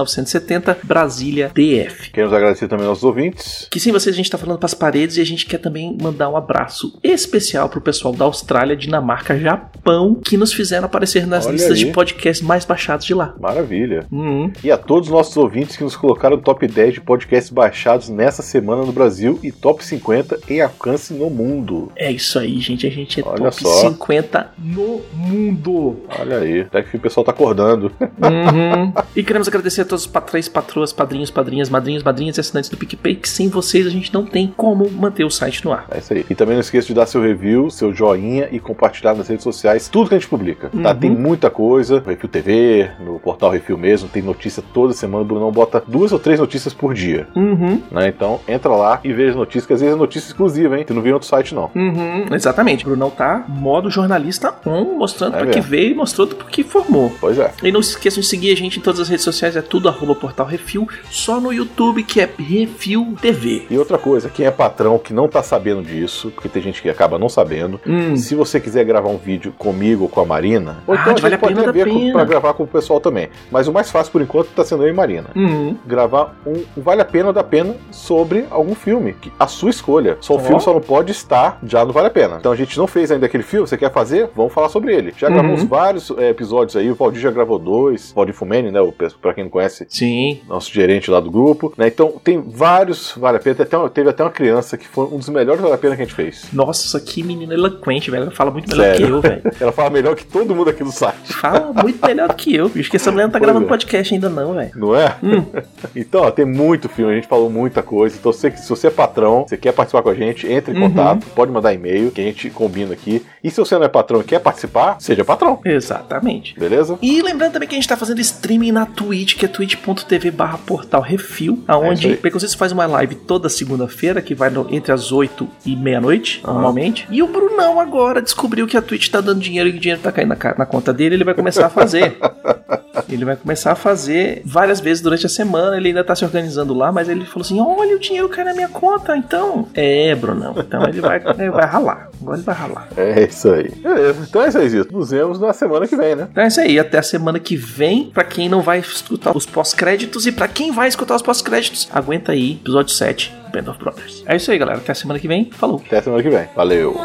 Brasília 0.82 1.52
DF. 1.54 2.10
Queremos 2.10 2.34
agradecer 2.34 2.66
também 2.66 2.88
aos 2.88 3.04
ouvintes. 3.04 3.68
Que 3.70 3.78
sem 3.78 3.92
vocês 3.92 4.12
a 4.12 4.16
gente 4.16 4.28
tá 4.28 4.36
falando 4.36 4.58
pras 4.58 4.74
paredes 4.74 5.18
e 5.18 5.20
a 5.20 5.24
gente 5.24 5.46
quer 5.46 5.58
também 5.58 5.96
mandar 6.02 6.28
um 6.28 6.36
abraço 6.36 6.98
especial 7.00 7.68
pro 7.68 7.80
pessoal 7.80 8.12
da 8.12 8.24
Austrália, 8.24 8.74
Dinamarca, 8.76 9.38
Japão, 9.38 10.16
que 10.16 10.36
nos 10.36 10.52
fizeram 10.52 10.86
aparecer 10.86 11.28
nas 11.28 11.46
Olha 11.46 11.52
listas 11.52 11.78
aí. 11.78 11.84
de 11.84 11.92
podcasts 11.92 12.44
mais 12.44 12.64
baixados 12.64 13.06
de 13.06 13.14
lá. 13.14 13.36
Maravilha. 13.38 14.04
Uhum. 14.10 14.50
E 14.64 14.72
a 14.72 14.76
todos 14.76 15.06
os 15.08 15.14
nossos 15.14 15.36
ouvintes 15.36 15.76
que 15.76 15.84
nos 15.84 15.94
colocaram 15.94 16.34
no 16.36 16.42
top 16.42 16.66
10 16.66 16.94
de 16.94 17.00
podcasts 17.00 17.52
baixados 17.52 18.08
nessa 18.08 18.42
semana 18.42 18.84
no 18.84 18.92
Brasil 18.92 19.38
e 19.44 19.52
top 19.52 19.84
50 19.84 20.40
em 20.48 20.60
alcance 20.60 21.14
no 21.14 21.30
mundo. 21.30 21.51
É 21.96 22.10
isso 22.10 22.38
aí, 22.38 22.58
gente. 22.60 22.86
A 22.86 22.90
gente 22.90 23.20
é 23.20 23.24
Olha 23.24 23.50
top 23.50 23.62
só. 23.62 23.90
50 23.90 24.52
no 24.58 25.00
mundo. 25.12 25.96
Olha 26.18 26.38
aí, 26.38 26.60
até 26.62 26.82
que 26.82 26.96
o 26.96 27.00
pessoal 27.00 27.24
tá 27.24 27.32
acordando. 27.32 27.92
Uhum. 28.00 28.92
e 29.14 29.22
queremos 29.22 29.48
agradecer 29.48 29.82
a 29.82 29.84
todos 29.84 30.04
os 30.04 30.10
patrões, 30.10 30.48
patroas, 30.48 30.92
padrinhos, 30.92 31.30
padrinhas, 31.30 31.68
madrinhos, 31.68 32.02
madrinhas 32.02 32.36
e 32.36 32.40
assinantes 32.40 32.70
do 32.70 32.76
PicPay, 32.76 33.16
que 33.16 33.28
sem 33.28 33.48
vocês 33.48 33.86
a 33.86 33.90
gente 33.90 34.12
não 34.12 34.24
tem 34.24 34.52
como 34.56 34.90
manter 34.90 35.24
o 35.24 35.30
site 35.30 35.64
no 35.64 35.72
ar. 35.72 35.86
É 35.90 35.98
isso 35.98 36.12
aí. 36.12 36.24
E 36.28 36.34
também 36.34 36.54
não 36.54 36.60
esqueça 36.60 36.86
de 36.86 36.94
dar 36.94 37.06
seu 37.06 37.22
review, 37.22 37.70
seu 37.70 37.92
joinha 37.92 38.48
e 38.50 38.58
compartilhar 38.58 39.14
nas 39.14 39.28
redes 39.28 39.44
sociais 39.44 39.88
tudo 39.88 40.08
que 40.08 40.14
a 40.14 40.18
gente 40.18 40.28
publica. 40.28 40.70
Tá? 40.82 40.92
Uhum. 40.92 40.98
Tem 40.98 41.10
muita 41.10 41.50
coisa. 41.50 42.00
No 42.00 42.06
Refil 42.06 42.28
TV, 42.28 42.90
no 43.00 43.18
portal 43.18 43.50
Refil 43.50 43.76
mesmo, 43.76 44.08
tem 44.08 44.22
notícia 44.22 44.62
toda 44.72 44.92
semana. 44.92 45.22
O 45.22 45.26
Brunão 45.26 45.50
bota 45.50 45.82
duas 45.86 46.12
ou 46.12 46.18
três 46.18 46.40
notícias 46.40 46.72
por 46.72 46.94
dia. 46.94 47.28
Uhum. 47.34 47.82
Né? 47.90 48.08
Então 48.08 48.40
entra 48.48 48.70
lá 48.70 49.00
e 49.04 49.12
veja 49.12 49.30
as 49.30 49.36
notícias, 49.36 49.66
que 49.66 49.72
às 49.72 49.80
vezes 49.80 49.94
é 49.94 49.98
notícia 49.98 50.28
exclusiva, 50.28 50.78
hein? 50.78 50.84
Você 50.86 50.94
não 50.94 51.02
viu 51.02 51.10
em 51.10 51.14
outro 51.14 51.28
site, 51.32 51.54
não. 51.54 51.70
Uhum, 51.74 52.26
exatamente. 52.32 52.84
O 52.84 52.88
Brunão 52.90 53.08
tá 53.10 53.44
modo 53.48 53.88
jornalista 53.90 54.54
on, 54.66 54.96
mostrando 54.98 55.36
É 55.36 55.38
pra 55.40 55.46
que 55.46 55.60
veio 55.60 55.90
e 55.92 55.94
mostrou 55.94 56.26
pra 56.26 56.46
que 56.46 56.62
formou. 56.62 57.12
Pois 57.20 57.38
é. 57.38 57.50
E 57.62 57.72
não 57.72 57.80
se 57.82 57.90
esqueçam 57.90 58.20
de 58.20 58.26
seguir 58.26 58.52
a 58.52 58.56
gente 58.56 58.78
em 58.78 58.82
todas 58.82 59.00
as 59.00 59.08
redes 59.08 59.24
sociais, 59.24 59.56
é 59.56 59.62
tudo 59.62 59.88
arroba 59.88 60.14
portal 60.14 60.46
Refil, 60.46 60.86
só 61.10 61.40
no 61.40 61.52
YouTube 61.52 62.02
que 62.02 62.20
é 62.20 62.28
Refil 62.38 63.14
TV. 63.20 63.66
E 63.70 63.78
outra 63.78 63.96
coisa, 63.98 64.28
quem 64.28 64.44
é 64.46 64.50
patrão 64.50 64.98
que 64.98 65.12
não 65.14 65.26
tá 65.28 65.42
sabendo 65.42 65.82
disso, 65.82 66.30
porque 66.34 66.48
tem 66.48 66.62
gente 66.62 66.82
que 66.82 66.90
acaba 66.90 67.18
não 67.18 67.28
sabendo, 67.28 67.80
Hum. 67.86 68.16
se 68.16 68.34
você 68.34 68.60
quiser 68.60 68.84
gravar 68.84 69.08
um 69.08 69.16
vídeo 69.18 69.52
comigo 69.56 70.02
ou 70.04 70.08
com 70.08 70.20
a 70.20 70.26
Marina, 70.26 70.78
ou 70.86 70.94
Ah, 70.94 70.98
então 71.00 71.06
a 71.12 71.16
gente 71.16 71.22
vale 71.22 71.34
a 71.34 71.38
pode 71.38 71.54
pena, 71.54 71.70
até 71.70 71.72
ver 71.84 71.90
a 71.90 71.92
com- 71.92 72.12
pra 72.12 72.24
gravar 72.24 72.54
com 72.54 72.62
o 72.64 72.66
pessoal 72.66 73.00
também. 73.00 73.28
Mas 73.50 73.66
o 73.68 73.72
mais 73.72 73.90
fácil 73.90 74.12
por 74.12 74.20
enquanto 74.20 74.48
tá 74.48 74.64
sendo 74.64 74.82
eu 74.84 74.88
e 74.90 74.92
Marina. 74.92 75.30
Uhum. 75.34 75.76
Gravar 75.86 76.34
um, 76.46 76.62
um 76.76 76.82
Vale 76.82 77.00
a 77.00 77.04
Pena 77.04 77.28
ou 77.28 77.32
da 77.32 77.42
Pena 77.44 77.74
sobre 77.90 78.44
algum 78.50 78.74
filme. 78.74 79.12
que- 79.20 79.32
A 79.38 79.46
sua 79.46 79.70
escolha. 79.70 80.16
Só 80.20 80.34
o 80.34 80.36
Ó. 80.36 80.40
filme 80.40 80.60
só 80.60 80.72
não 80.74 80.80
pode 80.80 81.12
estar 81.22 81.58
já 81.64 81.84
no 81.84 81.92
Vale 81.92 82.06
a 82.08 82.10
Pena. 82.10 82.36
Então 82.38 82.52
a 82.52 82.56
gente 82.56 82.76
não 82.78 82.86
fez 82.86 83.10
ainda 83.10 83.26
aquele 83.26 83.42
filme, 83.42 83.66
você 83.66 83.76
quer 83.76 83.92
fazer? 83.92 84.28
Vamos 84.34 84.52
falar 84.52 84.68
sobre 84.68 84.94
ele. 84.94 85.12
Já 85.16 85.28
Uhum. 85.28 85.32
gravamos 85.34 85.62
vários 85.64 86.10
é, 86.18 86.30
episódios 86.30 86.76
aí, 86.76 86.90
o 86.90 86.94
Valdir 86.94 87.20
já 87.20 87.30
gravou 87.30 87.58
dois. 87.58 88.10
O 88.12 88.14
Valdir 88.16 88.34
Fumene, 88.34 88.70
né? 88.70 88.80
O, 88.80 88.92
pra 88.92 89.32
quem 89.34 89.44
não 89.44 89.50
conhece, 89.50 89.86
Sim. 89.88 90.40
nosso 90.48 90.72
gerente 90.72 91.10
lá 91.10 91.20
do 91.20 91.30
grupo, 91.30 91.72
né? 91.76 91.86
Então 91.88 92.12
tem 92.22 92.40
vários 92.40 93.12
Vale 93.16 93.36
a 93.36 93.40
Pena. 93.40 93.56
Até 93.62 93.76
uma- 93.76 93.88
teve 93.90 94.08
até 94.10 94.22
uma 94.24 94.30
criança 94.30 94.76
que 94.76 94.86
foi 94.88 95.06
um 95.06 95.18
dos 95.18 95.28
melhores 95.28 95.60
Vale 95.60 95.74
a 95.74 95.78
Pena 95.78 95.96
que 95.96 96.02
a 96.02 96.04
gente 96.04 96.14
fez. 96.14 96.46
Nossa, 96.52 96.98
aqui 96.98 97.22
menina 97.22 97.54
eloquente, 97.54 98.10
velho. 98.10 98.22
Ela 98.24 98.30
fala 98.32 98.50
muito 98.50 98.68
melhor 98.70 98.84
Sério. 98.92 99.06
que 99.06 99.12
eu, 99.12 99.20
velho. 99.20 99.42
Ela 99.60 99.72
fala 99.72 99.90
melhor 99.90 100.14
que 100.16 100.24
todo 100.24 100.54
mundo 100.54 100.70
aqui 100.70 100.82
do 100.82 100.90
site. 100.92 101.32
Fala 101.34 101.72
muito 101.72 102.04
melhor 102.06 102.28
do 102.28 102.34
que 102.34 102.54
eu, 102.54 102.68
bicho. 102.68 102.90
Que 102.90 102.96
essa 102.96 103.10
mulher 103.10 103.24
não 103.24 103.30
tá 103.32 103.38
Pois 103.38 103.46
gravando 103.48 103.66
é. 103.66 103.68
podcast 103.68 104.14
ainda, 104.14 104.28
não, 104.28 104.54
velho. 104.54 104.70
Não 104.74 104.94
é? 104.96 105.16
então, 105.94 106.22
ó, 106.22 106.30
tem 106.30 106.44
muito 106.44 106.88
filme, 106.88 107.12
a 107.12 107.14
gente 107.16 107.26
falou 107.28 107.50
muita 107.50 107.82
coisa. 107.82 108.16
Então, 108.18 108.32
se, 108.32 108.50
se 108.56 108.68
você 108.68 108.86
é 108.88 108.90
patrão, 108.90 109.44
você 109.46 109.56
quer 109.56 109.72
participar 109.72 110.02
com 110.02 110.08
a 110.10 110.14
gente, 110.14 110.50
entre 110.50 110.72
em 110.76 110.82
Uhum. 110.82 110.88
contato, 110.90 111.11
pode 111.18 111.50
mandar 111.52 111.72
e-mail 111.72 112.10
que 112.10 112.20
a 112.20 112.24
gente 112.24 112.50
combina 112.50 112.92
aqui. 112.92 113.24
E 113.42 113.50
se 113.50 113.58
você 113.58 113.74
não 113.76 113.84
é 113.84 113.88
patrão 113.88 114.20
e 114.20 114.24
quer 114.24 114.38
participar, 114.40 114.96
seja 115.00 115.24
patrão, 115.24 115.60
Exatamente. 115.64 116.58
beleza? 116.58 116.98
E 117.02 117.20
lembrando 117.22 117.52
também 117.52 117.68
que 117.68 117.74
a 117.74 117.78
gente 117.78 117.88
tá 117.88 117.96
fazendo 117.96 118.20
streaming 118.20 118.72
na 118.72 118.86
Twitch, 118.86 119.36
que 119.36 119.44
é 119.44 119.48
twitch.tv 119.48 120.30
barra 120.30 120.58
portal 120.58 121.00
refil, 121.02 121.62
É 121.68 121.72
aonde 121.72 122.00
isso 122.00 122.08
aí. 122.08 122.14
o 122.14 122.22
Baconzitos 122.22 122.54
faz 122.54 122.72
uma 122.72 122.86
live 122.86 123.14
toda 123.14 123.48
segunda-feira, 123.48 124.20
que 124.22 124.34
vai 124.34 124.50
no- 124.50 124.66
entre 124.70 124.92
as 124.92 125.10
8 125.12 125.48
e 125.66 125.74
meia-noite, 125.76 126.40
normalmente. 126.44 127.06
E 127.10 127.22
o 127.22 127.26
Brunão 127.26 127.80
agora 127.80 128.22
descobriu 128.22 128.66
que 128.66 128.76
a 128.76 128.82
Twitch 128.82 129.08
tá 129.10 129.20
dando 129.20 129.40
dinheiro 129.40 129.68
e 129.68 129.72
o 129.76 129.78
dinheiro 129.78 130.00
tá 130.00 130.10
caindo 130.12 130.28
na, 130.30 130.54
na 130.58 130.66
conta 130.66 130.92
dele, 130.92 131.14
ele 131.16 131.24
vai 131.24 131.34
começar 131.34 131.66
a 131.66 131.70
fazer. 131.70 132.16
ele 133.08 133.24
vai 133.24 133.36
começar 133.36 133.72
a 133.72 133.74
fazer 133.74 134.42
várias 134.44 134.80
vezes 134.80 135.02
durante 135.02 135.26
a 135.26 135.28
semana, 135.28 135.76
ele 135.76 135.88
ainda 135.88 136.04
tá 136.04 136.14
se 136.14 136.24
organizando 136.24 136.72
lá, 136.74 136.90
mas 136.92 137.08
ele 137.08 137.24
falou 137.24 137.42
assim: 137.44 137.60
olha, 137.60 137.96
o 137.96 137.98
dinheiro 137.98 138.28
cai 138.28 138.44
na 138.44 138.54
minha 138.54 138.68
conta, 138.68 139.16
então. 139.16 139.68
É, 139.74 140.14
Brunão, 140.14 140.54
então 140.56 140.84
ele 140.84 141.00
vai, 141.02 141.22
ele 141.38 141.50
vai 141.50 141.66
ralar. 141.66 142.10
Agora 142.20 142.36
ele 142.36 142.44
vai 142.44 142.54
ralar. 142.54 142.88
É 142.96 143.24
isso 143.24 143.50
aí. 143.52 143.70
Beleza. 143.70 144.26
Então 144.28 144.42
é 144.42 144.48
isso 144.48 144.58
aí, 144.58 144.68
Zito. 144.68 144.92
Nos 144.92 145.10
vemos 145.10 145.40
na 145.40 145.52
semana 145.52 145.86
que 145.86 145.96
vem, 145.96 146.14
né? 146.14 146.28
Então 146.30 146.44
é 146.44 146.46
isso 146.46 146.60
aí, 146.60 146.78
até 146.78 146.98
a 146.98 147.02
semana 147.02 147.38
que 147.38 147.56
vem. 147.56 148.10
Pra 148.10 148.24
quem 148.24 148.48
não 148.48 148.62
vai 148.62 148.78
escutar 148.78 149.36
os 149.36 149.44
pós-créditos 149.44 150.26
e 150.26 150.32
pra 150.32 150.48
quem 150.48 150.72
vai 150.72 150.88
escutar 150.88 151.16
os 151.16 151.22
pós-créditos, 151.22 151.88
aguenta 151.92 152.32
aí, 152.32 152.52
episódio 152.52 152.94
7, 152.94 153.34
Band 153.52 153.70
of 153.70 153.78
Brothers. 153.78 154.22
É 154.26 154.36
isso 154.36 154.50
aí, 154.50 154.58
galera. 154.58 154.78
Até 154.78 154.92
a 154.92 154.94
semana 154.94 155.18
que 155.18 155.28
vem. 155.28 155.50
Falou. 155.50 155.82
Até 155.84 155.98
a 155.98 156.02
semana 156.02 156.22
que 156.22 156.30
vem. 156.30 156.48
Valeu. 156.54 157.00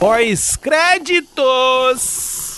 Pós-créditos! 0.00 2.49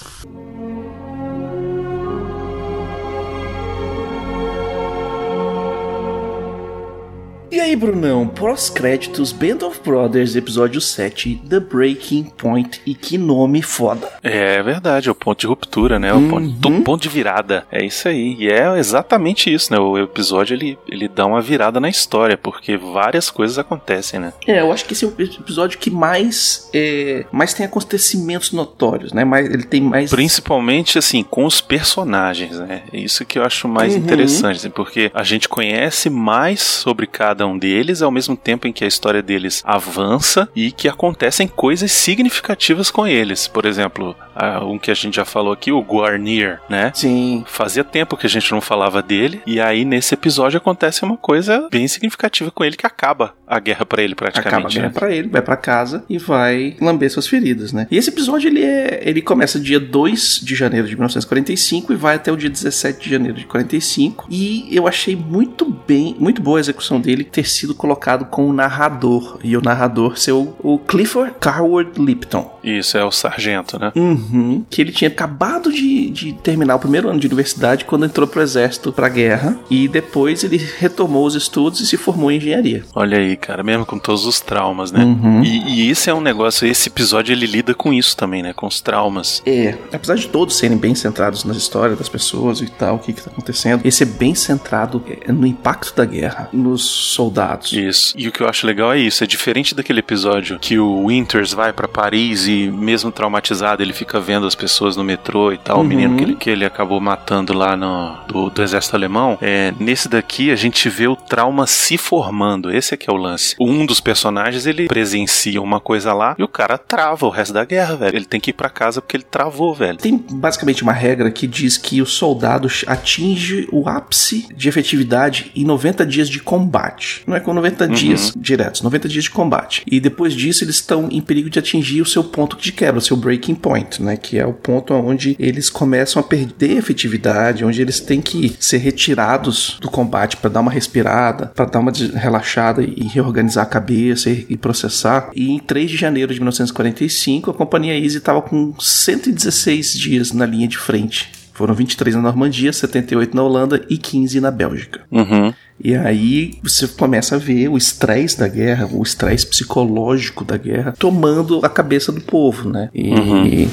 Aí, 7.62 7.76
Brunão, 7.76 8.26
pós-créditos 8.26 9.32
Band 9.32 9.64
of 9.66 9.80
Brothers, 9.84 10.36
episódio 10.36 10.80
7, 10.80 11.40
The 11.48 11.60
Breaking 11.60 12.24
Point. 12.36 12.80
E 12.84 12.94
que 12.94 13.16
nome 13.16 13.62
foda. 13.62 14.08
É 14.22 14.62
verdade, 14.62 15.08
é 15.08 15.12
o 15.12 15.14
ponto 15.14 15.38
de 15.40 15.46
ruptura, 15.46 15.98
né? 15.98 16.12
O 16.12 16.28
ponto, 16.28 16.68
Uhum. 16.68 16.78
o 16.78 16.82
ponto 16.82 17.02
de 17.02 17.08
virada. 17.08 17.66
É 17.70 17.84
isso 17.84 18.08
aí. 18.08 18.36
E 18.38 18.48
é 18.50 18.76
exatamente 18.78 19.52
isso, 19.52 19.72
né? 19.72 19.78
O 19.78 19.96
episódio 19.98 20.54
ele, 20.54 20.78
ele 20.88 21.08
dá 21.08 21.24
uma 21.26 21.40
virada 21.40 21.78
na 21.80 21.88
história, 21.88 22.36
porque 22.36 22.76
várias 22.76 23.30
coisas 23.30 23.58
acontecem, 23.58 24.18
né? 24.20 24.32
É, 24.46 24.60
eu 24.60 24.72
acho 24.72 24.84
que 24.84 24.92
esse 24.92 25.04
é 25.04 25.08
o 25.08 25.14
episódio 25.20 25.78
que 25.78 25.90
mais, 25.90 26.68
é, 26.74 27.24
mais 27.32 27.54
tem 27.54 27.64
acontecimentos 27.66 28.52
notórios, 28.52 29.12
né? 29.12 29.24
Mais, 29.24 29.46
ele 29.48 29.64
tem 29.64 29.80
mais. 29.80 30.10
Principalmente, 30.10 30.98
assim, 30.98 31.22
com 31.22 31.44
os 31.44 31.60
personagens, 31.60 32.58
né? 32.58 32.82
É 32.92 32.98
isso 32.98 33.24
que 33.24 33.38
eu 33.38 33.44
acho 33.44 33.68
mais 33.68 33.92
Uhum. 33.94 34.00
interessante, 34.00 34.56
assim, 34.56 34.70
porque 34.70 35.10
a 35.14 35.22
gente 35.22 35.48
conhece 35.48 36.08
mais 36.10 36.60
sobre 36.62 37.06
cada 37.06 37.46
um 37.46 37.51
deles, 37.56 38.02
ao 38.02 38.10
mesmo 38.10 38.36
tempo 38.36 38.66
em 38.66 38.72
que 38.72 38.84
a 38.84 38.88
história 38.88 39.22
deles 39.22 39.62
avança 39.64 40.48
e 40.54 40.70
que 40.72 40.88
acontecem 40.88 41.46
coisas 41.48 41.90
significativas 41.92 42.90
com 42.90 43.06
eles. 43.06 43.46
Por 43.48 43.64
exemplo, 43.66 44.14
um 44.62 44.78
que 44.78 44.90
a 44.90 44.94
gente 44.94 45.16
já 45.16 45.24
falou 45.24 45.52
aqui, 45.52 45.70
o 45.72 45.80
Guarnier, 45.80 46.60
né? 46.68 46.90
Sim. 46.94 47.44
Fazia 47.46 47.84
tempo 47.84 48.16
que 48.16 48.26
a 48.26 48.30
gente 48.30 48.50
não 48.52 48.60
falava 48.60 49.02
dele, 49.02 49.40
e 49.46 49.60
aí 49.60 49.84
nesse 49.84 50.14
episódio 50.14 50.56
acontece 50.58 51.02
uma 51.04 51.16
coisa 51.16 51.68
bem 51.70 51.86
significativa 51.88 52.50
com 52.50 52.64
ele 52.64 52.76
que 52.76 52.86
acaba 52.86 53.34
a 53.46 53.58
guerra 53.58 53.84
pra 53.84 54.02
ele 54.02 54.14
Acaba 54.14 54.28
a 54.28 54.32
praticamente. 54.32 54.74
guerra 54.74 54.88
né? 54.88 54.94
pra 54.94 55.10
ele, 55.12 55.28
vai 55.28 55.42
pra 55.42 55.56
casa 55.56 56.04
e 56.08 56.18
vai 56.18 56.76
lamber 56.80 57.10
suas 57.10 57.26
feridas, 57.26 57.72
né? 57.72 57.86
E 57.90 57.96
esse 57.96 58.10
episódio 58.10 58.48
ele 58.48 58.62
é, 58.62 59.00
ele 59.04 59.20
começa 59.20 59.58
dia 59.60 59.78
2 59.78 60.40
de 60.42 60.54
janeiro 60.54 60.86
de 60.86 60.94
1945 60.94 61.92
e 61.92 61.96
vai 61.96 62.16
até 62.16 62.32
o 62.32 62.36
dia 62.36 62.48
17 62.50 63.00
de 63.04 63.10
janeiro 63.10 63.38
de 63.38 63.44
45. 63.46 64.26
E 64.30 64.68
eu 64.70 64.86
achei 64.88 65.14
muito 65.14 65.64
bem, 65.86 66.16
muito 66.18 66.40
boa 66.40 66.58
a 66.58 66.60
execução 66.60 67.00
dele 67.00 67.24
ter 67.24 67.41
sido 67.44 67.74
colocado 67.74 68.24
com 68.26 68.48
o 68.48 68.52
narrador 68.52 69.38
e 69.42 69.56
o 69.56 69.62
narrador 69.62 70.18
ser 70.18 70.32
o, 70.32 70.54
o 70.62 70.78
Clifford 70.78 71.34
Carward 71.40 71.90
Lipton. 71.98 72.58
Isso, 72.62 72.96
é 72.96 73.04
o 73.04 73.10
sargento, 73.10 73.78
né? 73.78 73.92
Uhum. 73.96 74.64
Que 74.70 74.80
ele 74.80 74.92
tinha 74.92 75.08
acabado 75.08 75.72
de, 75.72 76.10
de 76.10 76.32
terminar 76.32 76.76
o 76.76 76.78
primeiro 76.78 77.08
ano 77.08 77.18
de 77.18 77.26
universidade 77.26 77.84
quando 77.84 78.04
entrou 78.04 78.26
pro 78.26 78.42
exército 78.42 78.92
pra 78.92 79.08
guerra. 79.08 79.58
E 79.70 79.88
depois 79.88 80.44
ele 80.44 80.56
retomou 80.78 81.26
os 81.26 81.34
estudos 81.34 81.80
e 81.80 81.86
se 81.86 81.96
formou 81.96 82.30
em 82.30 82.36
engenharia. 82.36 82.84
Olha 82.94 83.18
aí, 83.18 83.36
cara, 83.36 83.62
mesmo 83.62 83.84
com 83.84 83.98
todos 83.98 84.26
os 84.26 84.40
traumas, 84.40 84.92
né? 84.92 85.04
Uhum. 85.04 85.42
E, 85.42 85.86
e 85.86 85.90
esse 85.90 86.08
é 86.08 86.14
um 86.14 86.20
negócio, 86.20 86.66
esse 86.66 86.88
episódio 86.88 87.32
ele 87.32 87.46
lida 87.46 87.74
com 87.74 87.92
isso 87.92 88.16
também, 88.16 88.42
né? 88.42 88.52
Com 88.52 88.66
os 88.66 88.80
traumas. 88.80 89.42
É, 89.44 89.76
apesar 89.92 90.14
de 90.14 90.28
todos 90.28 90.56
serem 90.56 90.76
bem 90.76 90.94
centrados 90.94 91.44
na 91.44 91.54
história 91.54 91.96
das 91.96 92.08
pessoas 92.08 92.60
e 92.60 92.66
tal, 92.66 92.96
o 92.96 92.98
que, 92.98 93.12
que 93.12 93.22
tá 93.22 93.30
acontecendo, 93.30 93.82
esse 93.84 94.02
é 94.02 94.06
bem 94.06 94.34
centrado 94.34 95.02
é, 95.06 95.32
no 95.32 95.46
impacto 95.46 95.94
da 95.96 96.04
guerra, 96.04 96.48
nos 96.52 96.82
soldados. 96.82 97.31
Isso. 97.76 98.14
E 98.16 98.28
o 98.28 98.32
que 98.32 98.42
eu 98.42 98.48
acho 98.48 98.66
legal 98.66 98.92
é 98.92 98.98
isso, 98.98 99.24
é 99.24 99.26
diferente 99.26 99.74
daquele 99.74 100.00
episódio 100.00 100.58
que 100.58 100.78
o 100.78 101.06
Winters 101.06 101.52
vai 101.52 101.72
pra 101.72 101.88
Paris 101.88 102.46
e 102.46 102.68
mesmo 102.68 103.10
traumatizado 103.10 103.82
ele 103.82 103.92
fica 103.92 104.20
vendo 104.20 104.46
as 104.46 104.54
pessoas 104.54 104.96
no 104.96 105.04
metrô 105.04 105.52
e 105.52 105.58
tal, 105.58 105.78
Uhum. 105.78 105.82
o 105.82 105.86
menino 105.86 106.16
que 106.16 106.22
ele, 106.24 106.34
que 106.36 106.50
ele 106.50 106.64
acabou 106.64 107.00
matando 107.00 107.52
lá 107.52 107.76
no, 107.76 108.16
do, 108.28 108.50
do 108.50 108.62
exército 108.62 108.94
alemão. 108.96 109.38
É, 109.40 109.72
nesse 109.80 110.08
daqui 110.08 110.50
a 110.50 110.56
gente 110.56 110.88
vê 110.88 111.06
o 111.08 111.16
trauma 111.16 111.66
se 111.66 111.96
formando, 111.98 112.72
esse 112.74 112.94
é 112.94 112.96
que 112.96 113.08
é 113.08 113.12
o 113.12 113.16
lance. 113.16 113.54
Um 113.60 113.84
dos 113.86 114.00
personagens 114.00 114.66
ele 114.66 114.86
presencia 114.88 115.60
uma 115.60 115.80
coisa 115.80 116.12
lá 116.12 116.34
e 116.38 116.42
o 116.42 116.48
cara 116.48 116.76
trava 116.78 117.26
o 117.26 117.30
resto 117.30 117.52
da 117.54 117.64
guerra, 117.64 117.96
velho. 117.96 118.16
Ele 118.16 118.24
tem 118.24 118.40
que 118.40 118.50
ir 118.50 118.54
pra 118.54 118.68
casa 118.68 119.00
porque 119.00 119.16
ele 119.16 119.24
travou, 119.24 119.74
velho. 119.74 119.98
Tem 119.98 120.16
basicamente 120.30 120.82
uma 120.82 120.92
regra 120.92 121.30
que 121.30 121.46
diz 121.46 121.76
que 121.78 122.00
o 122.02 122.06
soldado 122.06 122.68
atinge 122.86 123.68
o 123.72 123.88
ápice 123.88 124.46
de 124.54 124.68
efetividade 124.68 125.50
em 125.54 125.64
90 125.64 126.04
dias 126.06 126.28
de 126.28 126.40
combate. 126.40 127.21
Não 127.26 127.36
é 127.36 127.40
com 127.40 127.52
90 127.54 127.88
dias 127.88 128.32
diretos, 128.36 128.82
90 128.82 129.08
dias 129.08 129.24
de 129.24 129.30
combate. 129.30 129.82
E 129.86 130.00
depois 130.00 130.34
disso 130.34 130.64
eles 130.64 130.76
estão 130.76 131.08
em 131.10 131.20
perigo 131.20 131.50
de 131.50 131.58
atingir 131.58 132.00
o 132.00 132.06
seu 132.06 132.24
ponto 132.24 132.56
de 132.56 132.72
quebra, 132.72 132.98
o 132.98 133.02
seu 133.02 133.16
breaking 133.16 133.54
point, 133.54 134.02
né? 134.02 134.16
Que 134.16 134.38
é 134.38 134.46
o 134.46 134.52
ponto 134.52 134.94
onde 134.94 135.36
eles 135.38 135.70
começam 135.70 136.20
a 136.20 136.22
perder 136.22 136.78
efetividade, 136.78 137.64
onde 137.64 137.80
eles 137.80 138.00
têm 138.00 138.20
que 138.20 138.54
ser 138.58 138.78
retirados 138.78 139.78
do 139.80 139.90
combate 139.90 140.36
para 140.36 140.50
dar 140.50 140.60
uma 140.60 140.70
respirada, 140.70 141.46
para 141.54 141.64
dar 141.64 141.80
uma 141.80 141.92
relaxada 141.92 142.82
e 142.82 143.06
reorganizar 143.06 143.64
a 143.64 143.68
cabeça 143.68 144.30
e, 144.30 144.46
e 144.48 144.56
processar. 144.56 145.30
E 145.34 145.50
em 145.50 145.58
3 145.58 145.90
de 145.90 145.96
janeiro 145.96 146.32
de 146.32 146.40
1945, 146.40 147.50
a 147.50 147.54
companhia 147.54 147.98
Easy 147.98 148.18
estava 148.18 148.42
com 148.42 148.74
116 148.78 149.94
dias 149.94 150.32
na 150.32 150.46
linha 150.46 150.68
de 150.68 150.78
frente. 150.78 151.41
Foram 151.62 151.76
23 151.76 152.16
na 152.16 152.22
Normandia, 152.22 152.72
78 152.72 153.36
na 153.36 153.44
Holanda 153.44 153.86
e 153.88 153.96
15 153.96 154.40
na 154.40 154.50
Bélgica. 154.50 155.02
Uhum. 155.12 155.54
E 155.78 155.94
aí 155.94 156.58
você 156.60 156.88
começa 156.88 157.36
a 157.36 157.38
ver 157.38 157.68
o 157.68 157.76
estresse 157.76 158.36
da 158.36 158.48
guerra, 158.48 158.88
o 158.90 159.00
estresse 159.00 159.46
psicológico 159.46 160.44
da 160.44 160.56
guerra, 160.56 160.92
tomando 160.98 161.64
a 161.64 161.68
cabeça 161.68 162.10
do 162.10 162.20
povo, 162.20 162.68
né? 162.68 162.90
E, 162.92 163.68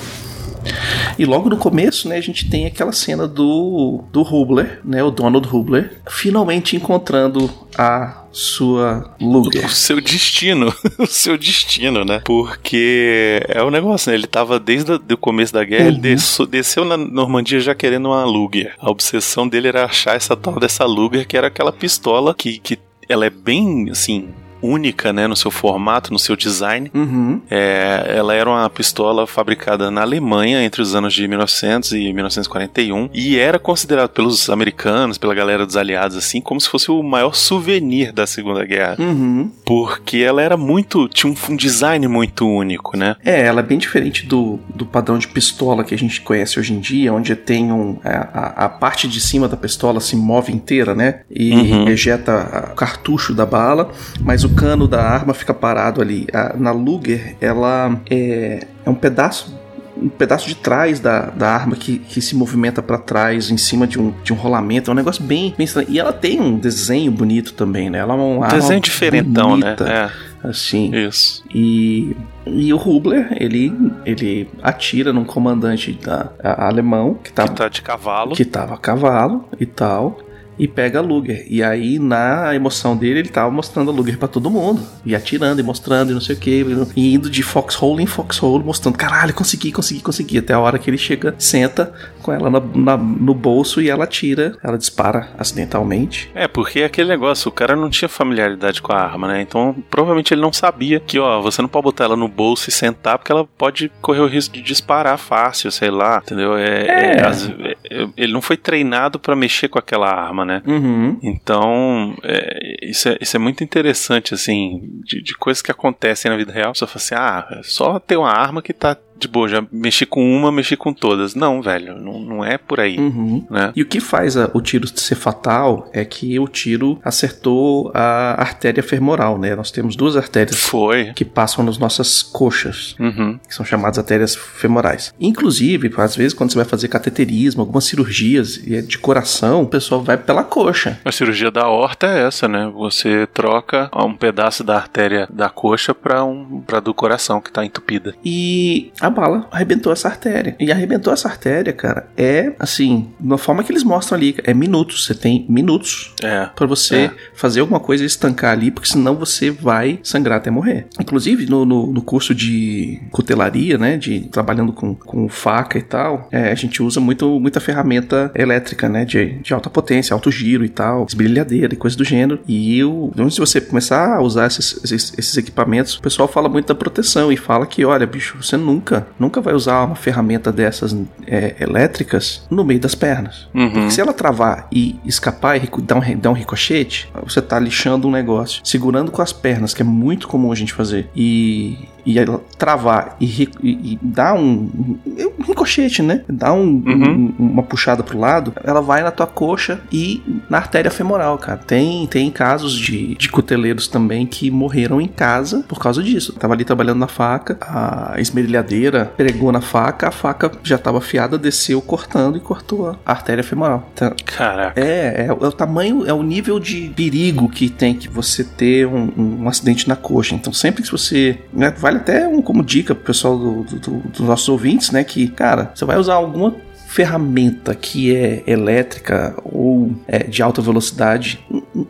e 1.17 1.25
logo 1.25 1.49
no 1.49 1.57
começo, 1.57 2.07
né, 2.07 2.17
a 2.17 2.21
gente 2.21 2.47
tem 2.47 2.67
aquela 2.67 2.91
cena 2.91 3.27
do, 3.27 4.03
do 4.11 4.21
Hubler, 4.21 4.81
né? 4.85 5.03
O 5.03 5.09
Donald 5.09 5.47
Hubler, 5.51 5.93
finalmente 6.07 6.75
encontrando 6.75 7.49
a 7.75 8.18
sua 8.31 9.15
Luger. 9.19 9.65
O 9.65 9.69
seu 9.69 9.99
destino, 9.99 10.73
o 10.97 11.05
seu 11.05 11.37
destino, 11.37 12.05
né? 12.05 12.21
Porque 12.25 13.41
é 13.47 13.61
o 13.61 13.71
negócio, 13.71 14.09
né? 14.09 14.15
Ele 14.15 14.27
tava 14.27 14.59
desde 14.59 14.93
o 14.93 15.17
começo 15.17 15.53
da 15.53 15.63
guerra, 15.63 15.87
ele 15.87 15.99
desceu, 15.99 16.45
desceu 16.45 16.85
na 16.85 16.97
Normandia 16.97 17.59
já 17.59 17.73
querendo 17.73 18.07
uma 18.07 18.23
Luger. 18.25 18.73
A 18.79 18.89
obsessão 18.89 19.47
dele 19.47 19.67
era 19.67 19.85
achar 19.85 20.15
essa 20.15 20.35
tal 20.35 20.59
dessa 20.59 20.85
Luger, 20.85 21.27
que 21.27 21.37
era 21.37 21.47
aquela 21.47 21.71
pistola 21.71 22.33
que, 22.33 22.59
que 22.59 22.77
ela 23.07 23.25
é 23.25 23.29
bem, 23.29 23.89
assim, 23.89 24.29
única, 24.61 25.11
né? 25.13 25.27
No 25.27 25.35
seu 25.35 25.51
formato, 25.51 26.11
no 26.11 26.19
seu 26.19 26.35
design. 26.35 26.91
Uhum. 26.93 27.41
É, 27.49 28.13
ela 28.15 28.33
era 28.33 28.49
uma 28.49 28.69
pistola 28.69 29.25
fabricada 29.27 29.89
na 29.91 30.01
Alemanha 30.01 30.63
entre 30.63 30.81
os 30.81 30.95
anos 30.95 31.13
de 31.13 31.27
1900 31.27 31.91
e 31.93 32.11
1941 32.13 33.09
e 33.13 33.37
era 33.37 33.59
considerado 33.59 34.09
pelos 34.09 34.49
americanos, 34.49 35.17
pela 35.17 35.33
galera 35.33 35.65
dos 35.65 35.77
aliados, 35.77 36.17
assim, 36.17 36.41
como 36.41 36.59
se 36.59 36.69
fosse 36.69 36.91
o 36.91 37.01
maior 37.03 37.33
souvenir 37.35 38.11
da 38.11 38.25
Segunda 38.27 38.65
Guerra. 38.65 38.95
Uhum. 38.99 39.51
Porque 39.65 40.17
ela 40.17 40.41
era 40.41 40.57
muito. 40.57 41.07
tinha 41.07 41.31
um, 41.31 41.35
um 41.53 41.55
design 41.55 42.07
muito 42.07 42.47
único, 42.47 42.97
né? 42.97 43.15
É, 43.23 43.41
ela 43.45 43.59
é 43.59 43.63
bem 43.63 43.77
diferente 43.77 44.25
do, 44.25 44.59
do 44.73 44.85
padrão 44.85 45.17
de 45.17 45.27
pistola 45.27 45.83
que 45.83 45.93
a 45.93 45.97
gente 45.97 46.21
conhece 46.21 46.59
hoje 46.59 46.73
em 46.73 46.79
dia, 46.79 47.13
onde 47.13 47.35
tem 47.35 47.71
um. 47.71 47.97
A, 48.03 48.09
a- 48.09 48.65
a 48.65 48.69
parte 48.69 49.07
de 49.07 49.19
cima 49.21 49.47
da 49.47 49.55
pistola 49.55 49.99
se 49.99 50.15
move 50.15 50.51
inteira, 50.51 50.93
né? 50.95 51.21
E 51.29 51.49
Uhum. 51.59 51.87
ejeta 51.89 52.69
o 52.71 52.75
cartucho 52.75 53.33
da 53.33 53.45
bala, 53.45 53.91
mas 54.21 54.43
o 54.43 54.48
cano 54.55 54.87
da 54.87 55.01
arma 55.01 55.33
fica 55.33 55.53
parado 55.53 56.01
ali. 56.01 56.27
A- 56.33 56.55
na 56.57 56.71
Luger, 56.71 57.35
ela 57.41 57.99
é, 58.09 58.65
é 58.85 58.89
um 58.89 58.95
pedaço. 58.95 59.57
Um 60.01 60.07
pedaço 60.07 60.47
de 60.47 60.55
trás 60.55 61.01
da, 61.01 61.23
da 61.25 61.49
arma 61.49 61.75
que, 61.75 61.99
que 61.99 62.21
se 62.21 62.33
movimenta 62.33 62.81
pra 62.81 62.97
trás 62.97 63.51
em 63.51 63.57
cima 63.57 63.85
de 63.85 63.99
um, 63.99 64.13
de 64.23 64.31
um 64.31 64.35
rolamento. 64.37 64.89
É 64.89 64.93
um 64.93 64.95
negócio 64.95 65.21
bem, 65.21 65.53
bem 65.57 65.65
estranho. 65.65 65.89
E 65.89 65.99
ela 65.99 66.13
tem 66.13 66.39
um 66.39 66.57
desenho 66.57 67.11
bonito 67.11 67.51
também, 67.53 67.89
né? 67.89 67.99
Ela 67.99 68.13
é 68.15 68.17
arma 68.17 68.47
Desenho 68.47 68.79
diferentão, 68.79 69.59
bonita, 69.59 69.83
né? 69.83 70.09
Assim. 70.41 70.95
É, 70.95 71.05
isso. 71.05 71.43
E, 71.53 72.15
e 72.47 72.71
o 72.73 72.77
Hubler, 72.77 73.27
ele, 73.37 73.73
ele 74.05 74.47
atira 74.63 75.11
num 75.11 75.25
comandante 75.25 75.91
da, 75.91 76.29
a- 76.41 76.67
alemão 76.67 77.15
que 77.15 77.23
Que 77.23 77.33
tava, 77.33 77.49
tá 77.51 77.67
de 77.67 77.81
cavalo. 77.81 78.35
que 78.37 78.45
tava 78.45 78.75
a 78.75 78.77
cavalo 78.77 79.49
e 79.59 79.65
tal. 79.65 80.17
E 80.59 80.67
pega 80.67 80.99
a 80.99 81.01
Luger. 81.01 81.45
E 81.49 81.63
aí, 81.63 81.97
na 81.97 82.53
emoção 82.53 82.95
dele, 82.97 83.19
ele 83.21 83.29
tava 83.29 83.49
mostrando 83.49 83.89
a 83.89 83.93
Luger 83.93 84.17
pra 84.17 84.27
todo 84.27 84.49
mundo. 84.51 84.81
E 85.05 85.15
atirando, 85.15 85.59
e 85.59 85.63
mostrando, 85.63 86.11
e 86.11 86.13
não 86.13 86.19
sei 86.21 86.35
o 86.35 86.39
que. 86.39 86.65
E 86.95 87.13
indo 87.15 87.29
de 87.29 87.41
foxhole 87.41 88.03
em 88.03 88.05
foxhole, 88.05 88.63
mostrando: 88.63 88.97
caralho, 88.97 89.33
consegui, 89.33 89.71
consegui, 89.71 90.01
consegui. 90.01 90.37
Até 90.39 90.53
a 90.53 90.59
hora 90.59 90.77
que 90.77 90.89
ele 90.89 90.97
chega, 90.97 91.33
senta 91.39 91.93
com 92.21 92.33
ela 92.33 92.49
na- 92.49 92.59
na- 92.75 92.97
no 92.97 93.33
bolso 93.33 93.81
e 93.81 93.89
ela 93.89 94.03
atira. 94.03 94.57
Ela 94.61 94.77
dispara 94.77 95.29
acidentalmente. 95.37 96.29
É, 96.35 96.47
porque 96.47 96.81
é 96.81 96.85
aquele 96.85 97.07
negócio, 97.09 97.47
o 97.49 97.51
cara 97.53 97.75
não 97.75 97.89
tinha 97.89 98.09
familiaridade 98.09 98.81
com 98.81 98.91
a 98.91 98.97
arma, 98.99 99.27
né? 99.27 99.41
Então, 99.41 99.75
provavelmente 99.89 100.33
ele 100.33 100.41
não 100.41 100.51
sabia 100.51 100.99
que, 100.99 101.17
ó, 101.19 101.41
você 101.41 101.61
não 101.61 101.69
pode 101.69 101.83
botar 101.85 102.03
ela 102.05 102.15
no 102.17 102.27
bolso 102.27 102.69
e 102.69 102.71
sentar, 102.73 103.17
porque 103.17 103.31
ela 103.31 103.45
pode 103.57 103.89
correr 104.01 104.19
o 104.21 104.27
risco 104.27 104.53
de 104.55 104.61
disparar 104.61 105.17
fácil, 105.17 105.71
sei 105.71 105.89
lá, 105.89 106.21
entendeu? 106.23 106.57
É, 106.57 106.87
É. 106.87 107.21
é, 107.21 107.75
é, 108.03 108.07
ele 108.17 108.33
não 108.33 108.41
foi 108.41 108.57
treinado 108.57 109.19
pra 109.19 109.35
mexer 109.35 109.67
com 109.67 109.79
aquela 109.79 110.09
arma, 110.09 110.45
né? 110.45 110.48
Uhum. 110.65 111.17
Então, 111.21 112.15
é, 112.23 112.87
isso, 112.89 113.09
é, 113.09 113.17
isso 113.21 113.35
é 113.35 113.39
muito 113.39 113.63
interessante, 113.63 114.33
assim, 114.33 114.81
de, 115.03 115.21
de 115.21 115.37
coisas 115.37 115.61
que 115.61 115.71
acontecem 115.71 116.29
na 116.29 116.37
vida 116.37 116.51
real. 116.51 116.73
Você 116.73 116.85
fala 116.85 116.97
assim, 116.97 117.15
ah, 117.15 117.59
é 117.59 117.63
só 117.63 117.99
ter 117.99 118.17
uma 118.17 118.31
arma 118.31 118.61
que 118.61 118.73
tá 118.73 118.97
de 119.19 119.27
boa, 119.27 119.47
já 119.47 119.63
mexi 119.71 120.05
com 120.05 120.23
uma, 120.35 120.51
mexi 120.51 120.75
com 120.77 120.93
todas. 120.93 121.35
Não, 121.35 121.61
velho, 121.61 121.95
não, 121.99 122.19
não 122.19 122.45
é 122.45 122.57
por 122.57 122.79
aí, 122.79 122.97
Uhum. 122.97 123.45
né? 123.49 123.71
E 123.75 123.81
o 123.81 123.85
que 123.85 123.99
faz 123.99 124.37
a- 124.37 124.49
o 124.53 124.61
tiro 124.61 124.87
ser 124.87 125.15
fatal 125.15 125.89
é 125.93 126.03
que 126.05 126.39
o 126.39 126.47
tiro 126.47 126.99
acertou 127.03 127.91
a 127.93 128.35
artéria 128.41 128.81
femoral, 128.81 129.37
né? 129.37 129.55
Nós 129.55 129.71
temos 129.71 129.95
duas 129.95 130.15
artérias 130.15 130.57
Foi. 130.59 131.11
que 131.13 131.25
passam 131.25 131.63
nas 131.63 131.77
nossas 131.77 132.21
coxas. 132.23 132.95
Uhum. 132.99 133.39
que 133.47 133.53
são 133.55 133.65
chamadas 133.65 133.97
artérias 133.99 134.35
femorais. 134.35 135.13
Inclusive, 135.19 135.91
às 135.97 136.15
vezes, 136.15 136.33
quando 136.33 136.51
você 136.51 136.57
vai 136.57 136.65
fazer 136.65 136.87
cateterismo, 136.87 137.61
algumas 137.61 137.83
cirurgias 137.85 138.59
é 138.69 138.81
de 138.81 138.97
coração, 138.97 139.63
o 139.63 139.67
pessoal 139.67 140.01
vai 140.01 140.17
pela 140.17 140.43
coxa. 140.43 140.99
A 141.03 141.11
cirurgia 141.11 141.51
da 141.51 141.67
horta 141.67 142.07
é 142.07 142.27
essa, 142.27 142.47
né? 142.47 142.71
Você 142.75 143.27
troca 143.33 143.89
um 143.95 144.13
pedaço 144.15 144.63
da 144.63 144.75
artéria 144.75 145.27
da 145.31 145.49
coxa 145.49 145.93
pra 145.93 146.23
um 146.23 146.61
para 146.65 146.79
do 146.79 146.93
coração 146.93 147.41
que 147.41 147.51
tá 147.51 147.65
entupida. 147.65 148.13
E 148.23 148.91
a 148.99 149.08
bala 149.09 149.47
arrebentou 149.51 149.91
essa 149.91 150.07
artéria. 150.07 150.55
E 150.59 150.71
arrebentou 150.71 151.11
essa 151.13 151.27
artéria, 151.27 151.73
cara, 151.73 152.07
é 152.17 152.53
assim, 152.59 153.09
uma 153.19 153.37
forma 153.37 153.63
que 153.63 153.71
eles 153.71 153.83
mostram 153.83 154.17
ali, 154.17 154.35
é 154.43 154.53
minutos. 154.53 155.05
Você 155.05 155.13
tem 155.15 155.45
minutos 155.49 156.13
É. 156.23 156.47
Pra 156.55 156.65
você 156.67 156.95
É. 156.95 157.11
fazer 157.33 157.59
alguma 157.61 157.79
coisa 157.79 158.03
e 158.03 158.07
estancar 158.07 158.51
ali, 158.51 158.71
porque 158.71 158.89
senão 158.89 159.15
você 159.15 159.49
vai 159.51 159.99
sangrar 160.03 160.37
até 160.37 160.49
morrer. 160.51 160.87
Inclusive, 160.99 161.45
no, 161.45 161.65
no, 161.65 161.87
no 161.91 162.01
curso 162.01 162.33
de 162.35 162.99
cutelaria, 163.11 163.77
né, 163.77 163.97
de 163.97 164.21
trabalhando 164.21 164.71
com, 164.73 164.95
com 164.95 165.27
faca 165.29 165.77
e 165.77 165.81
tal, 165.81 166.27
é, 166.31 166.51
a 166.51 166.55
gente 166.55 166.81
usa 166.83 166.99
muito, 166.99 167.39
muita 167.39 167.59
ferramenta 167.59 168.31
elétrica, 168.35 168.87
né, 168.89 169.05
de, 169.05 169.39
de 169.39 169.53
alta 169.53 169.69
potência, 169.69 170.13
alto 170.13 170.31
giro 170.31 170.63
e 170.65 170.69
tal, 170.69 171.05
esmerilhadeira 171.07 171.73
e 171.73 171.77
coisa 171.77 171.95
do 171.97 172.03
gênero. 172.03 172.39
E 172.47 172.83
o, 172.83 173.11
antes 173.17 173.35
de 173.35 173.39
você 173.39 173.61
começar 173.61 174.15
a 174.17 174.21
usar 174.21 174.47
esses, 174.47 174.79
esses, 174.83 175.13
esses 175.17 175.37
equipamentos, 175.37 175.95
o 175.95 176.01
pessoal 176.01 176.27
fala 176.27 176.49
muito 176.49 176.67
da 176.67 176.75
proteção 176.75 177.31
e 177.31 177.37
fala 177.37 177.65
que, 177.65 177.83
olha, 177.85 178.05
bicho, 178.05 178.37
você 178.41 178.57
nunca, 178.57 178.98
nunca 179.17 179.41
vai 179.41 179.53
usar 179.53 179.83
uma 179.83 179.95
ferramenta 179.95 180.51
dessas 180.51 180.95
é, 181.25 181.55
elétricas 181.59 182.45
no 182.49 182.63
meio 182.63 182.79
das 182.79 182.95
pernas. 182.95 183.47
Uhum. 183.53 183.71
Porque 183.71 183.91
se 183.91 184.01
ela 184.01 184.13
travar 184.13 184.67
e 184.71 184.99
escapar 185.05 185.57
e 185.57 185.69
dar 185.81 185.95
um, 185.95 186.17
dar 186.17 186.29
um 186.29 186.33
ricochete, 186.33 187.11
você 187.23 187.41
tá 187.41 187.59
lixando 187.59 188.07
um 188.07 188.11
negócio. 188.11 188.61
Segurando 188.63 189.11
com 189.11 189.21
as 189.21 189.33
pernas, 189.33 189.73
que 189.73 189.81
é 189.81 189.85
muito 189.85 190.27
comum 190.27 190.51
a 190.51 190.55
gente 190.55 190.73
fazer. 190.73 191.09
E, 191.15 191.77
e 192.11 192.17
ela 192.19 192.41
travar 192.57 193.15
e, 193.19 193.25
e- 193.63 193.93
e 193.93 193.99
dar 194.01 194.33
um, 194.33 194.69
um, 195.05 195.43
ricochete, 195.45 196.01
né? 196.01 196.21
Dar 196.27 196.53
um- 196.53 196.81
Uhum. 196.85 197.33
um- 197.39 197.45
uma 197.51 197.63
puxada 197.63 198.03
pro 198.03 198.17
lado, 198.19 198.53
ela 198.63 198.81
vai 198.81 199.01
na 199.03 199.11
tua 199.11 199.27
coxa 199.27 199.79
e 199.91 200.21
na 200.49 200.57
artéria 200.57 200.89
femoral, 200.91 201.37
cara. 201.37 201.57
Tem, 201.59 202.07
tem 202.07 202.29
casos 202.31 202.73
de, 202.77 203.15
de 203.15 203.29
cuteleiros 203.29 203.87
também 203.87 204.25
que 204.25 204.49
morreram 204.49 204.99
em 204.99 205.07
casa 205.07 205.63
por 205.67 205.79
causa 205.79 206.01
disso. 206.01 206.33
Tava 206.33 206.53
ali 206.53 206.65
trabalhando 206.65 206.99
na 206.99 207.07
faca, 207.07 207.57
a 207.61 208.15
esmerilhadeira 208.19 209.11
pregou 209.17 209.51
na 209.51 209.61
faca, 209.61 210.07
a 210.07 210.11
faca 210.11 210.51
já 210.63 210.77
tava 210.77 210.97
afiada, 210.99 211.37
desceu 211.37 211.81
cortando 211.81 212.37
e 212.37 212.39
cortou 212.39 212.89
a 213.05 213.11
artéria 213.11 213.43
femoral. 213.43 213.89
Então, 213.93 214.13
Caraca. 214.25 214.79
é, 214.79 215.25
é, 215.27 215.33
o- 215.33 215.43
é 215.45 215.47
o 215.47 215.51
tamanho, 215.51 216.05
é 216.07 216.13
o 216.13 216.23
nível 216.23 216.59
de 216.59 216.91
perigo 216.95 217.49
que 217.49 217.69
tem 217.69 217.93
que 217.93 218.07
você 218.09 218.43
ter 218.43 218.87
um, 218.87 219.11
um 219.43 219.47
acidente 219.49 219.87
na 219.87 219.95
coxa. 219.95 220.35
Então, 220.35 220.51
sempre 220.53 220.81
que 220.83 220.91
você. 220.91 221.37
né, 221.53 221.71
vale 221.77 221.98
até 221.99 222.27
um, 222.27 222.41
como 222.41 222.63
dica 222.63 222.93
pro 222.95 223.05
pessoal 223.05 223.37
do- 223.37 223.63
do- 223.63 223.79
do- 223.79 224.09
dos 224.09 224.19
nossos 224.21 224.49
ouvintes, 224.49 224.91
né? 224.91 225.03
Que, 225.03 225.27
cara, 225.27 225.71
você 225.75 225.85
vai 225.85 225.97
usar 225.97 226.15
alguma 226.15 226.55
ferramenta 226.87 227.75
que 227.75 228.15
é 228.15 228.41
elétrica 228.47 229.35
ou 229.45 229.91
é, 230.07 230.23
de 230.23 230.41
alta 230.41 230.59
velocidade, 230.59 231.39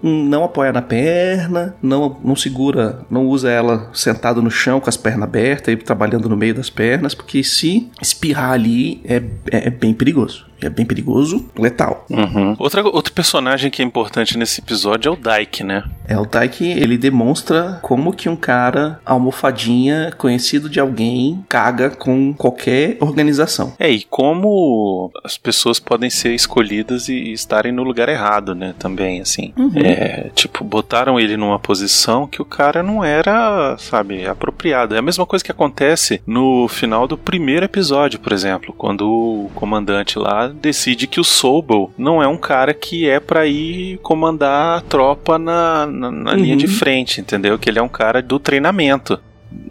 não 0.03 0.43
apoia 0.43 0.73
na 0.73 0.81
perna, 0.81 1.73
não, 1.81 2.17
não 2.21 2.35
segura, 2.35 2.99
não 3.09 3.25
usa 3.25 3.49
ela 3.49 3.89
sentado 3.93 4.41
no 4.41 4.51
chão 4.51 4.81
com 4.81 4.89
as 4.89 4.97
pernas 4.97 5.23
abertas 5.23 5.73
e 5.73 5.77
trabalhando 5.77 6.27
no 6.27 6.35
meio 6.35 6.53
das 6.53 6.69
pernas, 6.69 7.15
porque 7.15 7.41
se 7.45 7.89
espirrar 8.01 8.51
ali 8.51 8.99
é, 9.05 9.23
é, 9.51 9.67
é 9.67 9.69
bem 9.69 9.93
perigoso. 9.93 10.48
É 10.61 10.69
bem 10.69 10.85
perigoso, 10.85 11.49
letal. 11.57 12.05
Uhum. 12.09 12.55
Outra, 12.59 12.83
outro 12.83 13.13
personagem 13.13 13.71
que 13.71 13.81
é 13.81 13.85
importante 13.85 14.37
nesse 14.37 14.61
episódio 14.61 15.09
é 15.09 15.11
o 15.11 15.15
Dyke, 15.15 15.63
né? 15.63 15.83
É 16.09 16.17
o 16.17 16.25
Taiki, 16.25 16.65
ele 16.65 16.97
demonstra 16.97 17.79
como 17.83 18.11
que 18.11 18.27
um 18.27 18.35
cara 18.35 18.99
almofadinha, 19.05 20.11
conhecido 20.17 20.67
de 20.67 20.79
alguém, 20.79 21.45
caga 21.47 21.91
com 21.91 22.33
qualquer 22.33 22.97
organização. 22.99 23.73
É, 23.79 23.89
e 23.91 24.03
como 24.03 25.11
as 25.23 25.37
pessoas 25.37 25.79
podem 25.79 26.09
ser 26.09 26.33
escolhidas 26.33 27.09
e, 27.09 27.13
e 27.13 27.33
estarem 27.33 27.71
no 27.71 27.83
lugar 27.83 28.09
errado, 28.09 28.55
né? 28.55 28.73
Também, 28.79 29.21
assim. 29.21 29.53
É, 29.75 30.29
tipo, 30.33 30.63
botaram 30.63 31.19
ele 31.19 31.37
numa 31.37 31.59
posição 31.59 32.25
que 32.25 32.41
o 32.41 32.45
cara 32.45 32.81
não 32.81 33.03
era, 33.03 33.77
sabe, 33.77 34.25
apropriado. 34.25 34.95
É 34.95 34.97
a 34.97 35.03
mesma 35.03 35.25
coisa 35.25 35.45
que 35.45 35.51
acontece 35.51 36.21
no 36.25 36.67
final 36.67 37.07
do 37.07 37.17
primeiro 37.17 37.65
episódio, 37.65 38.19
por 38.19 38.33
exemplo, 38.33 38.73
quando 38.75 39.01
o 39.01 39.51
comandante 39.53 40.17
lá 40.17 40.48
decide 40.53 41.07
que 41.07 41.19
o 41.19 41.23
Sobel 41.23 41.91
não 41.97 42.21
é 42.21 42.27
um 42.27 42.37
cara 42.37 42.73
que 42.73 43.07
é 43.07 43.19
pra 43.19 43.45
ir 43.47 43.97
comandar 43.99 44.77
a 44.77 44.81
tropa 44.81 45.37
na, 45.37 45.85
na, 45.85 46.11
na 46.11 46.33
linha 46.33 46.55
de 46.57 46.65
Uhum. 46.65 46.71
frente, 46.73 47.21
entendeu? 47.21 47.57
Que 47.57 47.69
ele 47.69 47.79
é 47.79 47.81
um 47.81 47.87
cara 47.89 48.21
do 48.21 48.39
treinamento. 48.39 49.19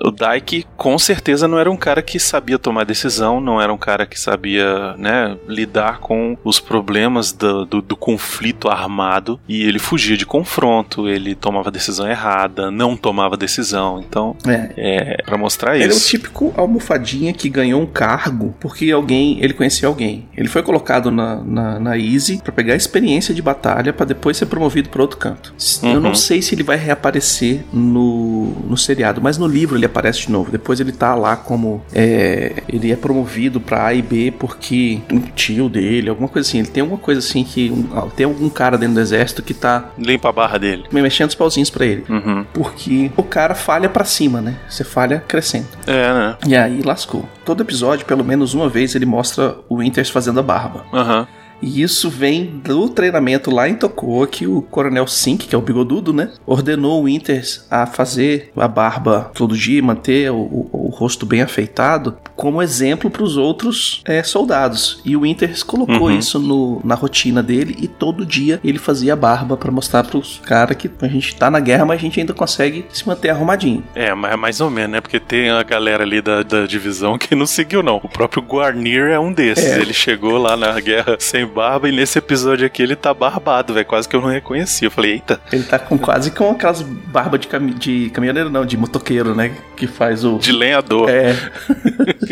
O 0.00 0.10
Dyke 0.10 0.64
com 0.76 0.98
certeza 0.98 1.46
não 1.48 1.58
era 1.58 1.70
um 1.70 1.76
cara 1.76 2.02
que 2.02 2.18
sabia 2.18 2.58
tomar 2.58 2.84
decisão, 2.84 3.40
não 3.40 3.60
era 3.60 3.72
um 3.72 3.76
cara 3.78 4.06
que 4.06 4.18
sabia, 4.18 4.94
né, 4.96 5.36
lidar 5.48 5.98
com 6.00 6.36
os 6.44 6.58
problemas 6.60 7.32
do, 7.32 7.64
do, 7.64 7.82
do 7.82 7.96
conflito 7.96 8.68
armado 8.68 9.38
e 9.48 9.62
ele 9.62 9.78
fugia 9.78 10.16
de 10.16 10.24
confronto, 10.26 11.08
ele 11.08 11.34
tomava 11.34 11.70
decisão 11.70 12.08
errada, 12.08 12.70
não 12.70 12.96
tomava 12.96 13.36
decisão, 13.36 14.00
então 14.00 14.36
É. 14.46 14.72
é 14.76 15.22
para 15.24 15.36
mostrar 15.36 15.74
Ele 15.76 15.84
é 15.84 15.88
o 15.88 15.90
isso. 15.90 16.08
típico 16.08 16.52
almofadinha 16.56 17.32
que 17.32 17.48
ganhou 17.48 17.80
um 17.80 17.86
cargo 17.86 18.54
porque 18.60 18.90
alguém, 18.90 19.38
ele 19.40 19.52
conhecia 19.54 19.86
alguém. 19.88 20.28
Ele 20.36 20.48
foi 20.48 20.62
colocado 20.62 21.10
na, 21.10 21.36
na, 21.36 21.78
na 21.80 21.98
Easy 21.98 22.40
pra 22.42 22.52
pegar 22.52 22.74
experiência 22.74 23.34
de 23.34 23.42
batalha 23.42 23.92
pra 23.92 24.06
depois 24.06 24.36
ser 24.36 24.46
promovido 24.46 24.88
pra 24.88 25.02
outro 25.02 25.18
canto. 25.18 25.54
Eu 25.82 25.88
Uhum. 25.94 26.00
não 26.00 26.14
sei 26.14 26.40
se 26.42 26.54
ele 26.54 26.62
vai 26.62 26.76
reaparecer 26.76 27.64
no, 27.72 28.46
no 28.68 28.76
seriado, 28.76 29.20
mas 29.20 29.36
no 29.38 29.46
livro 29.46 29.67
ele 29.76 29.86
aparece 29.86 30.20
de 30.26 30.32
novo. 30.32 30.50
Depois 30.50 30.80
ele 30.80 30.92
tá 30.92 31.14
lá 31.14 31.36
como 31.36 31.82
é, 31.94 32.62
ele 32.68 32.92
é 32.92 32.96
promovido 32.96 33.60
pra 33.60 33.86
A 33.86 33.94
e 33.94 34.02
B 34.02 34.32
porque 34.38 35.00
um 35.12 35.20
tio 35.20 35.68
dele, 35.68 36.08
alguma 36.08 36.28
coisa 36.28 36.48
assim. 36.48 36.58
Ele 36.58 36.68
tem 36.68 36.80
alguma 36.82 37.00
coisa 37.00 37.18
assim 37.20 37.44
que 37.44 37.70
um- 37.70 38.08
tem 38.10 38.26
algum 38.26 38.48
cara 38.48 38.76
dentro 38.78 38.94
do 38.94 39.00
exército 39.00 39.42
que 39.42 39.54
tá 39.54 39.90
Limpa 39.98 40.28
a 40.28 40.32
barra 40.32 40.58
dele. 40.58 40.84
mexendo 40.92 41.28
os 41.28 41.34
pauzinhos 41.34 41.70
pra 41.70 41.84
ele. 41.84 42.04
Uhum. 42.08 42.44
Porque 42.52 43.10
o 43.16 43.22
cara 43.22 43.54
falha 43.54 43.88
pra 43.88 44.04
cima, 44.04 44.40
né? 44.40 44.56
Você 44.68 44.84
falha 44.84 45.22
crescendo. 45.26 45.66
É, 45.86 46.12
né? 46.12 46.36
E 46.46 46.56
aí 46.56 46.82
lascou. 46.82 47.24
Todo 47.44 47.62
episódio, 47.62 48.04
pelo 48.06 48.24
menos 48.24 48.54
uma 48.54 48.68
vez, 48.68 48.94
ele 48.94 49.06
mostra 49.06 49.56
o 49.68 49.76
Winters 49.76 50.10
fazendo 50.10 50.40
a 50.40 50.42
barba. 50.42 50.84
Aham. 50.92 51.26
E 51.60 51.82
isso 51.82 52.08
vem 52.08 52.46
do 52.64 52.88
treinamento 52.88 53.50
lá 53.50 53.68
em 53.68 53.74
Tokoa 53.74 54.28
que 54.28 54.46
o 54.46 54.62
Coronel 54.62 55.08
Sink, 55.08 55.48
que 55.48 55.54
é 55.54 55.58
o 55.58 55.62
bigodudo, 55.62 56.12
né? 56.12 56.30
Ordenou 56.46 57.00
o 57.00 57.04
Winters 57.06 57.66
a 57.68 57.84
fazer 57.84 58.52
a 58.56 58.68
barba 58.68 59.32
todo 59.34 59.56
dia, 59.56 59.82
manter 59.82 60.30
o, 60.30 60.36
o- 60.36 60.70
o 60.72 60.88
rosto 60.90 61.26
bem 61.26 61.42
afeitado, 61.42 62.16
como 62.38 62.62
exemplo 62.62 63.10
para 63.10 63.24
os 63.24 63.36
outros 63.36 64.00
é, 64.04 64.22
soldados. 64.22 65.00
E 65.04 65.16
o 65.16 65.22
Winters 65.22 65.64
colocou 65.64 66.02
Uhum. 66.08 66.16
isso 66.18 66.38
no- 66.38 66.80
na 66.84 66.94
rotina 66.94 67.42
dele 67.42 67.76
e 67.80 67.88
todo 67.88 68.24
dia 68.24 68.60
ele 68.62 68.78
fazia 68.78 69.16
barba 69.16 69.56
para 69.56 69.72
mostrar 69.72 70.04
para 70.04 70.16
os 70.16 70.40
caras 70.44 70.76
que 70.76 70.88
a 71.02 71.08
gente 71.08 71.34
tá 71.34 71.50
na 71.50 71.58
guerra, 71.58 71.84
mas 71.84 71.98
a 71.98 72.00
gente 72.00 72.20
ainda 72.20 72.32
consegue 72.32 72.84
se 72.92 73.04
manter 73.08 73.30
arrumadinho. 73.30 73.82
É, 73.92 74.14
mas 74.14 74.38
mais 74.38 74.60
ou 74.60 74.70
menos, 74.70 74.92
né? 74.92 75.00
Porque 75.00 75.18
tem 75.18 75.50
a 75.50 75.64
galera 75.64 76.04
ali 76.04 76.22
da, 76.22 76.44
da 76.44 76.64
divisão 76.64 77.18
que 77.18 77.34
não 77.34 77.44
seguiu, 77.44 77.82
não. 77.82 77.96
O 77.96 78.08
próprio 78.08 78.40
Guarnir 78.40 79.08
é 79.08 79.18
um 79.18 79.32
desses. 79.32 79.64
É. 79.72 79.80
Ele 79.80 79.92
chegou 79.92 80.38
lá 80.38 80.56
na 80.56 80.78
guerra 80.78 81.16
sem 81.18 81.44
barba 81.44 81.88
e 81.88 81.92
nesse 81.92 82.18
episódio 82.18 82.64
aqui 82.64 82.82
ele 82.82 82.94
tá 82.94 83.12
barbado, 83.12 83.74
velho. 83.74 83.84
Quase 83.84 84.08
que 84.08 84.14
eu 84.14 84.20
não 84.20 84.28
reconheci. 84.28 84.84
Eu 84.84 84.90
falei, 84.92 85.14
eita, 85.14 85.40
Ele 85.52 85.64
tá 85.64 85.76
com 85.78 85.98
quase 85.98 86.30
com 86.30 86.52
aquelas 86.52 86.82
barbas 86.82 87.40
de, 87.40 87.48
de 87.74 88.10
caminhoneiro, 88.10 88.48
não, 88.48 88.64
de 88.64 88.76
motoqueiro, 88.76 89.34
né? 89.34 89.50
Que 89.76 89.88
faz 89.88 90.24
o. 90.24 90.38
de 90.38 90.52
lenhador. 90.52 91.08
É. 91.10 91.34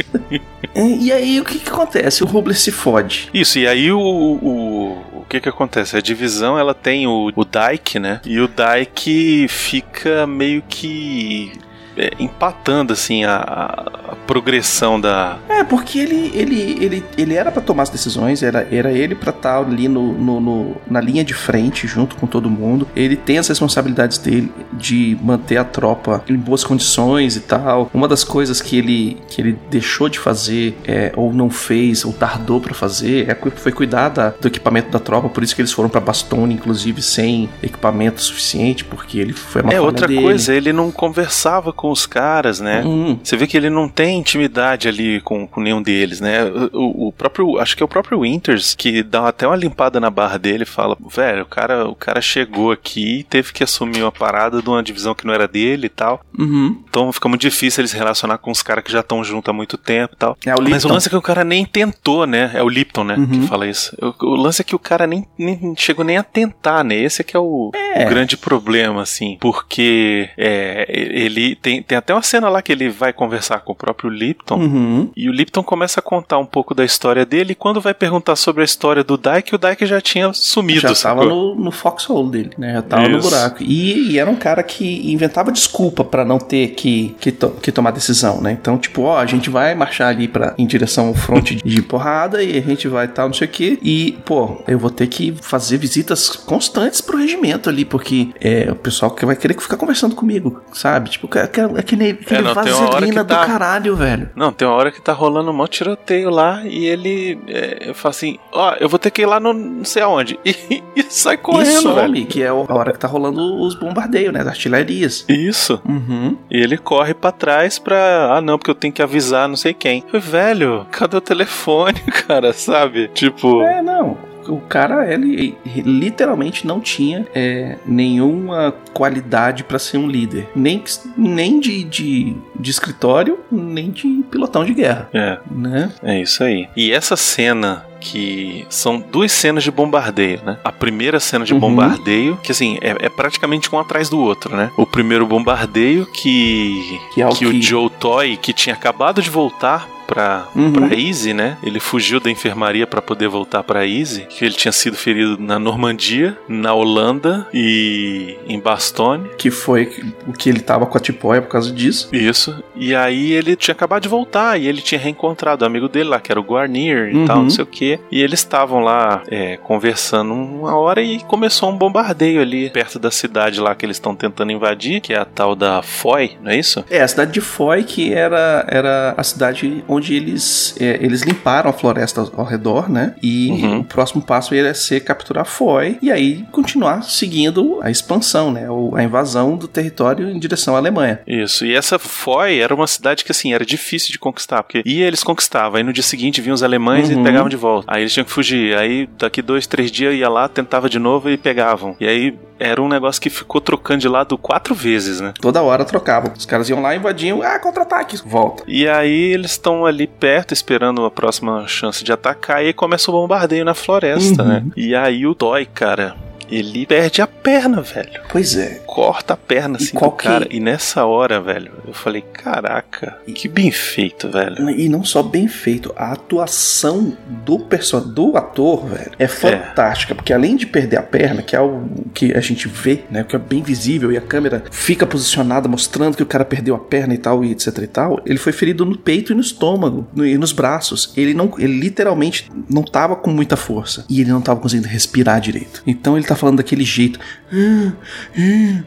É, 0.74 0.82
e 0.82 1.12
aí 1.12 1.40
o 1.40 1.44
que, 1.44 1.59
que 1.59 1.70
acontece? 1.70 2.22
O 2.22 2.26
Rubler 2.26 2.56
se 2.56 2.70
fode. 2.70 3.30
Isso, 3.32 3.59
e 3.59 3.66
aí 3.66 3.90
o, 3.90 3.98
o, 3.98 5.20
o 5.20 5.24
que 5.28 5.40
que 5.40 5.48
acontece? 5.48 5.96
A 5.96 6.00
divisão, 6.00 6.59
ela 6.59 6.74
tem 6.74 7.06
o, 7.06 7.32
o 7.35 7.44
Dyke, 7.44 7.98
né? 7.98 8.20
E 8.24 8.38
o 8.40 8.48
Dyke 8.48 9.46
fica 9.48 10.26
meio 10.26 10.62
que 10.68 11.52
é, 11.96 12.11
empatando, 12.18 12.92
assim, 12.92 13.24
a, 13.24 13.37
a- 13.37 14.16
progressão 14.26 15.00
da... 15.00 15.38
É, 15.48 15.62
porque 15.62 15.98
ele, 16.00 16.32
ele, 16.35 16.76
ele, 16.85 17.04
ele 17.16 17.35
era 17.35 17.50
pra 17.52 17.62
tomar 17.62 17.85
as 17.85 17.88
decisões, 17.90 18.42
era, 18.42 18.66
era 18.72 18.90
ele 18.92 19.14
pra 19.14 19.30
estar 19.30 19.59
ali 19.59 19.87
no, 19.88 20.12
no, 20.12 20.40
no- 20.40 20.76
na 20.90 21.00
linha 21.00 21.24
de 21.24 21.32
frente, 21.32 21.87
junto 21.87 22.16
com 22.16 22.26
todo 22.26 22.50
mundo. 22.50 22.88
Ele 22.96 23.14
tem 23.14 23.38
as 23.38 23.46
responsabilidades 23.46 24.18
dele 24.18 24.52
de 24.72 25.16
manter 25.22 25.59
a 25.59 25.64
tropa 25.64 26.24
em 26.28 26.35
boas 26.37 26.64
condições 26.64 27.37
e 27.37 27.40
tal. 27.40 27.88
Uma 27.94 28.09
das 28.09 28.24
coisas 28.24 28.61
que 28.61 28.76
ele, 28.76 29.16
que 29.28 29.40
ele 29.40 29.56
deixou 29.70 30.09
de 30.09 30.18
fazer, 30.18 30.76
é, 30.87 31.12
ou 31.16 31.32
não 31.32 31.48
fez, 31.48 32.04
ou 32.04 32.12
tardou 32.12 32.61
pra 32.61 32.74
fazer, 32.74 33.30
é, 33.30 33.50
foi 33.56 33.70
cuidar 33.70 34.09
da- 34.09 34.30
do 34.30 34.48
equipamento 34.48 34.90
da 34.90 34.98
tropa. 34.98 35.28
Por 35.28 35.42
isso 35.44 35.54
que 35.54 35.61
eles 35.62 35.72
foram 35.72 35.88
pra 35.88 36.00
Bastone, 36.00 36.54
inclusive, 36.54 37.00
sem 37.00 37.48
equipamento 37.62 38.20
suficiente, 38.20 38.85
porque 38.85 39.18
ele 39.18 39.32
foi 39.32 39.62
uma 39.62 39.72
É, 39.72 39.80
outra 39.80 40.09
dele. 40.09 40.20
coisa, 40.22 40.52
ele 40.52 40.72
não 40.72 40.90
conversava 40.90 41.72
com 41.72 41.86
com 41.87 41.92
os 41.92 42.05
caras, 42.05 42.59
né? 42.59 42.83
Hum. 42.85 43.16
Você 43.22 43.37
vê 43.37 43.46
que 43.46 43.57
ele 43.57 43.70
não 43.70 43.88
tem 43.88 44.18
intimidade 44.18 44.88
ali 44.88 45.20
com, 45.20 45.46
com 45.46 45.61
nenhum 45.61 45.81
deles, 45.81 46.20
né? 46.20 46.44
O, 46.72 47.09
o 47.09 47.12
próprio, 47.12 47.59
acho 47.61 47.77
que 47.77 47.83
é 47.83 47.87
o 47.87 47.88
próprio 47.88 48.22
Winters 48.22 48.75
que 48.75 49.05
dá 49.05 49.29
até 49.29 49.46
uma 49.46 49.55
limpada 49.55 50.01
na 50.01 50.11
barra 50.11 50.37
dele 50.37 50.64
e 50.64 50.66
fala, 50.66 50.96
velho, 51.09 51.42
o 51.42 51.46
cara, 51.46 51.88
o 51.88 51.94
cara 51.94 52.20
chegou 52.20 52.72
aqui 52.72 53.20
e 53.20 53.22
teve 53.22 53.53
que 53.53 53.62
assumir 53.62 54.03
uma 54.03 54.11
parada 54.11 54.61
de 54.61 54.68
uma 54.68 54.83
divisão 54.83 55.14
que 55.14 55.25
não 55.27 55.33
era 55.33 55.46
dele 55.46 55.87
e 55.87 55.90
tal. 55.90 56.20
Uhum. 56.37 56.83
Então 56.88 57.12
fica 57.12 57.29
muito 57.29 57.42
difícil 57.42 57.83
ele 57.83 57.88
se 57.88 57.96
relacionar 57.96 58.38
com 58.38 58.51
os 58.51 58.62
caras 58.62 58.83
que 58.83 58.90
já 58.90 59.01
estão 59.01 59.22
juntos 59.22 59.49
há 59.49 59.53
muito 59.53 59.79
tempo 59.79 60.14
e 60.14 60.18
tal. 60.18 60.37
É 60.44 60.55
o 60.57 60.62
Mas 60.62 60.85
o 60.85 60.88
lance 60.88 61.07
é 61.07 61.11
que 61.11 61.16
o 61.16 61.22
cara 61.22 61.44
nem 61.44 61.64
tentou, 61.64 62.27
né? 62.27 62.51
É 62.55 62.62
o 62.62 62.68
Lipton, 62.68 63.05
né? 63.05 63.14
Uhum. 63.16 63.27
Que 63.27 63.46
fala 63.46 63.66
isso. 63.68 63.96
O, 64.03 64.27
o 64.27 64.35
lance 64.35 64.61
é 64.61 64.64
que 64.64 64.75
o 64.75 64.79
cara 64.79 65.07
nem, 65.07 65.25
nem 65.38 65.75
chegou 65.77 66.05
nem 66.05 66.16
a 66.16 66.25
tentar, 66.25 66.83
né? 66.83 66.96
Esse 66.96 67.20
é 67.20 67.25
que 67.25 67.37
é 67.37 67.40
o, 67.40 67.70
É. 67.94 68.07
o 68.07 68.09
grande 68.09 68.37
problema, 68.37 69.03
assim. 69.03 69.37
Porque 69.40 70.29
é, 70.37 70.85
ele 70.88 71.55
tem, 71.57 71.75
tem 71.82 71.98
até 71.98 72.12
uma 72.14 72.22
cena 72.22 72.48
lá 72.48 72.62
que 72.62 72.72
ele 72.72 72.88
vai 72.88 73.12
conversar 73.12 73.60
com 73.60 73.72
o 73.72 73.74
próprio 73.76 74.10
Lipton. 74.10 74.56
Uhum. 74.56 75.10
E 75.16 75.28
o 75.28 75.32
Lipton 75.32 75.62
começa 75.62 76.00
a 76.00 76.02
contar 76.02 76.38
um 76.38 76.46
pouco 76.46 76.74
da 76.74 76.84
história 76.84 77.24
dele. 77.24 77.52
E 77.52 77.54
quando 77.54 77.80
vai 77.80 77.94
perguntar 77.94 78.36
sobre 78.36 78.62
a 78.62 78.64
história 78.64 79.02
do 79.04 79.16
Dyke, 79.16 79.54
o 79.54 79.58
Dyke 79.58 79.86
já 79.86 80.00
tinha 80.00 80.32
sumido. 80.32 80.80
Já 80.80 80.88
tava 80.94 81.22
sacou? 81.22 81.54
no, 81.54 81.64
no 81.64 81.70
foxhole 81.70 82.30
dele, 82.30 82.50
né? 82.58 82.74
Já 82.74 82.82
tava 82.82 83.08
no 83.08 83.20
buraco. 83.20 83.62
E, 83.62 84.10
e 84.12 84.18
era 84.18 84.30
um 84.30 84.36
cara 84.36 84.62
que 84.62 85.12
inventava 85.12 85.50
desculpa 85.52 86.04
pra 86.04 86.24
não 86.24 86.38
ter 86.38 86.68
que, 86.68 87.14
que, 87.20 87.32
to- 87.32 87.50
que 87.62 87.72
tomar 87.72 87.90
decisão, 87.90 88.40
né? 88.40 88.52
Então, 88.52 88.78
tipo, 88.78 89.02
ó, 89.02 89.18
a 89.18 89.26
gente 89.26 89.50
vai 89.50 89.74
marchar 89.74 90.08
ali 90.08 90.28
pra, 90.28 90.54
em 90.58 90.66
direção 90.66 91.08
ao 91.08 91.14
fronte 91.14 91.56
de 91.56 91.82
porrada 91.82 92.42
e 92.42 92.56
a 92.58 92.60
gente 92.62 92.88
vai 92.88 93.08
tal, 93.08 93.26
não 93.28 93.34
sei 93.34 93.46
o 93.46 93.50
quê. 93.50 93.78
E, 93.82 94.18
pô, 94.24 94.62
eu 94.66 94.78
vou 94.78 94.90
ter 94.90 95.06
que 95.06 95.34
fazer 95.40 95.78
visitas 95.78 96.28
constantes 96.28 97.00
pro 97.00 97.18
regimento 97.18 97.68
ali, 97.68 97.84
porque 97.84 98.28
é, 98.40 98.68
o 98.70 98.76
pessoal 98.76 99.10
que 99.10 99.24
vai 99.26 99.36
querer 99.36 99.58
ficar 99.60 99.76
conversando 99.76 100.14
comigo, 100.14 100.60
sabe? 100.72 101.10
Tipo, 101.10 101.26
aquele, 101.26 101.44
aquele, 101.44 101.65
aquele 101.76 102.12
não, 102.12 102.22
tem 102.22 102.40
uma 102.40 102.50
hora 102.50 102.55
vaselina 102.94 103.24
que 103.24 103.29
tá- 103.29 103.40
do 103.40 103.46
caralho, 103.46 103.96
velho. 103.96 104.31
Não, 104.37 104.52
tem 104.52 104.66
uma 104.66 104.74
hora 104.76 104.90
que 104.90 105.00
tá 105.00 105.12
rolando 105.12 105.50
um 105.50 105.55
monte 105.55 105.72
de 105.72 105.79
tiroteio 105.79 106.31
lá 106.31 106.62
e 106.64 106.87
ele 106.87 107.38
é, 107.48 107.92
fala 107.94 108.11
assim: 108.11 108.38
Ó, 108.52 108.74
eu 108.81 108.88
vou 108.88 108.98
ter 108.98 109.11
que 109.11 109.22
ir 109.22 109.26
lá 109.26 109.38
no 109.40 109.52
não 109.52 109.85
sei 109.85 110.02
aonde. 110.02 110.38
E, 110.46 110.83
e 110.96 111.02
sai 111.09 111.35
E 111.35 111.38
correndo, 111.38 111.94
velho. 111.94 112.26
que 112.26 112.42
é 112.42 112.48
a 112.48 112.55
hora 112.55 112.92
que 112.92 112.98
tá 112.98 113.07
rolando 113.07 113.61
os 113.62 113.74
bombardeios, 113.74 114.33
né? 114.33 114.40
Das 114.40 114.48
artilharias. 114.48 115.24
Isso. 115.29 115.81
Uhum. 115.88 116.37
E 116.50 116.57
ele 116.61 116.76
corre 116.76 117.14
pra 117.14 117.31
trás 117.31 117.79
pra. 117.79 118.35
Ah, 118.37 118.40
não, 118.40 118.59
porque 118.59 118.70
eu 118.70 118.74
tenho 118.74 118.92
que 118.92 119.02
avisar 119.02 119.48
não 119.48 119.57
sei 119.57 119.72
quem. 119.74 120.02
Velho, 120.12 120.87
cadê 120.90 121.16
o 121.16 121.20
telefone, 121.20 122.00
cara? 122.26 122.52
Sabe? 122.52 123.09
Tipo. 123.14 123.62
É, 123.62 123.81
não. 123.83 124.16
O 124.48 124.61
cara, 124.61 125.12
ele 125.12 125.56
literalmente 125.85 126.66
não 126.66 126.80
tinha 126.80 127.26
é, 127.35 127.76
nenhuma 127.87 128.74
qualidade 128.92 129.64
pra 129.64 129.78
ser 129.78 129.98
um 129.98 130.06
líder. 130.09 130.48
Nem, 130.54 130.82
nem 131.16 131.59
de, 131.61 131.85
de, 131.85 132.37
de 132.59 132.70
escritório, 132.70 133.38
nem 133.50 133.90
de 133.90 134.22
pilotão 134.30 134.64
de 134.64 134.74
guerra. 134.74 135.09
É, 135.12 135.38
Né? 135.50 135.92
é 136.02 136.20
isso 136.20 136.42
aí. 136.44 136.68
E 136.76 136.92
essa 136.92 137.16
cena. 137.16 137.85
Que 137.98 138.64
são 138.68 139.00
duas 139.00 139.32
cenas 139.32 139.64
de 139.64 139.70
bombardeio, 139.70 140.38
né? 140.44 140.59
A 140.62 140.70
primeira 140.70 141.18
cena 141.18 141.44
de 141.46 141.54
Uhum. 141.54 141.59
bombardeio, 141.61 142.38
que 142.42 142.52
assim, 142.52 142.76
é, 142.82 142.90
é 143.06 143.09
praticamente 143.09 143.74
um 143.74 143.78
atrás 143.80 144.09
do 144.11 144.20
outro, 144.20 144.54
né? 144.54 144.70
O 144.76 144.87
primeiro 144.87 145.26
bombardeio 145.26 146.06
que. 146.12 147.00
Que 147.14 147.22
é 147.22 147.26
o 147.26 147.30
que 147.30 147.46
o 147.46 147.50
que- 147.50 147.62
Joe 147.62 147.88
Toy, 147.98 148.37
que 148.37 148.52
tinha 148.52 148.74
acabado 148.74 149.22
de 149.22 149.30
voltar 149.30 149.88
pra, 150.06 150.46
Uhum. 150.54 150.72
pra 150.72 150.94
Easy, 150.98 151.32
né? 151.34 151.56
Ele 151.62 151.80
fugiu 151.80 152.20
da 152.20 152.30
enfermaria 152.30 152.86
pra 152.86 153.02
poder 153.02 153.28
voltar 153.28 153.62
pra 153.62 153.86
Easy, 153.86 154.22
que 154.22 154.44
ele 154.44 154.54
tinha 154.54 154.72
sido 154.72 154.96
ferido 154.96 155.36
na 155.38 155.58
Normandia, 155.58 156.36
na 156.48 156.72
Holanda 156.74 157.46
e 157.52 158.36
em 158.48 158.58
Bastogne. 158.60 159.28
Que 159.38 159.50
foi 159.50 159.90
o 160.26 160.32
que 160.32 160.48
ele 160.48 160.60
tava 160.60 160.86
com 160.86 160.96
a 160.96 161.00
tipóia 161.00 161.42
por 161.42 161.48
causa 161.48 161.72
disso. 161.72 162.08
Isso. 162.12 162.62
E 162.74 162.94
aí 162.94 163.32
ele 163.32 163.56
tinha 163.56 163.72
acabado 163.72 164.02
de 164.02 164.08
voltar 164.08 164.58
e 164.60 164.66
ele 164.66 164.80
tinha 164.80 165.00
reencontrado 165.00 165.64
o 165.64 165.66
amigo 165.66 165.88
dele 165.88 166.08
lá, 166.10 166.20
que 166.20 166.30
era 166.30 166.40
o 166.40 166.42
Guarnier 166.44 167.10
e 167.12 167.16
Uhum. 167.16 167.24
tal, 167.24 167.42
não 167.42 167.50
sei 167.50 167.64
o 167.64 167.66
que. 167.66 167.98
E 168.10 168.22
eles 168.22 168.40
estavam 168.40 168.80
lá 168.80 169.22
é, 169.28 169.56
conversando 169.56 170.32
uma 170.32 170.76
hora 170.76 171.02
e 171.02 171.18
começou 171.20 171.70
um 171.70 171.76
bombardeio 171.76 172.40
ali 172.40 172.70
perto 172.70 172.98
da 172.98 173.10
cidade 173.10 173.60
lá 173.60 173.74
que 173.74 173.84
eles 173.86 173.96
estão 173.96 174.14
tentando 174.14 174.52
invadir, 174.52 175.00
que 175.00 175.12
é 175.12 175.18
a 175.18 175.24
tal 175.24 175.54
da 175.54 175.82
Foy, 175.82 176.36
não 176.42 176.50
é 176.50 176.58
isso? 176.58 176.84
É, 176.90 177.00
a 177.02 177.08
cidade 177.08 177.32
de 177.32 177.40
Foy, 177.40 177.82
que 177.84 178.12
era, 178.12 178.64
era 178.68 179.14
a 179.16 179.22
cidade 179.24 179.84
onde 179.88 179.95
eles, 180.14 180.74
é, 180.80 180.98
eles 181.00 181.22
limparam 181.22 181.70
a 181.70 181.72
floresta 181.72 182.28
ao, 182.37 182.44
redor, 182.44 182.90
né? 182.90 183.14
E 183.22 183.50
Uhum. 183.50 183.80
o 183.80 183.85
próximo 183.85 184.22
passo 184.22 184.54
ia 184.54 184.72
ser 184.74 185.00
capturar 185.00 185.44
Foy 185.44 185.98
e 186.02 186.11
aí 186.11 186.44
continuar 186.52 187.02
seguindo 187.04 187.78
a 187.82 187.90
expansão, 187.90 188.50
né? 188.52 188.66
A 188.94 189.02
invasão 189.02 189.56
do 189.56 189.66
território 189.68 190.28
em 190.30 190.38
direção 190.38 190.74
à 190.74 190.78
Alemanha. 190.78 191.20
Isso, 191.26 191.64
e 191.64 191.74
essa 191.74 191.98
Foy 191.98 192.61
era 192.61 192.74
uma 192.74 192.87
cidade 192.87 193.24
que 193.24 193.32
assim, 193.32 193.52
era 193.54 193.64
difícil 193.64 194.12
de 194.12 194.18
conquistar, 194.18 194.62
porque 194.62 194.82
ia 194.85 195.06
eles 195.06 195.22
conquistavam, 195.24 195.76
aí 195.78 195.82
no 195.82 195.92
dia 195.92 196.02
seguinte 196.02 196.40
vinham 196.40 196.54
os 196.54 196.62
alemães 196.62 197.09
Uhum. 197.11 197.20
e 197.20 197.24
pegavam 197.24 197.48
de 197.48 197.56
volta. 197.56 197.87
Aí 197.90 198.02
eles 198.02 198.12
tinham 198.12 198.24
que 198.24 198.30
fugir, 198.32 198.76
aí 198.76 199.09
daqui 199.18 199.40
dois, 199.42 199.66
três 199.66 199.90
dias 199.90 200.14
ia 200.14 200.28
lá, 200.28 200.48
tentava 200.48 200.88
de 200.88 200.98
novo 200.98 201.30
e 201.30 201.37
pegavam. 201.37 201.96
E 202.00 202.06
aí 202.06 202.35
era 202.59 202.80
um 202.80 202.88
negócio 202.88 203.20
que 203.20 203.28
ficou 203.28 203.61
trocando 203.61 204.00
de 204.00 204.09
lado 204.09 204.37
quatro 204.38 204.74
vezes, 204.74 205.20
né? 205.20 205.35
Toda 205.40 205.62
hora 205.62 205.85
trocavam. 205.85 206.32
Os 206.37 206.46
caras 206.46 206.68
iam 206.70 206.80
lá, 206.80 206.96
invadiam, 206.96 207.42
ah, 207.42 207.59
contra-ataque, 207.59 208.16
volta. 208.24 208.62
E 208.66 208.88
aí 208.88 209.32
eles 209.35 209.50
estão 209.52 209.86
ali 209.87 210.07
perto, 210.07 210.53
esperando 210.53 211.05
a 211.05 211.11
próxima 211.11 211.66
chance 211.66 212.03
de 212.05 212.12
atacar, 212.12 212.62
e 212.62 212.68
aí 212.68 212.72
começa 212.72 213.11
o 213.11 213.14
bombardeio 213.14 213.64
na 213.64 213.75
floresta, 213.75 214.42
Uhum. 214.42 214.49
né? 214.49 214.64
E 214.77 214.94
aí 214.94 215.27
o 215.27 215.35
Toy, 215.35 215.64
cara, 215.66 216.14
ele 216.51 216.87
perde 216.87 217.20
a 217.22 217.27
perna, 217.27 217.81
velho. 217.83 218.20
Pois 218.31 218.57
é. 218.57 218.81
Corta 218.96 219.35
a 219.35 219.37
perna 219.37 219.76
E 219.78 219.82
assim 219.85 219.94
do 219.98 220.11
que- 220.11 220.24
cara. 220.24 220.46
E 220.50 220.59
nessa 220.59 221.04
hora, 221.04 221.38
velho, 221.38 221.70
eu 221.87 221.92
falei, 221.92 222.22
caraca, 222.22 223.18
que 223.35 223.46
bem 223.46 223.70
feito, 223.70 224.30
velho. 224.30 224.70
E 224.70 224.88
não 224.88 225.04
só 225.04 225.22
bem 225.22 225.46
feito, 225.46 225.92
a 225.94 226.12
atuação 226.12 227.14
do 227.44 227.59
perso 227.59 228.00
do 228.00 228.38
ator, 228.38 228.87
velho, 228.87 229.12
é 229.18 229.26
fantástica, 229.28 230.14
porque 230.14 230.32
além 230.32 230.56
de 230.56 230.66
perder 230.66 230.96
a 230.96 231.02
perna, 231.02 231.42
que 231.42 231.54
é 231.54 231.61
o 231.61 231.85
que 232.14 232.32
a 232.32 232.40
gente 232.40 232.68
vê, 232.68 233.04
né, 233.11 233.22
que 233.22 233.37
é 233.37 233.38
bem 233.38 233.62
visível 233.62 234.11
e 234.11 234.16
a 234.16 234.20
câmera 234.22 234.64
fica 234.70 235.06
posicionada 235.06 235.68
mostrando 235.68 236.16
que 236.16 236.22
o 236.22 236.26
cara 236.26 236.44
perdeu 236.46 236.74
a 236.74 236.78
perna 236.78 237.12
e 237.12 237.18
tal 237.18 237.44
e 237.44 237.50
etc 237.52 237.76
e 237.82 237.87
tal, 237.87 238.22
ele 238.24 238.38
foi 238.38 238.52
ferido 238.52 238.87
no 238.87 238.96
peito 238.96 239.30
e 239.30 239.35
no 239.35 239.42
estômago 239.42 240.06
no- 240.14 240.26
e 240.26 240.38
nos 240.38 240.52
braços. 240.52 241.12
Ele 241.18 241.35
não, 241.35 241.52
ele 241.59 241.78
literalmente 241.78 242.50
não 242.70 242.82
tava 242.82 243.14
com 243.14 243.30
muita 243.30 243.56
força 243.59 244.06
e 244.09 244.22
ele 244.22 244.30
não 244.30 244.40
tava 244.40 244.59
conseguindo 244.59 244.88
respirar 244.88 245.38
direito. 245.38 245.82
Então 245.87 246.16
ele 246.16 246.26
tá 246.26 246.35
falando 246.35 246.56
daquele 246.56 246.85
jeito. 246.85 247.20
"Ah, 247.52 247.92
ah, 248.38 248.80
ah", 248.80 248.86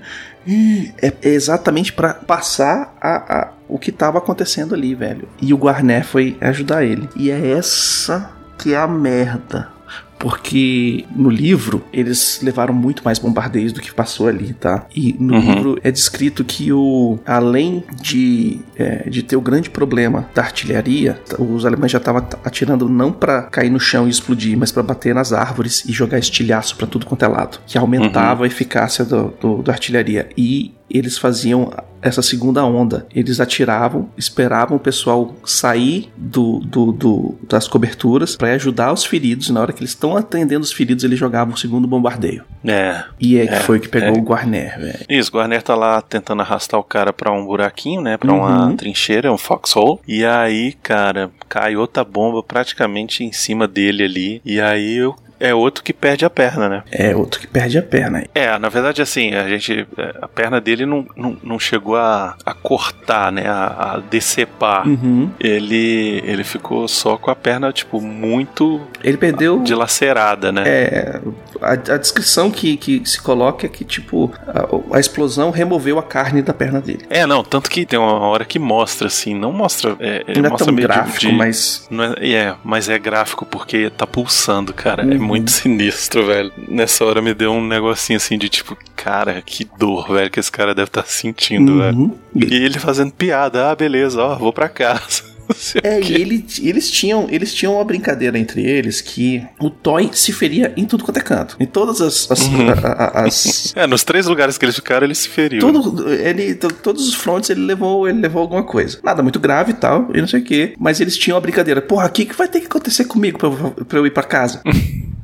É, 1.02 1.14
exatamente 1.24 1.94
pra 1.94 2.14
passar 2.14 2.96
a, 3.00 3.40
a- 3.40 3.52
o 3.68 3.78
que 3.78 3.92
tava 3.92 4.18
acontecendo 4.18 4.74
ali, 4.74 4.96
velho. 4.96 5.28
E 5.42 5.54
o 5.54 5.58
Guarné 5.58 6.02
foi 6.02 6.38
ajudar 6.42 6.84
ele. 6.84 7.08
E 7.16 7.30
é 7.30 7.52
essa 7.52 8.32
que 8.58 8.74
é 8.74 8.78
a 8.78 8.88
merda. 8.88 9.70
Porque 10.20 11.06
no 11.16 11.30
livro 11.30 11.82
eles 11.94 12.42
levaram 12.44 12.74
muito 12.74 13.04
mais 13.06 13.18
bombardeios 13.18 13.72
do 13.72 13.80
que 13.80 13.92
passou 13.94 14.28
ali, 14.28 14.54
tá? 14.54 14.86
E 14.96 15.16
no 15.18 15.34
Uhum. 15.36 15.54
livro 15.54 15.80
é 15.82 15.90
descrito 15.90 16.44
que 16.44 16.72
o 16.74 17.18
além 17.26 17.84
de, 18.02 18.60
é, 18.76 19.10
de 19.10 19.24
ter 19.24 19.38
o 19.38 19.42
grande 19.42 19.70
problema 19.70 20.28
da 20.36 20.42
artilharia, 20.44 21.20
os 21.40 21.66
alemães 21.66 21.92
já 21.92 21.98
estavam 22.00 22.28
atirando 22.44 22.90
não 22.90 23.12
pra 23.14 23.44
cair 23.44 23.70
no 23.70 23.80
chão 23.80 24.08
e 24.08 24.10
explodir, 24.10 24.58
mas 24.58 24.72
pra 24.72 24.84
bater 24.84 25.16
nas 25.16 25.32
árvores 25.32 25.86
e 25.86 25.92
jogar 25.94 26.20
estilhaço 26.20 26.76
pra 26.76 26.86
tudo 26.86 27.06
quanto 27.06 27.24
é 27.24 27.28
lado, 27.28 27.60
que 27.66 27.78
aumentava 27.78 28.44
a 28.44 28.48
eficácia 28.48 29.06
do, 29.06 29.34
do- 29.40 29.64
da 29.64 29.72
artilharia. 29.72 30.28
E 30.38 30.74
eles 30.90 31.18
faziam 31.18 31.72
essa 32.02 32.22
segunda 32.22 32.64
onda. 32.66 33.06
Eles 33.14 33.40
atiravam, 33.40 34.10
esperavam 34.18 34.78
o 34.78 34.80
pessoal 34.80 35.36
sair 35.46 36.12
do, 36.18 36.60
do- 36.60 36.92
do- 36.92 37.36
das 37.48 37.68
coberturas 37.68 38.36
para 38.36 38.54
ajudar 38.54 38.92
os 38.94 39.06
feridos. 39.06 39.48
E 39.50 39.52
na 39.54 39.62
hora 39.62 39.74
que 39.74 39.80
eles 39.82 39.92
estão 39.92 40.16
atendendo 40.16 40.64
os 40.64 40.72
feridos, 40.72 41.04
eles 41.04 41.18
jogavam 41.20 41.54
o 41.54 41.58
segundo 41.58 41.88
bombardeio. 41.88 42.44
É. 42.66 43.04
E 43.20 43.38
é 43.38 43.48
que 43.48 43.54
É, 43.54 43.60
foi 43.62 43.78
o 43.78 43.82
que 43.82 43.88
pegou 43.88 44.16
é. 44.16 44.20
o 44.20 44.24
Guarner, 44.24 44.80
velho. 44.80 45.00
Isso, 45.10 45.30
o 45.30 45.34
Guarner 45.34 45.62
tá 45.62 45.76
lá 45.76 46.02
tentando 46.02 46.42
arrastar 46.42 46.80
o 46.80 46.84
cara 46.84 47.12
pra 47.14 47.32
um 47.32 47.46
buraquinho, 47.46 48.02
né? 48.02 48.18
Pra 48.18 48.32
uma 48.34 48.68
Uhum. 48.68 48.76
trincheira, 48.76 49.32
um 49.32 49.38
foxhole. 49.38 50.00
E 50.08 50.24
aí, 50.26 50.74
cara, 50.84 51.30
cai 51.48 51.76
outra 51.76 52.04
bomba 52.04 52.42
praticamente 52.44 53.24
em 53.24 53.32
cima 53.32 53.68
dele 53.68 54.04
ali. 54.04 54.42
E 54.46 54.60
aí 54.60 54.96
eu- 54.98 55.16
é 55.40 55.54
outro 55.54 55.84
que 55.84 55.94
perde 55.94 56.26
a 56.26 56.30
perna, 56.30 56.68
né? 56.70 56.84
É 56.92 57.16
outro 57.16 57.40
que 57.40 57.48
perde 57.48 57.78
a 57.78 57.82
perna. 57.84 58.24
É, 58.36 58.58
na 58.58 58.70
verdade, 58.70 59.02
assim, 59.02 59.34
a 59.34 59.48
gente. 59.48 59.88
é, 59.98 60.16
A 60.22 60.28
perna 60.28 60.60
dele 60.62 60.86
não, 60.86 61.06
não, 61.16 61.38
não 61.44 61.60
chegou 61.60 61.96
a, 61.96 62.36
a 62.46 62.54
cortar, 62.54 63.32
né? 63.32 63.48
A, 63.48 63.94
a 63.96 64.00
decepar. 64.10 64.88
Uhum. 64.88 65.30
Ele, 65.40 66.22
ele 66.26 66.44
ficou 66.44 66.88
só 66.88 67.18
com 67.18 67.32
a 67.32 67.36
perna, 67.36 67.72
tipo, 67.72 68.02
muito 68.02 68.82
Ele 69.04 69.18
perdeu. 69.18 69.60
dilacerada, 69.62 70.52
né? 70.52 70.64
É, 70.66 71.20
a, 71.62 71.72
a 71.72 71.98
descrição 71.98 72.52
que, 72.52 72.78
que 72.78 73.02
se 73.08 73.22
coloca 73.22 73.66
é 73.66 73.70
que, 73.70 73.84
tipo, 73.86 74.32
a, 74.48 74.98
a 74.98 75.00
explosão 75.00 75.52
removeu 75.52 75.98
a 76.00 76.04
carne 76.04 76.42
da 76.42 76.54
perna 76.54 76.80
dele. 76.82 77.06
É, 77.10 77.26
não, 77.26 77.44
tanto 77.44 77.70
que 77.70 77.86
tem 77.86 77.98
uma 78.00 78.20
hora 78.20 78.46
que 78.46 78.60
mostra, 78.60 79.08
assim, 79.08 79.34
não 79.34 79.52
mostra. 79.52 79.96
É, 80.00 80.24
Não 80.36 80.46
é 80.46 80.50
mostra 80.50 80.66
tão 80.68 80.76
meio 80.76 80.88
de- 80.88 80.94
gráfico, 80.94 81.20
de- 81.20 81.32
mas. 81.32 81.88
Não 81.90 82.04
é, 82.04 82.32
é, 82.34 82.56
mas 82.64 82.90
é 82.90 82.98
gráfico 83.00 83.46
porque 83.46 83.90
tá 83.90 84.06
pulsando, 84.08 84.74
cara. 84.74 85.04
É 85.04 85.06
Uhum. 85.06 85.29
Muito 85.30 85.52
sinistro, 85.52 86.26
velho. 86.26 86.52
Nessa 86.68 87.06
hora 87.06 87.22
me 87.22 87.34
deu 87.34 87.52
um 87.52 87.66
negocinho 87.66 88.18
assim 88.18 88.38
de 88.38 88.50
tipo, 88.50 88.78
Cara, 88.96 89.42
que 89.42 89.66
dor, 89.78 90.12
velho, 90.12 90.30
que 90.30 90.40
esse 90.40 90.52
cara 90.52 90.76
deve 90.76 90.90
estar 90.90 91.06
sentindo, 91.06 91.78
velho. 91.78 91.98
Uhum. 91.98 92.18
E 92.36 92.54
ele 92.56 92.78
fazendo 92.80 93.12
piada, 93.14 93.72
ah, 93.72 93.76
beleza, 93.76 94.22
ó, 94.22 94.36
vou 94.36 94.52
pra 94.54 94.68
casa. 94.68 95.24
É, 95.82 96.00
e 96.00 96.04
quê. 96.04 96.14
ele- 96.14 96.46
eles 96.62 96.92
tinham 96.92 97.28
eles 97.32 97.52
tinham 97.52 97.74
uma 97.74 97.84
brincadeira 97.84 98.38
entre 98.38 98.64
eles 98.64 99.02
que 99.02 99.42
o 99.60 99.72
Toy 99.72 100.12
se 100.14 100.32
feria 100.32 100.72
em 100.78 100.86
tudo 100.86 101.04
quanto 101.04 101.18
é 101.18 101.24
canto. 101.24 101.58
Em 101.60 101.66
todas 101.66 102.00
as. 102.02 102.30
as, 102.30 102.42
a- 102.84 102.92
a- 102.92 103.26
as- 103.26 103.74
É, 103.76 103.88
nos 103.88 104.04
três 104.04 104.28
lugares 104.28 104.60
que 104.60 104.66
eles 104.66 104.76
ficaram, 104.76 105.08
ele 105.08 105.16
se 105.16 105.28
feriu. 105.28 105.60
Todo, 105.60 106.08
ele, 106.14 106.54
to- 106.54 106.72
todos 106.72 107.08
os 107.08 107.16
fronts 107.16 107.50
ele 107.50 107.62
levou, 107.62 108.08
ele 108.08 108.20
levou 108.20 108.44
alguma 108.44 108.62
coisa. 108.62 109.00
Nada 109.04 109.24
muito 109.24 109.40
grave 109.40 109.72
e 109.72 109.74
tal, 109.74 110.12
e 110.14 110.22
não 110.22 110.28
sei 110.28 110.40
o 110.40 110.44
que. 110.44 110.76
Mas 110.78 111.02
eles 111.02 111.18
tinham 111.18 111.36
a 111.36 111.42
brincadeira. 111.42 111.82
Porra, 111.82 112.06
o 112.06 112.12
que, 112.12 112.26
que 112.26 112.36
vai 112.36 112.48
ter 112.48 112.60
que 112.60 112.68
acontecer 112.68 113.06
comigo 113.06 113.40
pra, 113.40 113.50
eu- 113.50 113.86
pra 113.86 113.98
eu 113.98 114.06
ir 114.06 114.12
pra 114.12 114.22
casa? 114.22 114.62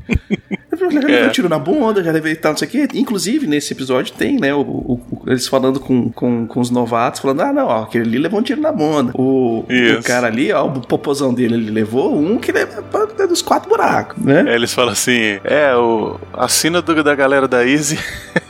Eu 0.72 0.91
já 0.91 1.00
levei 1.00 1.15
É. 1.15 1.28
um 1.28 1.30
tiro 1.30 1.48
na 1.48 1.58
bunda, 1.58 2.04
já 2.04 2.12
levei 2.12 2.36
tal, 2.36 2.52
não 2.52 2.58
sei 2.58 2.68
o 2.68 2.72
quê. 2.72 2.88
Inclusive, 2.96 3.48
nesse 3.48 3.72
episódio 3.72 4.13
tem, 4.13 4.38
né, 4.38 4.54
o, 4.54 4.60
o- 4.60 5.02
o- 5.10 5.24
eles 5.30 5.48
falando 5.48 5.80
com, 5.80 6.12
com, 6.12 6.46
com 6.46 6.60
os 6.60 6.70
novatos, 6.70 7.22
falando, 7.22 7.41
ah, 7.41 7.54
não, 7.54 7.68
ó, 7.68 7.84
aquele 7.84 8.04
ali 8.04 8.18
levou 8.18 8.41
um 8.41 8.44
tiro 8.44 8.60
na 8.60 8.74
bunda. 8.74 9.13
O, 9.15 9.60
o 10.00 10.04
cara 10.04 10.28
ali, 10.28 10.52
ó, 10.52 10.65
o 10.65 10.82
popozão 10.82 11.34
dele, 11.34 11.54
ele 11.56 11.72
levou 11.72 12.13
um 12.18 12.38
que 12.38 12.52
leva 12.52 12.84
é 13.18 13.26
dos 13.28 13.41
quatro 13.41 13.70
buracos, 13.70 14.22
né? 14.22 14.44
É, 14.52 14.56
eles 14.56 14.74
falam 14.74 14.91
assim: 14.91 15.39
é, 15.46 15.74
o, 15.76 16.20
a 16.34 16.48
sina 16.50 16.82
do- 16.82 17.02
da 17.04 17.15
galera 17.15 17.48
da 17.48 17.65
Easy 17.65 17.98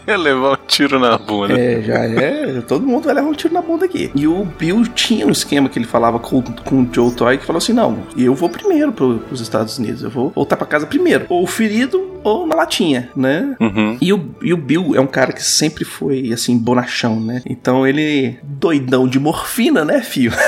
levar 0.17 0.53
um 0.53 0.67
tiro 0.67 0.99
na 0.99 1.17
bunda. 1.17 1.59
É, 1.59 1.81
já 1.81 1.95
é. 1.95 2.61
Todo 2.61 2.85
mundo 2.85 3.05
vai 3.05 3.13
levar 3.15 3.27
um 3.27 3.33
tiro 3.33 3.53
na 3.53 3.61
bunda 3.61 3.85
aqui. 3.85 4.11
E 4.15 4.27
o 4.27 4.45
Bill 4.45 4.85
tinha 4.87 5.25
um 5.25 5.31
esquema 5.31 5.69
que 5.69 5.79
ele 5.79 5.87
falava 5.87 6.19
com, 6.19 6.41
com 6.41 6.81
o 6.81 6.89
Joe 6.91 7.11
Toy 7.11 7.37
que 7.37 7.45
falou 7.45 7.57
assim: 7.57 7.73
não, 7.73 8.03
eu 8.17 8.33
vou 8.35 8.49
primeiro 8.49 8.91
pro, 8.91 9.19
pros 9.19 9.41
Estados 9.41 9.77
Unidos. 9.77 10.03
Eu 10.03 10.09
vou 10.09 10.31
voltar 10.31 10.57
pra 10.57 10.67
casa 10.67 10.85
primeiro. 10.85 11.25
Ou 11.29 11.45
ferido 11.47 12.15
ou 12.23 12.47
na 12.47 12.55
latinha, 12.55 13.09
né? 13.15 13.55
Uhum. 13.59 13.97
E 14.01 14.11
o, 14.11 14.35
e 14.41 14.51
o 14.51 14.57
Bill 14.57 14.95
é 14.95 14.99
um 14.99 15.05
cara 15.07 15.31
que 15.31 15.43
sempre 15.43 15.85
foi, 15.85 16.33
assim, 16.33 16.57
bonachão, 16.57 17.19
né? 17.19 17.43
Então 17.45 17.85
ele, 17.85 18.39
doidão 18.41 19.07
de 19.07 19.19
morfina, 19.19 19.85
né, 19.85 20.01
fio? 20.01 20.31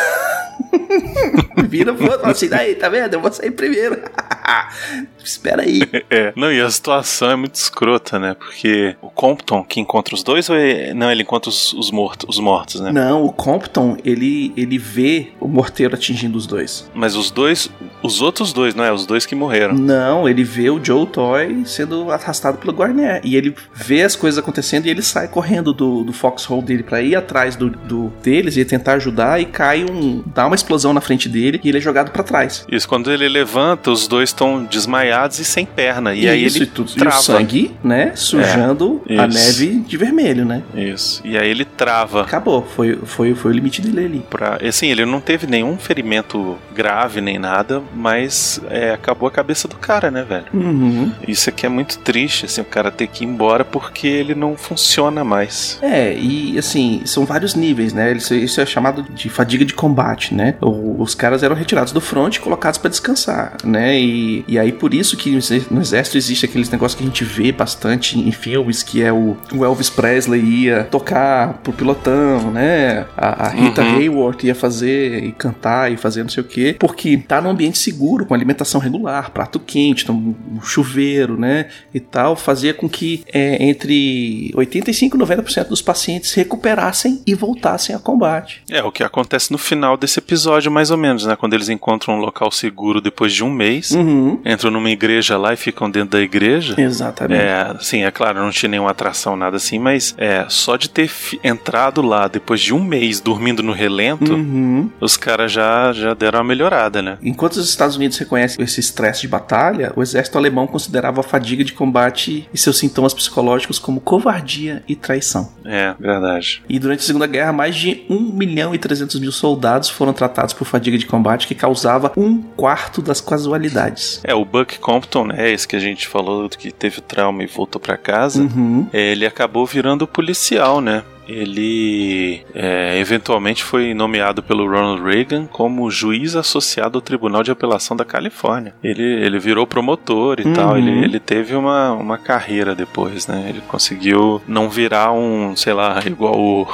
Vira 1.67 1.93
e 1.93 1.97
fala 1.97 2.31
assim, 2.31 2.49
daí, 2.49 2.75
tá 2.75 2.89
vendo? 2.89 3.13
Eu 3.13 3.21
vou 3.21 3.31
sair 3.31 3.51
primeiro. 3.51 3.97
Espera 5.23 5.63
aí. 5.63 5.81
É. 6.09 6.31
Não, 6.35 6.51
e 6.51 6.61
a 6.61 6.69
situação 6.69 7.31
é 7.31 7.35
muito 7.35 7.55
escrota, 7.55 8.17
né? 8.17 8.33
Porque 8.33 8.95
o 9.01 9.09
Compton 9.09 9.63
que 9.63 9.79
encontra 9.79 10.15
os 10.15 10.23
dois 10.23 10.49
ou 10.49 10.55
é... 10.55 10.93
Não, 10.93 11.11
ele 11.11 11.23
encontra 11.23 11.49
os, 11.49 11.73
os, 11.73 11.91
mortos, 11.91 12.29
os 12.29 12.39
mortos, 12.39 12.79
né? 12.79 12.91
Não, 12.93 13.25
o 13.25 13.33
Compton, 13.33 13.97
ele, 14.05 14.53
ele 14.55 14.77
vê 14.77 15.29
o 15.39 15.47
morteiro 15.47 15.95
atingindo 15.95 16.37
os 16.37 16.47
dois. 16.47 16.89
Mas 16.93 17.15
os 17.15 17.29
dois, 17.29 17.69
os 18.01 18.21
outros 18.21 18.53
dois, 18.53 18.73
não 18.73 18.83
é? 18.83 18.91
Os 18.91 19.05
dois 19.05 19.25
que 19.25 19.35
morreram. 19.35 19.73
Não, 19.73 20.29
ele 20.29 20.43
vê 20.43 20.69
o 20.69 20.83
Joe 20.83 21.05
Toy 21.07 21.63
sendo 21.65 22.09
arrastado 22.09 22.57
pelo 22.57 22.71
Guarner. 22.71 23.19
E 23.23 23.35
ele 23.35 23.53
vê 23.73 24.03
as 24.03 24.15
coisas 24.15 24.37
acontecendo 24.37 24.85
e 24.85 24.89
ele 24.89 25.01
sai 25.01 25.27
correndo 25.27 25.73
do, 25.73 26.03
do 26.03 26.13
foxhole 26.13 26.61
dele 26.61 26.83
pra 26.83 27.01
ir 27.01 27.15
atrás 27.15 27.55
do, 27.55 27.69
do 27.69 28.13
deles 28.23 28.55
e 28.55 28.63
tentar 28.63 28.93
ajudar. 28.93 29.41
E 29.41 29.45
cai 29.45 29.83
um. 29.83 30.23
dá 30.25 30.45
uma 30.45 30.55
explosão 30.55 30.93
na 30.93 31.01
frente 31.01 31.16
dele 31.29 31.61
e 31.63 31.69
ele 31.69 31.77
é 31.77 31.81
jogado 31.81 32.11
pra 32.11 32.23
trás. 32.23 32.65
Isso, 32.69 32.87
quando 32.87 33.09
ele 33.11 33.29
levanta, 33.29 33.89
os 33.91 34.07
dois 34.07 34.29
estão 34.29 34.63
desmaiados 34.65 35.39
e 35.39 35.45
sem 35.45 35.65
perna. 35.65 36.13
E, 36.13 36.27
aí 36.27 36.43
Isso, 36.43 36.57
ele 36.57 36.65
e, 36.65 36.67
tudo, 36.67 36.89
e 36.89 36.93
o 36.93 36.95
trava. 36.97 37.21
sangue, 37.21 37.71
né? 37.81 38.11
Sujando 38.15 39.01
É, 39.07 39.17
a 39.17 39.27
neve 39.27 39.79
de 39.87 39.95
vermelho, 39.97 40.43
né? 40.45 40.63
Isso. 40.75 41.21
E 41.23 41.37
aí 41.37 41.49
ele 41.49 41.63
trava. 41.63 42.21
Acabou. 42.23 42.65
Foi, 42.75 42.97
foi, 43.05 43.33
foi 43.33 43.51
o 43.51 43.53
limite 43.53 43.81
dele 43.81 44.05
ali. 44.05 44.25
Pra, 44.29 44.59
assim, 44.67 44.87
ele 44.87 45.05
não 45.05 45.21
teve 45.21 45.47
nenhum 45.47 45.77
ferimento 45.77 46.57
grave 46.75 47.21
nem 47.21 47.39
nada, 47.39 47.81
mas 47.95 48.59
é, 48.69 48.91
acabou 48.91 49.27
a 49.27 49.31
cabeça 49.31 49.67
do 49.67 49.75
cara, 49.77 50.11
né, 50.11 50.23
velho? 50.27 50.45
Uhum. 50.53 51.11
Isso 51.27 51.49
aqui 51.49 51.65
é 51.65 51.69
muito 51.69 51.99
triste, 51.99 52.45
assim, 52.45 52.61
o 52.61 52.65
cara 52.65 52.91
ter 52.91 53.07
que 53.07 53.23
ir 53.23 53.27
embora 53.27 53.63
porque 53.63 54.07
ele 54.07 54.35
não 54.35 54.55
funciona 54.57 55.23
mais. 55.23 55.79
É, 55.81 56.13
e 56.13 56.57
assim, 56.57 57.01
são 57.05 57.25
vários 57.25 57.55
níveis, 57.55 57.93
né? 57.93 58.11
Isso, 58.13 58.33
isso 58.33 58.59
é 58.61 58.65
chamado 58.65 59.03
de 59.03 59.29
fadiga 59.29 59.63
de 59.63 59.73
combate, 59.73 60.33
né? 60.33 60.55
O- 60.61 60.96
os 60.97 61.13
caras 61.15 61.43
eram 61.43 61.55
retirados 61.55 61.93
do 61.93 62.01
front 62.01 62.35
e 62.35 62.39
colocados 62.39 62.77
pra 62.77 62.89
descansar, 62.89 63.57
né? 63.63 63.99
E, 63.99 64.43
e 64.47 64.57
aí 64.59 64.71
por 64.71 64.93
isso 64.93 65.15
que 65.17 65.31
no 65.31 65.37
exé- 65.37 65.61
no 65.69 65.81
exército 65.81 66.17
existe 66.17 66.45
aqueles 66.45 66.69
negócios 66.69 66.97
que 66.97 67.03
a 67.03 67.07
gente 67.07 67.23
vê 67.23 67.51
bastante 67.51 68.17
em 68.19 68.31
filmes, 68.31 68.83
que 68.83 69.01
é 69.01 69.11
o, 69.11 69.37
o 69.53 69.63
Elvis 69.65 69.89
Presley 69.89 70.41
ia 70.41 70.83
tocar 70.85 71.53
pro 71.63 71.73
pilotão, 71.73 72.51
né? 72.51 73.05
A, 73.15 73.45
a 73.45 73.49
Rita 73.49 73.81
Uhum. 73.81 73.97
Hayworth 73.97 74.43
ia 74.43 74.55
fazer 74.55 75.23
e 75.23 75.31
cantar 75.31 75.91
e 75.91 75.97
fazer 75.97 76.23
não 76.23 76.29
sei 76.29 76.41
o 76.41 76.45
quê, 76.45 76.75
porque 76.79 77.17
tá 77.17 77.39
num 77.41 77.49
ambiente 77.49 77.77
seguro, 77.77 78.25
com 78.25 78.33
alimentação 78.33 78.79
regular, 78.81 79.31
prato 79.31 79.59
quente, 79.59 80.03
então, 80.03 80.15
um 80.15 80.61
chuveiro, 80.61 81.39
né? 81.39 81.67
E 81.93 81.99
tal, 81.99 82.35
fazia 82.35 82.73
com 82.73 82.89
que 82.89 83.23
é, 83.31 83.63
entre 83.63 84.51
85 84.55 85.15
e 85.15 85.19
90% 85.19 85.67
dos 85.67 85.81
pacientes 85.81 86.31
se 86.31 86.37
recuperassem 86.37 87.21
e 87.25 87.33
voltassem 87.33 87.95
a 87.95 87.99
combate. 87.99 88.61
É, 88.69 88.83
o 88.83 88.91
que 88.91 89.03
acontece 89.03 89.51
no 89.51 89.57
final 89.57 89.95
desse 89.97 90.19
episódio, 90.19 90.71
mais 90.71 90.86
ou 90.91 90.97
menos, 90.97 91.25
né? 91.25 91.35
Quando 91.35 91.53
eles 91.53 91.69
encontram 91.69 92.15
um 92.15 92.19
local 92.19 92.51
seguro 92.51 92.99
depois 93.01 93.33
de 93.33 93.43
um 93.43 93.49
mês, 93.51 93.91
Uhum. 93.91 94.39
entram 94.45 94.71
numa 94.71 94.89
igreja 94.89 95.37
lá 95.37 95.53
e 95.53 95.57
ficam 95.57 95.89
dentro 95.89 96.11
da 96.11 96.21
igreja. 96.21 96.75
Exatamente. 96.77 97.41
É, 97.41 97.75
sim, 97.81 98.03
é 98.03 98.11
claro, 98.11 98.39
não 98.39 98.49
tinha 98.51 98.69
nenhuma 98.69 98.91
atração, 98.91 99.35
nada 99.35 99.57
assim, 99.57 99.79
mas 99.79 100.13
é, 100.17 100.45
só 100.49 100.75
de 100.77 100.89
ter 100.89 101.09
entrado 101.43 102.01
lá 102.01 102.27
depois 102.27 102.61
de 102.61 102.73
um 102.73 102.83
mês 102.83 103.19
dormindo 103.19 103.61
no 103.63 103.71
relento, 103.73 104.33
Uhum. 104.33 104.89
os 104.99 105.17
caras 105.17 105.51
já, 105.51 105.91
já 105.93 106.13
deram 106.13 106.39
uma 106.39 106.45
melhorada, 106.45 107.01
né? 107.01 107.17
Enquanto 107.21 107.53
os 107.53 107.69
Estados 107.69 107.95
Unidos 107.95 108.17
reconhecem 108.17 108.63
esse 108.63 108.79
estresse 108.79 109.21
de 109.21 109.27
batalha, 109.27 109.91
o 109.95 110.01
exército 110.01 110.37
alemão 110.37 110.67
considerava 110.67 111.21
a 111.21 111.23
fadiga 111.23 111.63
de 111.63 111.73
combate 111.73 112.47
e 112.53 112.57
seus 112.57 112.77
sintomas 112.77 113.13
psicológicos 113.13 113.79
como 113.79 113.99
covardia 113.99 114.83
e 114.87 114.95
traição. 114.95 115.51
É, 115.65 115.93
verdade. 115.99 116.61
E 116.69 116.79
durante 116.79 116.99
a 116.99 117.03
Segunda 117.03 117.27
Guerra, 117.27 117.51
mais 117.51 117.75
de 117.75 118.05
1 118.09 118.31
milhão 118.33 118.73
e 118.73 118.77
300 118.77 119.19
mil 119.19 119.31
soldados 119.31 119.89
foram 119.89 120.13
tratados 120.13 120.53
por 120.53 120.65
fadiga 120.65 120.76
de 120.79 121.05
combate, 121.05 121.47
que 121.47 121.55
causava 121.55 122.11
um 122.17 122.41
quarto 122.41 123.01
das 123.01 123.19
casualidades. 123.21 124.19
É, 124.23 124.33
o 124.33 124.43
Buck 124.45 124.77
Compton, 124.79 125.25
né, 125.25 125.51
esse 125.51 125.67
que 125.67 125.75
a 125.75 125.79
gente 125.79 126.07
falou 126.07 126.47
que 126.49 126.71
teve 126.71 127.01
trauma 127.01 127.43
e 127.43 127.47
voltou 127.47 127.79
pra 127.81 127.97
casa, 127.97 128.41
Uhum. 128.41 128.87
é, 128.93 129.11
ele 129.11 129.25
acabou 129.25 129.65
virando 129.65 130.07
policial, 130.07 130.79
né? 130.81 131.03
Ele 131.27 132.41
é, 132.53 132.99
eventualmente 132.99 133.63
foi 133.63 133.93
nomeado 133.93 134.41
pelo 134.41 134.65
Ronald 134.67 135.01
Reagan 135.03 135.45
como 135.45 135.89
juiz 135.91 136.35
associado 136.35 136.97
ao 136.97 137.01
Tribunal 137.01 137.43
de 137.43 137.51
Apelação 137.51 137.95
da 137.95 138.05
Califórnia. 138.05 138.73
Ele, 138.83 139.03
ele 139.03 139.39
virou 139.39 139.65
promotor 139.67 140.39
e 140.39 140.47
Uhum. 140.47 140.53
tal. 140.53 140.77
Ele, 140.77 141.03
ele 141.03 141.19
teve 141.19 141.55
uma, 141.55 141.91
uma 141.93 142.17
carreira 142.17 142.73
depois, 142.73 143.27
né? 143.27 143.45
Ele 143.49 143.61
conseguiu 143.67 144.41
não 144.47 144.69
virar 144.69 145.11
um, 145.11 145.55
sei 145.55 145.73
lá, 145.73 145.99
igual 146.07 146.39
o, 146.39 146.67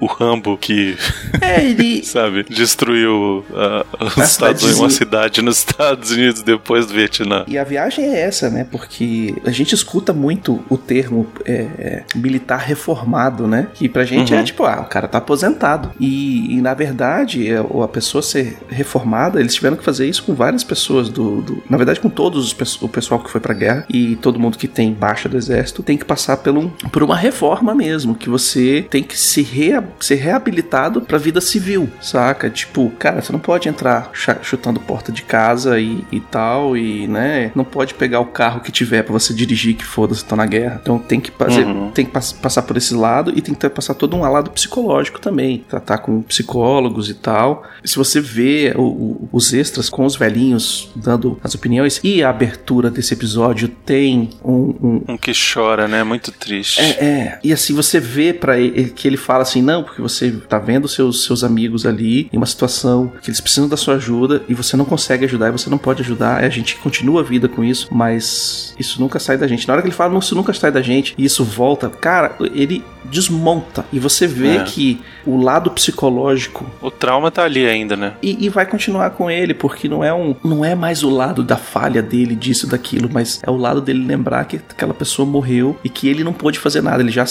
o 0.00 0.06
Rambo 0.06 0.56
que, 0.56 0.96
É, 1.40 1.64
ele. 1.64 2.02
sabe, 2.04 2.44
destruiu 2.48 3.44
ah, 3.54 3.84
os 4.00 4.18
A 4.18 4.24
Estados 4.24 4.62
Unidos, 4.62 4.80
uma 4.80 4.90
cidade 4.90 5.42
nos 5.42 5.58
Estados 5.58 6.10
Unidos 6.10 6.42
depois 6.42 6.86
do 6.86 6.94
Vietnã. 6.94 7.44
E 7.46 7.56
a 7.58 7.64
viagem 7.64 8.04
é 8.04 8.20
essa, 8.20 8.50
né? 8.50 8.66
Porque 8.70 9.34
a 9.44 9.50
gente 9.50 9.74
escuta 9.74 10.12
muito 10.12 10.62
o 10.68 10.76
termo 10.76 11.26
é, 11.44 11.52
é, 11.78 12.04
militar 12.14 12.58
reformado, 12.58 13.46
né? 13.46 13.68
Que 13.74 13.88
pra 13.88 13.99
gente 14.04 14.32
Uhum. 14.32 14.40
é 14.40 14.42
tipo, 14.42 14.64
ah, 14.64 14.80
o 14.80 14.84
cara 14.88 15.06
tá 15.08 15.18
aposentado. 15.18 15.90
E, 15.98 16.56
e, 16.56 16.60
na 16.60 16.74
verdade, 16.74 17.48
é, 17.50 17.58
a 17.58 17.88
pessoa 17.88 18.22
ser 18.22 18.58
reformada, 18.68 19.40
eles 19.40 19.54
tiveram 19.54 19.76
que 19.76 19.84
fazer 19.84 20.08
isso 20.08 20.22
com 20.24 20.34
várias 20.34 20.64
pessoas 20.64 21.08
do. 21.08 21.42
do- 21.42 21.62
na 21.68 21.76
verdade, 21.76 22.00
com 22.00 22.08
todos 22.08 22.52
os, 22.52 22.82
o 22.82 22.88
pessoal 22.88 23.20
que 23.20 23.30
foi 23.30 23.40
pra 23.40 23.54
guerra 23.54 23.84
e 23.88 24.16
todo 24.16 24.38
mundo 24.38 24.58
que 24.58 24.68
tem 24.68 24.92
baixa 24.92 25.28
do 25.28 25.36
exército 25.36 25.82
tem 25.82 25.96
que 25.96 26.04
passar 26.04 26.36
por, 26.38 26.56
um, 26.56 26.68
por 26.68 27.02
uma 27.02 27.16
reforma 27.16 27.74
mesmo. 27.74 28.14
Que 28.14 28.28
você 28.28 28.86
tem 28.90 29.02
que 29.02 29.18
se 29.18 29.42
rea- 29.42 29.84
ser 30.00 30.16
reabilitado 30.16 31.00
pra 31.02 31.18
vida 31.18 31.40
civil, 31.40 31.88
saca? 32.00 32.48
Tipo, 32.50 32.90
cara, 32.98 33.20
você 33.22 33.32
não 33.32 33.38
pode 33.40 33.68
entrar 33.68 34.10
chutando 34.42 34.80
porta 34.80 35.12
de 35.12 35.22
casa 35.22 35.78
e, 35.80 36.04
e 36.10 36.20
tal, 36.20 36.76
e, 36.76 37.06
né? 37.06 37.50
Não 37.54 37.64
pode 37.64 37.94
pegar 37.94 38.20
o 38.20 38.26
carro 38.26 38.60
que 38.60 38.72
tiver 38.72 39.02
pra 39.02 39.12
você 39.12 39.32
dirigir, 39.34 39.74
que 39.76 39.84
foda-se, 39.84 40.24
tá 40.24 40.34
na 40.36 40.46
guerra. 40.46 40.78
Então 40.82 40.98
tem 40.98 41.20
que 41.20 41.30
fazer, 41.30 41.64
Uhum. 41.64 41.90
tem 41.90 42.04
que 42.04 42.10
pass- 42.10 42.32
passar 42.32 42.62
por 42.62 42.76
esse 42.76 42.94
lado 42.94 43.32
e 43.34 43.40
tem 43.40 43.54
que 43.54 43.60
ter- 43.60 43.70
passar 43.70 43.89
todo 43.94 44.16
um 44.16 44.20
lado 44.20 44.50
psicológico 44.50 45.20
também. 45.20 45.64
Tratar 45.68 45.98
com 45.98 46.22
psicólogos 46.22 47.08
e 47.08 47.14
tal. 47.14 47.62
Se 47.84 47.96
você 47.96 48.20
vê 48.20 48.72
o- 48.76 48.82
o- 48.82 49.28
os 49.32 49.52
extras 49.52 49.88
com 49.88 50.04
os 50.04 50.16
velhinhos 50.16 50.90
dando 50.94 51.38
as 51.42 51.54
opiniões 51.54 52.00
e 52.02 52.22
a 52.22 52.30
abertura 52.30 52.90
desse 52.90 53.14
episódio 53.14 53.68
tem 53.68 54.30
um- 54.44 54.74
um, 54.82 55.02
Um 55.14 55.16
que 55.16 55.32
chora, 55.32 55.86
né? 55.88 56.02
Muito 56.04 56.30
triste. 56.32 56.80
é, 56.80 57.04
é. 57.04 57.38
E 57.42 57.52
assim, 57.52 57.74
você 57.74 57.98
vê 58.00 58.32
para 58.32 58.58
ele 58.58 58.90
que 58.90 59.06
ele 59.08 59.16
fala 59.16 59.42
assim, 59.42 59.62
não, 59.62 59.82
porque 59.82 60.00
você 60.02 60.30
tá 60.48 60.58
vendo 60.58 60.88
seus, 60.88 61.24
seus 61.24 61.42
amigos 61.44 61.86
ali 61.86 62.28
em 62.32 62.36
uma 62.36 62.46
situação 62.46 63.12
que 63.22 63.30
eles 63.30 63.40
precisam 63.40 63.68
da 63.68 63.76
sua 63.76 63.94
ajuda 63.94 64.42
e 64.48 64.54
você 64.54 64.76
não 64.76 64.84
consegue 64.84 65.24
ajudar 65.24 65.48
e 65.48 65.52
você 65.52 65.68
não 65.70 65.78
pode 65.78 66.02
ajudar. 66.02 66.42
A 66.44 66.48
gente 66.48 66.76
continua 66.76 67.20
a 67.20 67.24
vida 67.24 67.48
com 67.48 67.62
isso, 67.64 67.88
mas 67.90 68.74
isso 68.78 69.00
nunca 69.00 69.18
sai 69.18 69.36
da 69.38 69.46
gente. 69.46 69.66
Na 69.66 69.74
hora 69.74 69.82
que 69.82 69.88
ele 69.88 69.94
fala, 69.94 70.12
não, 70.12 70.18
isso 70.20 70.34
nunca 70.34 70.52
sai 70.52 70.70
da 70.72 70.82
gente 70.82 71.14
e 71.16 71.24
isso 71.24 71.44
volta, 71.44 71.88
cara, 71.88 72.36
ele 72.54 72.82
desmonta 73.04 73.79
E 73.92 73.98
você 73.98 74.26
vê 74.26 74.56
É. 74.58 74.64
que 74.64 75.00
o 75.26 75.36
lado 75.36 75.70
psicológico 75.70 76.64
O 76.80 76.90
trauma 76.90 77.30
tá 77.30 77.44
ali 77.44 77.66
ainda, 77.66 77.96
né? 77.96 78.14
e, 78.22 78.44
e 78.46 78.48
vai 78.48 78.64
continuar 78.66 79.10
com 79.10 79.30
ele, 79.30 79.52
porque 79.54 79.88
não 79.88 80.02
é 80.02 80.12
um, 80.12 80.34
não 80.42 80.64
é 80.64 80.74
mais 80.74 81.02
o 81.02 81.10
lado 81.10 81.42
da 81.42 81.56
falha 81.56 82.02
dele, 82.02 82.34
disso, 82.34 82.66
daquilo, 82.66 83.08
mas 83.12 83.40
é 83.46 83.50
o 83.50 83.56
lado 83.56 83.80
dele 83.80 84.04
lembrar 84.04 84.44
que 84.44 84.56
aquela 84.56 84.94
pessoa 84.94 85.26
morreu 85.26 85.78
e 85.84 85.88
que 85.88 86.08
ele 86.08 86.24
não 86.24 86.32
pôde 86.32 86.58
fazer 86.58 86.82
nada. 86.82 87.02
Ele 87.02 87.10
já, 87.12 87.24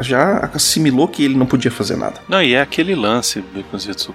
já 0.00 0.50
assimilou 0.54 1.08
que 1.08 1.24
ele 1.24 1.34
não 1.36 1.46
podia 1.46 1.70
fazer 1.70 1.96
nada. 1.96 2.20
Não, 2.28 2.42
e 2.42 2.54
é 2.54 2.60
aquele 2.60 2.94
lance. 2.94 3.42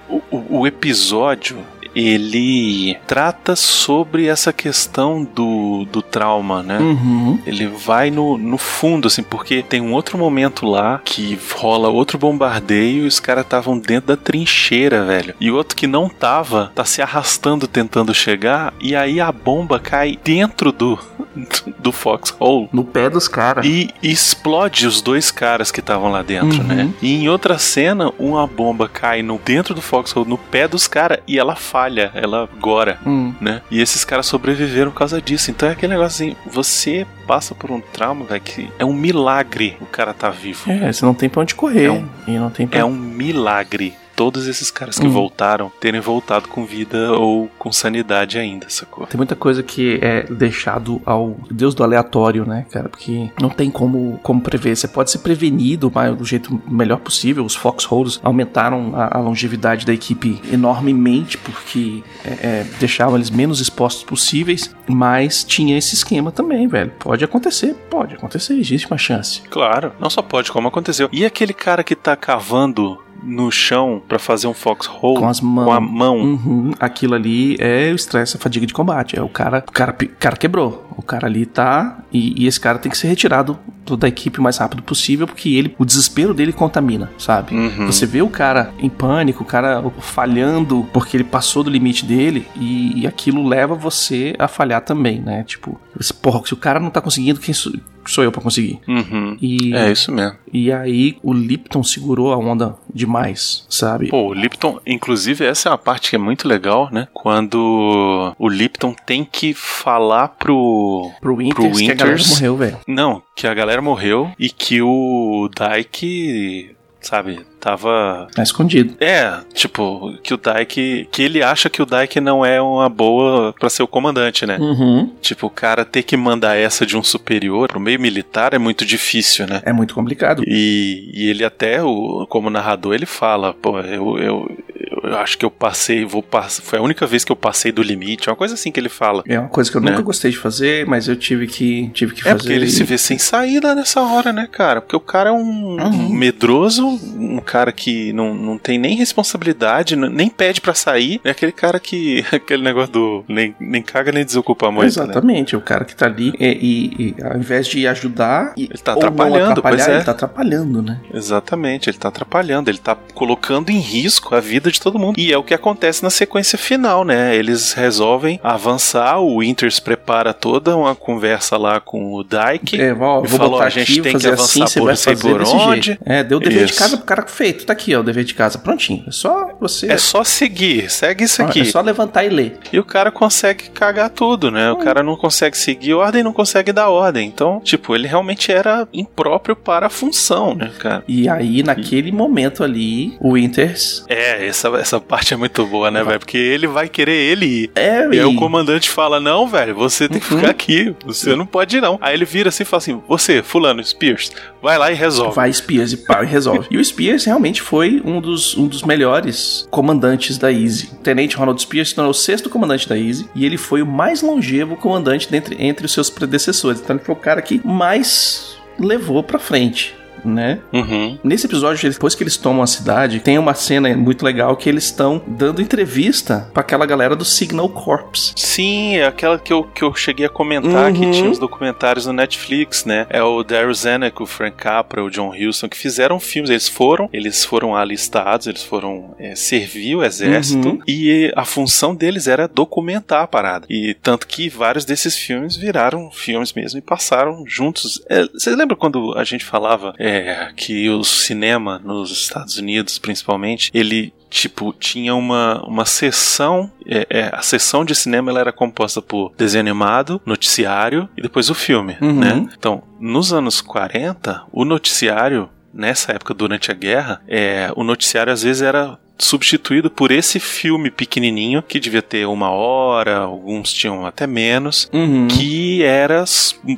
O, 0.08 0.22
o, 0.30 0.60
o 0.60 0.66
episódio, 0.66 1.58
ele 1.96 2.96
trata 3.06 3.56
sobre 3.56 4.26
essa 4.26 4.52
questão 4.52 5.24
do, 5.24 5.86
do 5.90 6.02
trauma, 6.02 6.62
né? 6.62 6.78
Uhum. 6.78 7.38
Ele 7.46 7.66
vai 7.66 8.10
no, 8.10 8.36
no 8.36 8.58
fundo, 8.58 9.08
assim, 9.08 9.22
porque 9.22 9.62
tem 9.62 9.80
um 9.80 9.92
outro 9.94 10.18
momento 10.18 10.66
lá 10.66 11.00
que 11.04 11.38
rola 11.54 11.88
outro 11.88 12.18
bombardeio 12.18 13.04
e 13.04 13.06
os 13.06 13.18
caras 13.18 13.44
estavam 13.44 13.78
dentro 13.78 14.08
da 14.08 14.16
trincheira, 14.16 15.04
velho. 15.04 15.34
E 15.40 15.50
outro 15.50 15.74
que 15.76 15.86
não 15.86 16.08
tava, 16.08 16.70
tá 16.74 16.84
se 16.84 17.00
arrastando 17.00 17.66
tentando 17.66 18.12
chegar, 18.12 18.74
e 18.80 18.94
aí 18.94 19.20
a 19.20 19.32
bomba 19.32 19.78
cai 19.80 20.18
dentro 20.22 20.70
do, 20.72 20.98
do 21.78 21.92
Foxhole. 21.92 22.68
No 22.72 22.84
pé 22.84 23.08
dos 23.08 23.26
caras. 23.26 23.64
E 23.64 23.88
explode 24.02 24.86
os 24.86 25.00
dois 25.00 25.30
caras 25.30 25.70
que 25.70 25.80
estavam 25.80 26.10
lá 26.10 26.22
dentro, 26.22 26.60
Uhum. 26.60 26.66
né? 26.66 26.90
E 27.00 27.14
em 27.14 27.28
outra 27.28 27.56
cena, 27.58 28.12
uma 28.18 28.46
bomba 28.46 28.88
cai 28.88 29.22
no 29.22 29.40
dentro 29.42 29.74
do 29.74 29.80
Foxhole, 29.80 30.28
no 30.28 30.36
pé 30.36 30.68
dos 30.68 30.86
caras, 30.86 31.18
e 31.26 31.38
ela 31.38 31.54
falha, 31.56 31.85
ela 32.14 32.48
gora, 32.60 32.98
Hum. 33.06 33.32
né? 33.40 33.62
E 33.70 33.80
esses 33.80 34.04
caras 34.04 34.26
sobreviveram 34.26 34.90
por 34.90 34.98
causa 34.98 35.20
disso. 35.20 35.50
Então 35.50 35.68
é 35.68 35.72
aquele 35.72 35.92
negócio 35.94 36.26
assim, 36.26 36.36
você 36.46 37.06
passa 37.26 37.54
por 37.54 37.70
um 37.70 37.80
trauma, 37.80 38.24
velho, 38.24 38.40
que 38.40 38.68
é 38.78 38.84
um 38.84 38.92
milagre 38.92 39.76
o 39.80 39.86
cara 39.86 40.12
tá 40.14 40.30
vivo. 40.30 40.70
É, 40.70 40.92
você 40.92 41.04
não 41.04 41.14
tem 41.14 41.28
pra 41.28 41.42
onde 41.42 41.54
correr. 41.54 41.84
É 41.86 41.90
um- 41.90 42.08
e 42.26 42.30
não 42.38 42.50
tem 42.50 42.66
pra... 42.66 42.80
É 42.80 42.84
um 42.84 42.90
milagre. 42.92 43.94
Todos 44.16 44.46
esses 44.46 44.70
caras 44.70 44.98
que 44.98 45.06
Hum. 45.06 45.10
voltaram 45.10 45.70
terem 45.78 46.00
voltado 46.00 46.48
com 46.48 46.64
vida 46.64 47.12
ou 47.12 47.48
com 47.58 47.70
sanidade 47.70 48.38
ainda, 48.38 48.66
sacou? 48.68 49.06
Tem 49.06 49.18
muita 49.18 49.36
coisa 49.36 49.62
que 49.62 49.98
é 50.02 50.22
deixado 50.24 51.00
ao 51.04 51.36
Deus 51.50 51.74
do 51.74 51.84
aleatório, 51.84 52.46
né, 52.46 52.64
cara? 52.70 52.88
Porque 52.88 53.30
não 53.40 53.50
tem 53.50 53.70
como, 53.70 54.18
como 54.22 54.40
prever. 54.40 54.74
Você 54.74 54.88
pode 54.88 55.10
ser 55.10 55.18
prevenido 55.18 55.92
mas 55.94 56.16
do 56.16 56.24
jeito 56.24 56.60
melhor 56.66 56.98
possível. 56.98 57.44
Os 57.44 57.54
Foxholes 57.54 58.18
aumentaram 58.22 58.92
a, 58.94 59.18
a 59.18 59.20
longevidade 59.20 59.84
da 59.84 59.92
equipe 59.92 60.40
enormemente 60.50 61.36
porque 61.38 62.02
é, 62.24 62.30
é, 62.30 62.66
deixavam 62.78 63.16
eles 63.16 63.30
menos 63.30 63.60
expostos 63.60 64.02
possíveis. 64.04 64.74
Mas 64.88 65.44
tinha 65.44 65.76
esse 65.76 65.94
esquema 65.94 66.30
também, 66.30 66.66
velho. 66.68 66.92
Pode 66.98 67.24
acontecer, 67.24 67.74
pode 67.90 68.14
acontecer, 68.14 68.54
existe 68.54 68.86
uma 68.86 68.98
chance. 68.98 69.42
Claro, 69.50 69.92
não 69.98 70.08
só 70.08 70.22
pode, 70.22 70.50
como 70.52 70.68
aconteceu. 70.68 71.08
E 71.12 71.24
aquele 71.24 71.52
cara 71.52 71.82
que 71.82 71.94
tá 71.96 72.14
cavando 72.16 72.98
no 73.22 73.50
chão 73.50 74.02
pra 74.06 74.18
fazer 74.18 74.46
um 74.46 74.54
foxhole 74.54 75.18
Com 75.20 75.28
as 75.28 75.40
mãos. 75.40 75.64
com 75.66 75.72
a 75.72 75.80
mão. 75.80 76.16
Uhum, 76.20 76.70
aquilo 76.80 77.14
ali 77.14 77.56
é 77.58 77.90
o 77.92 77.94
estresse, 77.96 78.36
a 78.36 78.40
fadiga 78.40 78.66
de 78.66 78.72
combate. 78.74 79.18
É 79.18 79.22
o 79.22 79.28
cara, 79.28 79.64
o 79.68 79.72
cara, 79.72 79.96
o 80.00 80.08
cara 80.18 80.36
quebrou. 80.36 80.84
O 80.96 81.02
cara 81.02 81.26
ali 81.26 81.44
tá 81.44 81.98
e, 82.12 82.42
e 82.42 82.46
esse 82.46 82.58
cara 82.58 82.78
tem 82.78 82.90
que 82.90 82.96
ser 82.96 83.06
retirado 83.08 83.58
do- 83.84 83.96
da 83.98 84.08
equipe 84.08 84.40
o 84.40 84.42
mais 84.42 84.56
rápido 84.56 84.82
possível 84.82 85.26
porque 85.26 85.50
ele, 85.50 85.74
o 85.78 85.84
desespero 85.84 86.32
dele 86.32 86.52
contamina, 86.54 87.10
sabe? 87.18 87.54
Uhum. 87.54 87.86
Você 87.86 88.06
vê 88.06 88.22
o 88.22 88.28
cara 88.30 88.72
em 88.78 88.88
pânico, 88.88 89.42
o 89.42 89.46
cara 89.46 89.82
falhando 89.98 90.86
porque 90.92 91.16
ele 91.16 91.24
passou 91.24 91.62
do 91.62 91.68
limite 91.70 92.04
dele 92.06 92.46
e, 92.56 93.02
e 93.02 93.06
aquilo 93.06 93.46
leva 93.46 93.74
você 93.74 94.34
a 94.38 94.48
falhar 94.48 94.80
também, 94.80 95.20
né? 95.20 95.44
Tipo, 95.44 95.78
porra, 96.20 96.42
se 96.44 96.54
o 96.54 96.56
cara 96.56 96.78
não 96.80 96.90
tá 96.90 97.00
conseguindo, 97.00 97.40
quem 97.40 97.54
sou, 97.54 97.72
sou 98.06 98.22
eu 98.24 98.30
pra 98.32 98.42
conseguir? 98.42 98.78
Uhum. 98.86 99.36
E, 99.40 99.74
É 99.74 99.90
isso 99.90 100.12
mesmo. 100.12 100.36
e 100.52 100.70
aí 100.72 101.16
o 101.22 101.32
Lipton 101.32 101.82
segurou 101.82 102.32
a 102.32 102.36
onda 102.36 102.76
demais, 102.92 103.64
sabe? 103.68 104.08
Pô, 104.08 104.28
o 104.28 104.34
Lipton, 104.34 104.78
inclusive, 104.86 105.44
essa 105.44 105.68
é 105.68 105.72
uma 105.72 105.78
parte 105.78 106.10
que 106.10 106.16
é 106.16 106.18
muito 106.18 106.46
legal, 106.48 106.88
né? 106.92 107.08
Quando 107.12 108.34
o 108.38 108.48
Lipton 108.48 108.94
tem 109.06 109.24
que 109.24 109.54
falar 109.54 110.28
pro. 110.28 111.10
Pro 111.20 111.36
Winters, 111.36 111.78
que 111.78 111.90
a 111.90 111.94
galera 111.94 112.16
Winters. 112.16 112.30
morreu, 112.30 112.56
velho. 112.56 112.78
Não, 112.86 113.22
que 113.34 113.46
a 113.46 113.54
galera 113.54 113.82
morreu 113.82 114.30
e 114.38 114.48
que 114.50 114.80
o 114.82 115.48
Dyke, 115.54 116.74
sabe, 117.00 117.40
tava. 117.66 118.28
Tá 118.32 118.44
escondido. 118.44 118.94
É, 119.00 119.40
tipo, 119.52 120.16
que 120.22 120.32
o 120.32 120.36
Dyke. 120.36 121.08
Que 121.10 121.22
ele 121.22 121.42
acha 121.42 121.68
que 121.68 121.82
o 121.82 121.86
Dyke 121.86 122.20
não 122.20 122.46
é 122.46 122.62
uma 122.62 122.88
boa 122.88 123.52
pra 123.58 123.68
ser 123.68 123.82
o 123.82 123.88
comandante, 123.88 124.46
né? 124.46 124.56
Uhum. 124.58 125.12
Tipo, 125.20 125.48
o 125.48 125.50
cara 125.50 125.84
ter 125.84 126.04
que 126.04 126.16
mandar 126.16 126.56
essa 126.56 126.86
de 126.86 126.96
um 126.96 127.02
superior 127.02 127.68
pro 127.68 127.80
meio 127.80 127.98
militar 127.98 128.54
é 128.54 128.58
muito 128.58 128.84
difícil, 128.84 129.46
né? 129.48 129.60
É 129.64 129.72
muito 129.72 129.94
complicado. 129.94 130.44
E, 130.46 131.10
e 131.12 131.28
ele 131.28 131.44
até, 131.44 131.82
o, 131.82 132.24
como 132.28 132.50
narrador, 132.50 132.94
ele 132.94 133.06
fala, 133.06 133.52
pô, 133.52 133.80
eu, 133.80 134.18
eu, 134.18 134.58
eu 135.06 135.18
acho 135.18 135.38
que 135.38 135.44
eu 135.44 135.50
passei, 135.50 136.04
vou 136.04 136.22
pass 136.22 136.60
foi 136.64 136.78
a 136.78 136.82
única 136.82 137.06
vez 137.06 137.24
que 137.24 137.32
eu 137.32 137.36
passei 137.36 137.70
do 137.72 137.82
limite, 137.82 138.28
uma 138.28 138.36
coisa 138.36 138.54
assim 138.54 138.70
que 138.72 138.78
ele 138.80 138.88
fala. 138.88 139.22
É 139.26 139.38
uma 139.38 139.48
coisa 139.48 139.70
que 139.70 139.76
eu 139.76 139.80
Né? 139.80 139.90
nunca 139.90 140.02
gostei 140.02 140.30
de 140.30 140.36
fazer, 140.38 140.86
mas 140.86 141.08
eu 141.08 141.16
tive 141.16 141.46
que, 141.46 141.88
tive 141.94 142.14
que 142.14 142.20
É 142.20 142.24
fazer. 142.24 142.36
porque 142.38 142.52
ele 142.52 142.66
e- 142.66 142.70
se 142.70 142.82
vê 142.84 142.98
sem 142.98 143.18
saída 143.18 143.74
nessa 143.74 144.00
hora, 144.02 144.32
né, 144.32 144.48
cara? 144.50 144.80
Porque 144.80 144.96
o 144.96 145.00
cara 145.00 145.30
é 145.30 145.32
um 145.32 145.76
Uhum. 145.80 146.08
medroso, 146.12 146.86
um 146.86 147.38
cara 147.40 147.72
que 147.72 148.12
não, 148.12 148.34
não 148.34 148.58
tem 148.58 148.78
nem 148.78 148.94
responsabilidade, 148.96 149.96
nem 149.96 150.28
pede 150.28 150.60
pra 150.60 150.74
sair. 150.74 151.20
É 151.24 151.30
aquele 151.30 151.52
cara 151.52 151.78
que. 151.78 152.24
aquele 152.32 152.62
negócio 152.62 152.92
do. 152.92 153.24
Nem, 153.28 153.54
nem 153.60 153.82
caga 153.82 154.12
nem 154.12 154.24
desocupa 154.24 154.70
muito, 154.70 154.82
né? 154.82 154.86
Exatamente, 154.88 155.56
o 155.56 155.60
cara 155.60 155.84
que 155.84 155.94
tá 155.94 156.06
ali 156.06 156.32
e, 156.38 156.46
e- 156.46 157.14
e 157.18 157.22
ao 157.22 157.36
invés 157.36 157.66
de 157.66 157.86
ajudar 157.86 158.52
e, 158.56 158.64
Ele 158.64 158.78
tá 158.78 158.92
atrapalhando, 158.92 159.62
pois 159.62 159.86
é. 159.88 159.96
ele 159.96 160.04
tá 160.04 160.12
atrapalhando, 160.12 160.82
né? 160.82 161.00
Exatamente, 161.12 161.90
ele 161.90 161.98
tá 161.98 162.08
atrapalhando, 162.08 162.70
ele 162.70 162.78
tá 162.78 162.96
colocando 163.14 163.70
em 163.70 163.78
risco 163.78 164.34
a 164.34 164.40
vida 164.40 164.70
de 164.70 164.80
todo 164.80 164.95
mundo. 164.98 165.18
E 165.18 165.32
é 165.32 165.38
o 165.38 165.42
que 165.42 165.54
acontece 165.54 166.02
na 166.02 166.10
sequência 166.10 166.58
final, 166.58 167.04
né? 167.04 167.34
Eles 167.36 167.72
resolvem 167.72 168.40
avançar, 168.42 169.18
o 169.20 169.38
Winters 169.40 169.78
prepara 169.80 170.32
toda 170.32 170.76
uma 170.76 170.94
conversa 170.94 171.56
lá 171.56 171.80
com 171.80 172.12
o 172.14 172.24
Dyke. 172.24 172.80
É, 172.80 172.92
ó, 172.92 173.22
E 173.24 173.28
vou 173.28 173.38
falou, 173.38 173.60
a 173.60 173.68
gente 173.68 173.92
aqui, 173.92 174.02
tem 174.02 174.18
que 174.18 174.26
assim, 174.28 174.62
avançar 174.62 174.66
você 174.68 174.80
por 174.80 174.96
sei 174.96 175.16
por 175.16 175.42
onde. 175.42 175.86
jeito. 175.86 176.02
É, 176.04 176.22
deu 176.24 176.38
o 176.38 176.40
dever 176.40 176.64
de 176.64 176.70
Isso. 176.72 176.78
casa 176.80 176.96
pro 176.96 177.06
cara 177.06 177.26
feito. 177.26 177.66
Tá 177.66 177.72
aqui, 177.72 177.94
ó, 177.94 178.00
o 178.00 178.02
dever 178.02 178.24
de 178.24 178.34
casa 178.34 178.58
prontinho. 178.58 179.04
É 179.06 179.10
só 179.10 179.50
você 179.60 179.90
É 179.92 179.96
só 179.98 180.24
seguir, 180.24 180.90
segue 180.90 181.24
isso 181.24 181.42
aqui. 181.42 181.60
é 181.60 181.64
só 181.64 181.80
levantar 181.80 182.24
e 182.24 182.28
ler. 182.28 182.58
E 182.72 182.78
o 182.78 182.84
cara 182.84 183.10
consegue 183.10 183.70
cagar 183.70 184.10
tudo, 184.10 184.50
né? 184.50 184.70
O 184.72 184.76
cara 184.76 185.02
não 185.02 185.16
consegue 185.16 185.56
seguir 185.56 185.94
ordem, 185.94 186.22
não 186.22 186.32
consegue 186.32 186.72
dar 186.72 186.88
ordem. 186.88 187.26
Então, 187.28 187.60
tipo, 187.60 187.94
ele 187.94 188.06
realmente 188.06 188.50
era 188.52 188.86
impróprio 188.92 189.54
para 189.56 189.86
a 189.86 189.90
função, 189.90 190.54
né, 190.54 190.70
cara? 190.78 191.02
E 191.08 191.28
aí, 191.28 191.62
naquele 191.62 192.12
momento 192.12 192.62
ali, 192.64 193.16
o 193.20 193.32
Winters. 193.34 194.04
É, 194.08 194.46
essa, 194.46 194.68
essa 194.86 195.00
parte 195.00 195.34
é 195.34 195.36
muito 195.36 195.66
boa, 195.66 195.90
né, 195.90 196.02
velho? 196.04 196.18
Porque 196.20 196.38
ele 196.38 196.66
vai 196.66 196.88
querer 196.88 197.12
ele 197.16 197.46
ir. 197.46 197.70
É, 197.74 198.06
E 198.08 198.18
aí 198.20 198.24
o 198.24 198.36
comandante 198.36 198.88
fala: 198.88 199.18
Não, 199.18 199.48
velho, 199.48 199.74
você 199.74 200.08
tem 200.08 200.20
que 200.20 200.32
Uhum. 200.32 200.38
ficar 200.40 200.50
aqui. 200.50 200.94
Você 201.04 201.34
não 201.34 201.44
pode 201.46 201.76
ir, 201.76 201.80
não. 201.80 201.98
Aí 202.00 202.14
ele 202.14 202.24
vira 202.24 202.48
assim 202.48 202.62
e 202.62 202.66
fala 202.66 202.78
assim: 202.78 203.02
Você, 203.08 203.42
Fulano, 203.42 203.82
Spears, 203.84 204.30
vai 204.62 204.78
lá 204.78 204.90
e 204.90 204.94
resolve. 204.94 205.34
Vai 205.34 205.52
Spears 205.52 205.92
e 205.92 205.96
pau 205.98 206.22
e 206.22 206.26
resolve. 206.26 206.66
e 206.70 206.78
o 206.78 206.84
Spears 206.84 207.24
realmente 207.24 207.60
foi 207.62 208.00
um 208.04 208.20
dos, 208.20 208.56
um 208.56 208.66
dos 208.68 208.82
melhores 208.82 209.66
comandantes 209.70 210.38
da 210.38 210.52
Easy. 210.52 210.90
O 210.92 210.96
Tenente 210.96 211.36
Ronald 211.36 211.60
Spears 211.60 211.88
se 211.90 211.94
tornou 211.94 212.10
o 212.10 212.14
sexto 212.14 212.48
comandante 212.48 212.88
da 212.88 212.96
Easy 212.98 213.28
e 213.34 213.44
ele 213.44 213.56
foi 213.56 213.82
o 213.82 213.86
mais 213.86 214.22
longevo 214.22 214.76
comandante 214.76 215.30
dentre, 215.30 215.56
entre 215.58 215.86
os 215.86 215.92
seus 215.92 216.08
predecessores. 216.10 216.80
Então 216.80 216.96
ele 216.96 217.04
foi 217.04 217.14
o 217.14 217.18
cara 217.18 217.42
que 217.42 217.60
mais 217.66 218.56
levou 218.78 219.22
pra 219.22 219.38
frente. 219.38 219.94
Né? 220.26 220.60
Uhum. 220.72 221.18
Nesse 221.22 221.46
episódio, 221.46 221.90
depois 221.90 222.14
que 222.14 222.22
eles 222.22 222.36
tomam 222.36 222.62
a 222.62 222.66
cidade, 222.66 223.20
tem 223.20 223.38
uma 223.38 223.54
cena 223.54 223.94
muito 223.96 224.24
legal 224.24 224.56
que 224.56 224.68
eles 224.68 224.84
estão 224.84 225.22
dando 225.26 225.62
entrevista 225.62 226.48
pra 226.52 226.60
aquela 226.62 226.84
galera 226.86 227.14
do 227.14 227.24
Signal 227.24 227.68
Corps. 227.68 228.32
Sim, 228.36 228.96
é 228.96 229.06
aquela 229.06 229.38
que 229.38 229.52
eu, 229.52 229.62
que 229.64 229.82
eu 229.82 229.94
cheguei 229.94 230.26
a 230.26 230.28
comentar 230.28 230.92
que 230.92 231.00
Uhum. 231.04 231.10
tinha 231.10 231.30
os 231.30 231.38
documentários 231.38 232.06
no 232.06 232.12
Netflix, 232.12 232.84
né? 232.84 233.06
É 233.10 233.22
o 233.22 233.42
Daryl 233.42 233.72
Zanuck, 233.74 234.22
o 234.22 234.26
Frank 234.26 234.56
Capra, 234.56 235.02
o 235.04 235.10
John 235.10 235.32
Huston, 235.34 235.68
que 235.68 235.76
fizeram 235.76 236.18
filmes. 236.18 236.50
Eles 236.50 236.68
foram, 236.68 237.08
eles 237.12 237.44
foram 237.44 237.76
alistados, 237.76 238.46
eles 238.46 238.62
foram 238.62 239.14
é, 239.18 239.34
servir 239.34 239.94
o 239.96 240.04
exército 240.04 240.68
Uhum. 240.68 240.78
e 240.88 241.32
a 241.36 241.44
função 241.44 241.94
deles 241.94 242.26
era 242.26 242.48
documentar 242.48 243.22
a 243.22 243.26
parada. 243.26 243.66
E 243.70 243.94
tanto 244.02 244.26
que 244.26 244.48
vários 244.48 244.84
desses 244.84 245.16
filmes 245.16 245.56
viraram 245.56 246.10
filmes 246.10 246.52
mesmo 246.52 246.78
e 246.78 246.82
passaram 246.82 247.44
juntos. 247.46 248.02
É, 248.08 248.24
Você 248.32 248.54
lembra 248.54 248.76
quando 248.76 249.14
a 249.16 249.24
gente 249.24 249.44
falava 249.44 249.94
é, 249.98 250.15
que 250.56 250.88
o 250.90 251.02
cinema 251.04 251.80
nos 251.84 252.10
Estados 252.10 252.56
Unidos, 252.56 252.98
principalmente, 252.98 253.70
ele 253.74 254.12
tipo 254.28 254.72
tinha 254.72 255.14
uma, 255.14 255.64
uma 255.64 255.84
sessão 255.86 256.70
é, 256.84 257.06
é, 257.08 257.30
a 257.32 257.42
sessão 257.42 257.84
de 257.84 257.94
cinema 257.94 258.30
ela 258.30 258.40
era 258.40 258.52
composta 258.52 259.00
por 259.00 259.32
desenho 259.36 259.60
animado 259.62 260.20
noticiário 260.26 261.08
e 261.16 261.22
depois 261.22 261.48
o 261.48 261.54
filme 261.54 261.96
Uhum. 262.02 262.18
né 262.18 262.46
então 262.58 262.82
nos 262.98 263.32
anos 263.32 263.60
40 263.60 264.42
o 264.52 264.64
noticiário 264.64 265.48
nessa 265.72 266.12
época 266.12 266.34
durante 266.34 266.70
a 266.72 266.74
guerra 266.74 267.22
é, 267.28 267.70
o 267.76 267.84
noticiário 267.84 268.32
às 268.32 268.42
vezes 268.42 268.62
era 268.62 268.98
substituído 269.18 269.90
por 269.90 270.10
esse 270.10 270.38
filme 270.38 270.90
pequenininho 270.90 271.62
que 271.62 271.80
devia 271.80 272.02
ter 272.02 272.26
uma 272.26 272.50
hora 272.50 273.18
alguns 273.18 273.72
tinham 273.72 274.04
até 274.04 274.26
menos 274.26 274.90
Uhum. 274.92 275.26
que 275.28 275.82
era 275.82 276.24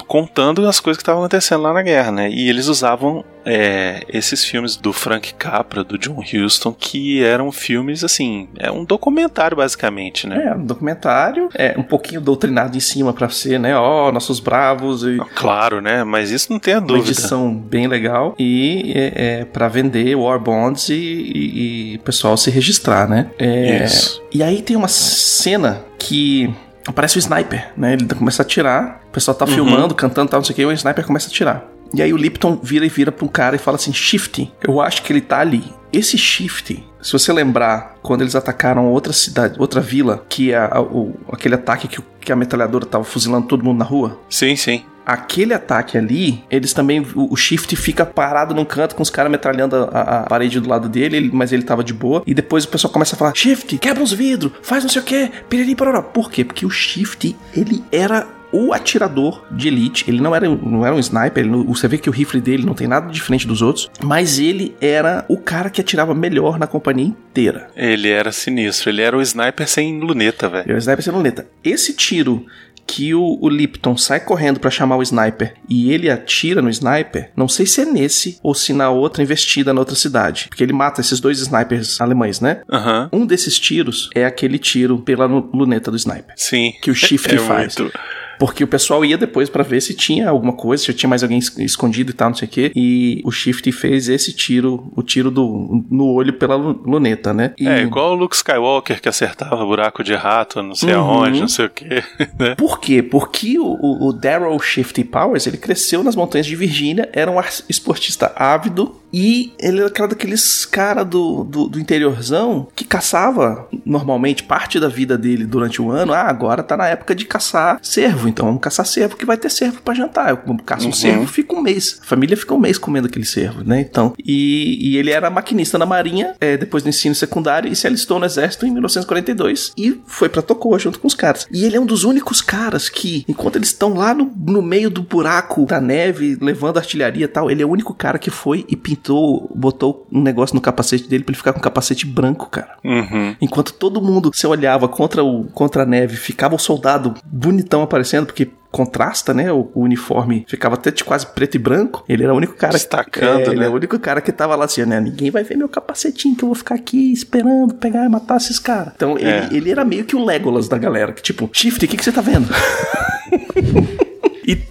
contando 0.06 0.66
as 0.66 0.78
coisas 0.80 0.98
que 0.98 1.02
estavam 1.02 1.22
acontecendo 1.22 1.62
lá 1.62 1.72
na 1.72 1.82
guerra, 1.82 2.12
né? 2.12 2.30
E 2.30 2.48
eles 2.48 2.66
usavam 2.68 3.24
é, 3.50 4.02
esses 4.08 4.44
filmes 4.44 4.76
do 4.76 4.92
Frank 4.92 5.32
Capra, 5.34 5.82
do 5.82 5.96
John 5.98 6.20
Huston, 6.22 6.72
que 6.78 7.22
eram 7.24 7.50
filmes, 7.50 8.04
assim, 8.04 8.48
é 8.58 8.70
um 8.70 8.84
documentário 8.84 9.56
basicamente, 9.56 10.26
né? 10.26 10.48
É, 10.48 10.54
um 10.54 10.64
documentário, 10.64 11.48
é 11.54 11.74
um 11.78 11.82
pouquinho 11.82 12.20
doutrinado 12.20 12.76
em 12.76 12.80
cima 12.80 13.12
pra 13.12 13.28
ser, 13.28 13.58
né? 13.58 13.76
Ó, 13.76 14.12
nossos 14.12 14.38
bravos 14.40 15.02
e 15.04 15.16
Claro, 15.34 15.80
né? 15.80 16.04
Mas 16.04 16.30
isso 16.30 16.52
não 16.52 16.58
tem 16.58 16.74
a 16.74 16.78
uma 16.78 16.86
dúvida. 16.86 17.10
edição 17.10 17.54
bem 17.54 17.86
legal 17.86 18.34
e 18.38 18.92
é, 18.94 19.40
é 19.40 19.44
para 19.44 19.66
vender 19.68 20.14
war 20.14 20.38
bonds 20.38 20.88
e, 20.88 20.94
e, 20.94 21.92
e 21.92 21.96
o 21.96 22.00
pessoal 22.00 22.36
se 22.36 22.50
registrar, 22.50 23.08
né? 23.08 23.30
É, 23.38 23.84
Isso. 23.84 24.22
E 24.32 24.42
aí 24.42 24.60
tem 24.62 24.76
uma 24.76 24.88
cena 24.88 25.80
que 25.98 26.52
aparece 26.86 27.16
o 27.16 27.20
sniper, 27.20 27.70
né? 27.76 27.94
Ele 27.94 28.06
começa 28.14 28.42
a 28.42 28.44
atirar, 28.44 29.00
o 29.08 29.12
pessoal 29.12 29.34
tá 29.36 29.44
Uhum. 29.44 29.52
filmando, 29.52 29.94
cantando, 29.94 30.30
tal, 30.30 30.40
não 30.40 30.44
sei 30.44 30.52
o 30.52 30.56
que, 30.56 30.62
e 30.62 30.66
o 30.66 30.72
sniper 30.72 31.06
começa 31.06 31.28
a 31.28 31.30
atirar. 31.30 31.64
E 31.94 32.02
aí 32.02 32.12
o 32.12 32.16
Lipton 32.16 32.58
vira 32.62 32.84
e 32.84 32.88
vira 32.88 33.10
pra 33.10 33.24
um 33.24 33.28
cara 33.28 33.56
e 33.56 33.58
fala 33.58 33.76
assim: 33.76 33.92
Shift, 33.92 34.52
eu 34.66 34.80
acho 34.80 35.02
que 35.02 35.12
ele 35.12 35.20
tá 35.20 35.40
ali. 35.40 35.64
Esse 35.92 36.18
Shift, 36.18 36.84
se 37.00 37.12
você 37.12 37.32
lembrar, 37.32 37.94
quando 38.02 38.20
eles 38.20 38.34
atacaram 38.36 38.86
outra 38.92 39.12
cidade, 39.12 39.54
outra 39.58 39.80
vila, 39.80 40.24
que 40.28 40.52
é 40.52 40.58
a- 40.58 40.80
o- 40.82 41.14
aquele 41.32 41.54
ataque 41.54 41.88
que, 41.88 41.98
que 42.20 42.30
a 42.30 42.36
metralhadora 42.36 42.84
tava 42.84 43.04
fuzilando 43.04 43.46
todo 43.46 43.64
mundo 43.64 43.78
na 43.78 43.86
rua, 43.86 44.18
Sim, 44.28 44.54
sim. 44.54 44.84
aquele 45.06 45.54
ataque 45.54 45.96
ali, 45.96 46.44
eles 46.50 46.74
também. 46.74 47.00
O, 47.14 47.32
o 47.32 47.36
Shift 47.36 47.74
fica 47.74 48.04
parado 48.04 48.54
num 48.54 48.66
canto 48.66 48.94
com 48.94 49.02
os 49.02 49.08
caras 49.08 49.32
metralhando 49.32 49.76
a, 49.76 50.00
a- 50.00 50.22
parede 50.24 50.60
do 50.60 50.68
lado 50.68 50.90
dele, 50.90 51.16
ele- 51.16 51.30
mas 51.32 51.52
ele 51.52 51.62
tava 51.62 51.82
de 51.82 51.94
boa. 51.94 52.22
E 52.26 52.34
depois 52.34 52.64
o 52.64 52.68
pessoal 52.68 52.92
começa 52.92 53.16
a 53.16 53.18
falar: 53.18 53.32
Shift, 53.34 53.78
quebra 53.78 54.02
os 54.02 54.12
vidros, 54.12 54.52
faz 54.62 54.84
não 54.84 54.90
sei 54.90 55.00
o 55.00 55.04
que, 55.06 55.30
piriri 55.48 55.74
pororó. 55.74 56.02
Por 56.02 56.30
quê? 56.30 56.44
Porque 56.44 56.66
o 56.66 56.70
Shift, 56.70 57.34
ele 57.56 57.82
era. 57.90 58.26
O 58.52 58.72
atirador 58.72 59.44
de 59.50 59.68
elite, 59.68 60.04
ele 60.08 60.20
não 60.20 60.34
era, 60.34 60.48
não 60.48 60.84
era 60.86 60.94
um 60.94 60.98
sniper, 60.98 61.44
ele 61.44 61.50
você 61.64 61.86
vê 61.86 61.98
que 61.98 62.08
o 62.08 62.12
rifle 62.12 62.40
dele 62.40 62.64
não 62.64 62.74
tem 62.74 62.86
nada 62.86 63.10
diferente 63.10 63.46
dos 63.46 63.60
outros, 63.62 63.90
mas 64.02 64.38
ele 64.38 64.74
era 64.80 65.24
o 65.28 65.36
cara 65.36 65.68
que 65.70 65.80
atirava 65.80 66.14
melhor 66.14 66.58
na 66.58 66.66
companhia 66.66 67.06
inteira. 67.06 67.68
Ele 67.76 68.08
era 68.08 68.32
sinistro. 68.32 68.88
Ele 68.90 69.02
era 69.02 69.16
o 69.16 69.20
sniper 69.22 69.68
sem 69.68 70.00
luneta, 70.00 70.48
velho. 70.48 70.70
É 70.72 70.74
o 70.74 70.78
sniper 70.78 71.04
sem 71.04 71.12
luneta. 71.12 71.46
Esse 71.62 71.92
tiro 71.94 72.44
que 72.86 73.14
o, 73.14 73.38
o 73.42 73.50
Lipton 73.50 73.98
sai 73.98 74.18
correndo 74.18 74.58
pra 74.58 74.70
chamar 74.70 74.96
o 74.96 75.02
sniper 75.02 75.52
e 75.68 75.92
ele 75.92 76.08
atira 76.08 76.62
no 76.62 76.70
sniper, 76.70 77.30
não 77.36 77.46
sei 77.46 77.66
se 77.66 77.82
é 77.82 77.84
nesse 77.84 78.38
ou 78.42 78.54
se 78.54 78.72
na 78.72 78.88
outra 78.88 79.22
investida 79.22 79.74
na 79.74 79.80
outra 79.80 79.94
cidade. 79.94 80.46
Porque 80.48 80.62
ele 80.64 80.72
mata 80.72 81.02
esses 81.02 81.20
dois 81.20 81.38
snipers 81.38 82.00
alemães, 82.00 82.40
né? 82.40 82.62
Aham. 82.72 83.10
Um 83.12 83.26
desses 83.26 83.58
tiros 83.60 84.08
é 84.14 84.24
aquele 84.24 84.58
tiro 84.58 85.00
pela 85.00 85.26
lu- 85.26 85.50
luneta 85.52 85.90
do 85.90 85.98
sniper. 85.98 86.32
Sim. 86.34 86.72
Que 86.80 86.90
o 86.90 86.94
Shift 86.94 87.28
É 87.36 87.38
faz. 87.38 87.76
muito- 87.76 87.92
Porque 88.38 88.62
o 88.62 88.66
pessoal 88.68 89.04
ia 89.04 89.18
depois 89.18 89.48
pra 89.48 89.62
ver 89.62 89.80
se 89.80 89.94
tinha 89.94 90.28
alguma 90.30 90.52
coisa, 90.52 90.82
se 90.84 90.94
tinha 90.94 91.08
mais 91.08 91.22
alguém 91.22 91.38
es- 91.38 91.56
escondido 91.58 92.10
e 92.10 92.14
tal, 92.14 92.28
não 92.30 92.36
sei 92.36 92.46
o 92.46 92.50
quê. 92.50 92.72
E 92.74 93.20
o 93.24 93.30
Shift 93.30 93.70
fez 93.72 94.08
esse 94.08 94.32
tiro, 94.32 94.92
o 94.96 95.02
tiro 95.02 95.30
do, 95.30 95.84
no 95.90 96.06
olho 96.12 96.32
pela 96.34 96.54
lu- 96.56 96.80
luneta, 96.86 97.32
né? 97.34 97.52
E- 97.58 97.66
É 97.68 97.82
igual 97.82 98.12
o 98.12 98.14
Luke 98.14 98.36
Skywalker 98.36 99.00
que 99.00 99.08
acertava 99.08 99.64
buraco 99.64 100.02
de 100.04 100.14
rato, 100.14 100.62
não 100.62 100.74
sei 100.74 100.94
Uhum. 100.94 101.00
aonde, 101.00 101.40
não 101.40 101.48
sei 101.48 101.66
o 101.66 101.70
quê. 101.70 102.02
né? 102.38 102.54
Por 102.56 102.80
quê? 102.80 103.02
Porque 103.02 103.58
o, 103.58 104.08
o, 104.08 104.12
Daryl 104.12 104.58
Shifty 104.60 105.04
Powers, 105.04 105.46
ele 105.46 105.56
cresceu 105.56 106.02
nas 106.04 106.14
montanhas 106.16 106.46
de 106.46 106.54
Virgínia, 106.56 107.08
era 107.12 107.30
um 107.30 107.38
esportista 107.68 108.32
ávido 108.36 108.96
e 109.12 109.52
ele 109.58 109.78
era 109.78 109.86
aquela 109.88 110.08
daqueles 110.08 110.64
cara 110.66 111.02
do, 111.02 111.42
do, 111.44 111.66
do 111.68 111.80
interiorzão 111.80 112.68
que 112.76 112.84
caçava 112.84 113.66
normalmente 113.84 114.42
parte 114.42 114.78
da 114.78 114.88
vida 114.88 115.16
dele 115.16 115.46
durante 115.46 115.80
o 115.80 115.90
ano. 115.90 116.12
Ah, 116.12 116.22
agora 116.28 116.62
tá 116.62 116.76
na 116.76 116.86
época 116.88 117.14
de 117.14 117.24
caçar 117.24 117.78
cervo, 117.82 118.27
então 118.28 118.46
vamos 118.46 118.60
caçar 118.60 118.86
cervo 118.86 119.16
que 119.16 119.26
vai 119.26 119.36
ter 119.36 119.50
cervo 119.50 119.80
pra 119.82 119.94
jantar. 119.94 120.30
Eu 120.30 120.56
caço 120.64 120.88
um 120.88 120.92
cervo, 120.92 121.26
fica 121.26 121.54
um 121.54 121.60
mês. 121.60 121.98
A 122.02 122.04
família 122.04 122.36
fica 122.36 122.54
um 122.54 122.58
mês 122.58 122.78
comendo 122.78 123.06
aquele 123.06 123.24
cervo, 123.24 123.62
né? 123.64 123.80
Então, 123.80 124.14
e, 124.24 124.90
e 124.92 124.96
ele 124.96 125.10
era 125.10 125.30
maquinista 125.30 125.78
na 125.78 125.86
marinha, 125.86 126.34
é, 126.40 126.56
depois 126.56 126.82
do 126.82 126.88
ensino 126.88 127.14
secundário, 127.14 127.70
e 127.70 127.76
se 127.76 127.86
alistou 127.86 128.18
no 128.18 128.26
exército 128.26 128.66
em 128.66 128.70
1942 128.70 129.72
e 129.76 130.00
foi 130.06 130.28
pra 130.28 130.42
Tocoa 130.42 130.78
junto 130.78 131.00
com 131.00 131.06
os 131.06 131.14
caras. 131.14 131.46
E 131.52 131.64
ele 131.64 131.76
é 131.76 131.80
um 131.80 131.86
dos 131.86 132.04
únicos 132.04 132.40
caras 132.40 132.88
que, 132.88 133.24
enquanto 133.28 133.56
eles 133.56 133.68
estão 133.68 133.94
lá 133.94 134.14
no, 134.14 134.30
no 134.36 134.62
meio 134.62 134.90
do 134.90 135.02
buraco 135.02 135.66
da 135.66 135.80
neve, 135.80 136.36
levando 136.40 136.78
artilharia 136.78 137.24
e 137.24 137.28
tal, 137.28 137.50
ele 137.50 137.62
é 137.62 137.66
o 137.66 137.70
único 137.70 137.94
cara 137.94 138.18
que 138.18 138.30
foi 138.30 138.64
e 138.68 138.76
pintou, 138.76 139.50
botou 139.54 140.06
um 140.12 140.20
negócio 140.20 140.54
no 140.54 140.60
capacete 140.60 141.08
dele 141.08 141.24
pra 141.24 141.32
ele 141.32 141.38
ficar 141.38 141.52
com 141.52 141.58
um 141.58 141.62
capacete 141.62 142.06
branco, 142.06 142.48
cara. 142.50 142.76
Uhum. 142.84 143.36
Enquanto 143.40 143.72
todo 143.72 144.00
mundo 144.00 144.30
se 144.34 144.46
olhava 144.46 144.88
contra, 144.88 145.22
o, 145.22 145.44
contra 145.44 145.82
a 145.82 145.86
neve, 145.86 146.16
ficava 146.16 146.54
o 146.54 146.58
soldado 146.58 147.14
bonitão 147.24 147.82
aparecendo, 147.82 148.17
porque 148.26 148.50
contrasta, 148.70 149.32
né? 149.32 149.50
O, 149.50 149.70
o 149.74 149.80
uniforme 149.82 150.44
ficava 150.48 150.74
até 150.74 150.90
de 150.90 151.02
quase 151.02 151.26
preto 151.26 151.54
e 151.54 151.58
branco. 151.58 152.04
Ele 152.08 152.22
era 152.24 152.34
o 152.34 152.36
único 152.36 152.54
cara. 152.54 152.72
Destacando, 152.74 153.40
é, 153.40 153.46
Ele 153.48 153.60
né? 153.60 153.66
é 153.66 153.68
o 153.68 153.72
único 153.74 153.98
cara 153.98 154.20
que 154.20 154.30
tava 154.30 154.54
lá 154.54 154.66
assim, 154.66 154.84
né? 154.84 155.00
Ninguém 155.00 155.30
vai 155.30 155.42
ver 155.42 155.56
meu 155.56 155.68
capacetinho 155.68 156.36
que 156.36 156.42
eu 156.44 156.48
vou 156.48 156.54
ficar 156.54 156.74
aqui 156.74 157.12
esperando 157.12 157.74
pegar 157.74 158.04
e 158.04 158.08
matar 158.08 158.36
esses 158.36 158.58
caras. 158.58 158.92
Então 158.96 159.16
É. 159.16 159.44
ele, 159.46 159.56
ele 159.56 159.70
era 159.70 159.84
meio 159.84 160.04
que 160.04 160.14
o 160.14 160.24
Legolas 160.24 160.68
da 160.68 160.76
galera, 160.76 161.12
que 161.12 161.22
tipo, 161.22 161.48
Shift, 161.52 161.84
o 161.84 161.88
que, 161.88 161.96
que 161.96 162.04
você 162.04 162.12
tá 162.12 162.20
vendo? 162.20 162.46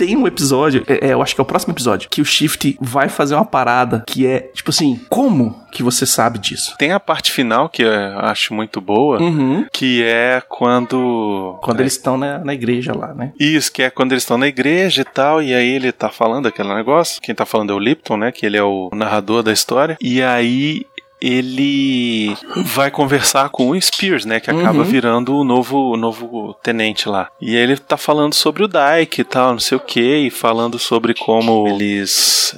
Tem 0.08 0.16
um 0.16 0.26
episódio, 0.26 0.86
é, 0.88 1.10
é, 1.10 1.14
eu 1.14 1.22
acho 1.22 1.36
que 1.36 1.42
é 1.42 1.44
o 1.44 1.46
próximo 1.46 1.74
episódio, 1.74 2.10
que 2.10 2.22
o 2.22 2.26
Shift 2.26 2.78
vai 2.80 3.10
fazer 3.10 3.36
uma 3.36 3.44
parada 3.44 4.06
que 4.08 4.26
é, 4.26 4.40
tipo 4.54 4.70
assim, 4.70 5.02
como 5.10 5.68
que 5.70 5.84
você 5.84 6.06
sabe 6.06 6.40
disso? 6.40 6.76
Tem 6.78 6.94
a 6.94 7.00
parte 7.00 7.30
final 7.30 7.68
que 7.68 7.84
eu 7.84 7.92
acho 8.20 8.54
muito 8.54 8.80
boa, 8.80 9.22
Uhum. 9.22 9.66
que 9.72 10.02
é 10.04 10.42
quando. 10.48 11.60
Quando 11.62 11.82
eles 11.82 11.94
estão 11.94 12.18
na, 12.18 12.38
na 12.40 12.54
igreja 12.54 12.96
lá, 12.96 13.14
né? 13.14 13.34
Isso, 13.38 13.70
que 13.72 13.84
é 13.84 13.90
quando 13.90 14.14
eles 14.14 14.24
estão 14.24 14.38
na 14.38 14.48
igreja 14.48 15.02
e 15.02 15.06
tal, 15.06 15.44
e 15.44 15.54
aí 15.54 15.68
ele 15.68 15.92
tá 15.92 16.10
falando 16.10 16.48
aquele 16.48 16.74
negócio. 16.74 17.22
Quem 17.22 17.36
tá 17.36 17.46
falando 17.46 17.72
é 17.74 17.76
o 17.76 17.80
Lipton, 17.80 18.16
né? 18.16 18.32
Que 18.32 18.46
ele 18.46 18.56
é 18.58 18.64
o 18.64 18.90
narrador 18.94 19.44
da 19.44 19.52
história. 19.52 19.98
E 20.02 20.22
aí 20.24 20.86
ele 21.22 22.36
vai 22.76 22.92
conversar 22.92 23.50
com 23.50 23.70
o 23.70 23.82
Spears, 23.82 24.26
né? 24.26 24.40
Que 24.40 24.50
acaba 24.52 24.80
Uhum. 24.80 24.84
virando 24.84 25.36
o 25.36 25.44
novo, 25.44 25.92
o 25.94 25.98
novo 25.98 26.54
tenente 26.62 27.10
lá. 27.10 27.30
E 27.42 27.56
aí 27.56 27.64
ele 27.64 27.78
tá 27.78 27.98
falando 27.98 28.34
sobre 28.34 28.64
o 28.64 28.68
Dyke 28.68 29.22
e 29.22 29.24
tal, 29.24 29.52
não 29.54 29.60
sei 29.60 29.78
o 29.78 29.82
que, 29.82 30.18
e 30.28 30.30
falando 30.30 30.78
sobre 30.80 31.14
como 31.14 31.68
eles 31.68 32.56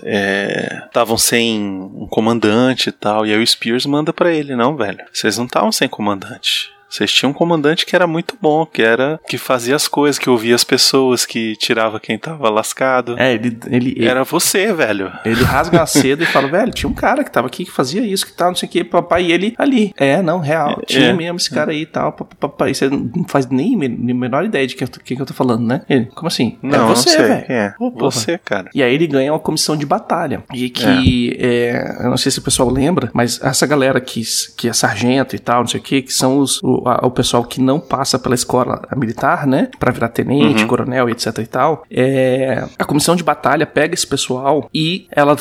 estavam 0.86 1.18
sem 1.18 1.60
um 1.62 2.08
comandante 2.10 2.90
e 2.90 2.92
tal. 2.92 3.26
E 3.26 3.34
aí 3.34 3.42
o 3.42 3.46
Spears 3.48 3.86
manda 3.86 4.12
pra 4.14 4.32
ele, 4.34 4.56
não, 4.56 4.76
velho, 4.76 5.00
vocês 5.12 5.38
não 5.38 5.46
estavam 5.46 5.72
sem 5.72 5.88
comandante. 5.88 6.70
Vocês 6.90 7.12
tinham 7.12 7.32
um 7.32 7.34
comandante 7.34 7.86
que 7.86 7.96
era 7.96 8.08
muito 8.08 8.36
bom, 8.42 8.66
que 8.66 8.82
era 8.82 9.20
que 9.28 9.38
fazia 9.38 9.76
as 9.76 9.88
coisas, 9.88 10.18
que 10.18 10.30
ouvia 10.30 10.56
as 10.56 10.64
pessoas, 10.64 11.26
que 11.26 11.56
tirava 11.56 12.00
quem 12.00 12.18
tava 12.18 12.50
lascado. 12.50 13.16
É, 13.20 13.34
ele, 13.34 13.58
ele, 13.68 13.90
ele, 13.98 14.08
Era 14.08 14.24
você, 14.24 14.74
velho. 14.74 15.12
ele 15.26 15.44
rasga 15.44 15.82
a 15.84 15.86
seda 15.86 16.24
e 16.24 16.26
fala, 16.26 16.48
velho, 16.48 16.72
tinha 16.72 16.90
um 16.90 16.94
cara 16.94 17.24
que 17.24 17.32
tava 17.32 17.48
aqui 17.48 17.66
que 17.66 17.72
fazia 17.72 18.02
isso, 18.02 18.26
que 18.26 18.34
tal, 18.34 18.50
não 18.50 18.56
sei 18.56 18.68
o 18.68 18.72
que, 18.72 18.84
papai, 18.84 19.26
e 19.26 19.32
ele 19.32 19.54
ali. 19.58 19.94
É, 19.98 20.22
não, 20.22 20.40
real, 20.40 20.82
tinha 20.86 21.10
É. 21.10 21.14
mesmo 21.14 21.38
esse 21.38 21.50
cara 21.50 21.72
aí 21.72 21.82
e 21.82 21.86
tal, 21.86 22.12
papai. 22.12 22.74
Você 22.74 22.90
não 22.90 23.26
faz 23.28 23.48
nem 23.48 23.76
a 23.76 23.90
menor 24.14 24.46
ideia 24.46 24.66
de 24.66 24.76
quem 24.76 24.88
que 24.88 25.22
eu 25.22 25.26
tô 25.26 25.34
falando, 25.34 25.66
né? 25.66 25.82
Ele, 25.90 26.06
como 26.08 26.28
assim? 26.28 26.58
Não, 26.62 26.76
é 26.76 26.78
não 26.80 26.88
você, 26.88 27.18
velho. 27.18 27.46
É, 27.50 27.76
você, 27.96 28.38
cara. 28.38 28.70
E 28.74 28.82
aí 28.82 28.94
ele 28.94 29.08
ganha 29.08 29.32
uma 29.34 29.40
comissão 29.40 29.76
de 29.78 29.86
batalha. 29.86 30.44
E 30.54 30.70
que, 30.70 31.38
é, 31.40 31.98
eu 32.04 32.10
não 32.10 32.18
sei 32.18 32.32
se 32.32 32.40
o 32.40 32.42
pessoal 32.42 32.70
lembra, 32.70 33.10
mas 33.14 33.40
essa 33.44 33.66
galera 33.68 34.00
que, 34.02 34.22
que 34.58 34.68
é 34.70 34.74
sargento 34.74 35.36
e 35.36 35.40
tal, 35.40 35.62
não 35.62 35.68
sei 35.68 35.80
o 35.80 35.84
que, 35.84 36.02
que 36.02 36.14
são 36.14 36.40
os, 36.40 36.62
o, 36.64 36.79
a- 36.86 37.06
o 37.06 37.12
pessoal 37.12 37.44
que 37.44 37.62
não 37.62 37.80
passa 37.80 38.18
pela 38.20 38.36
escola 38.36 38.82
militar, 38.96 39.46
né? 39.48 39.70
Pra 39.80 39.92
virar 39.92 40.10
tenente, 40.10 40.66
coronel 40.66 41.10
e 41.10 41.12
etc 41.12 41.38
e 41.40 41.46
tal. 41.48 41.84
É, 41.92 42.66
a 42.78 42.86
comissão 42.86 43.16
de 43.16 43.24
batalha 43.24 43.66
pega 43.66 43.94
esse 43.94 44.08
pessoal 44.08 44.70
e 44.74 45.08
ela 45.12 45.36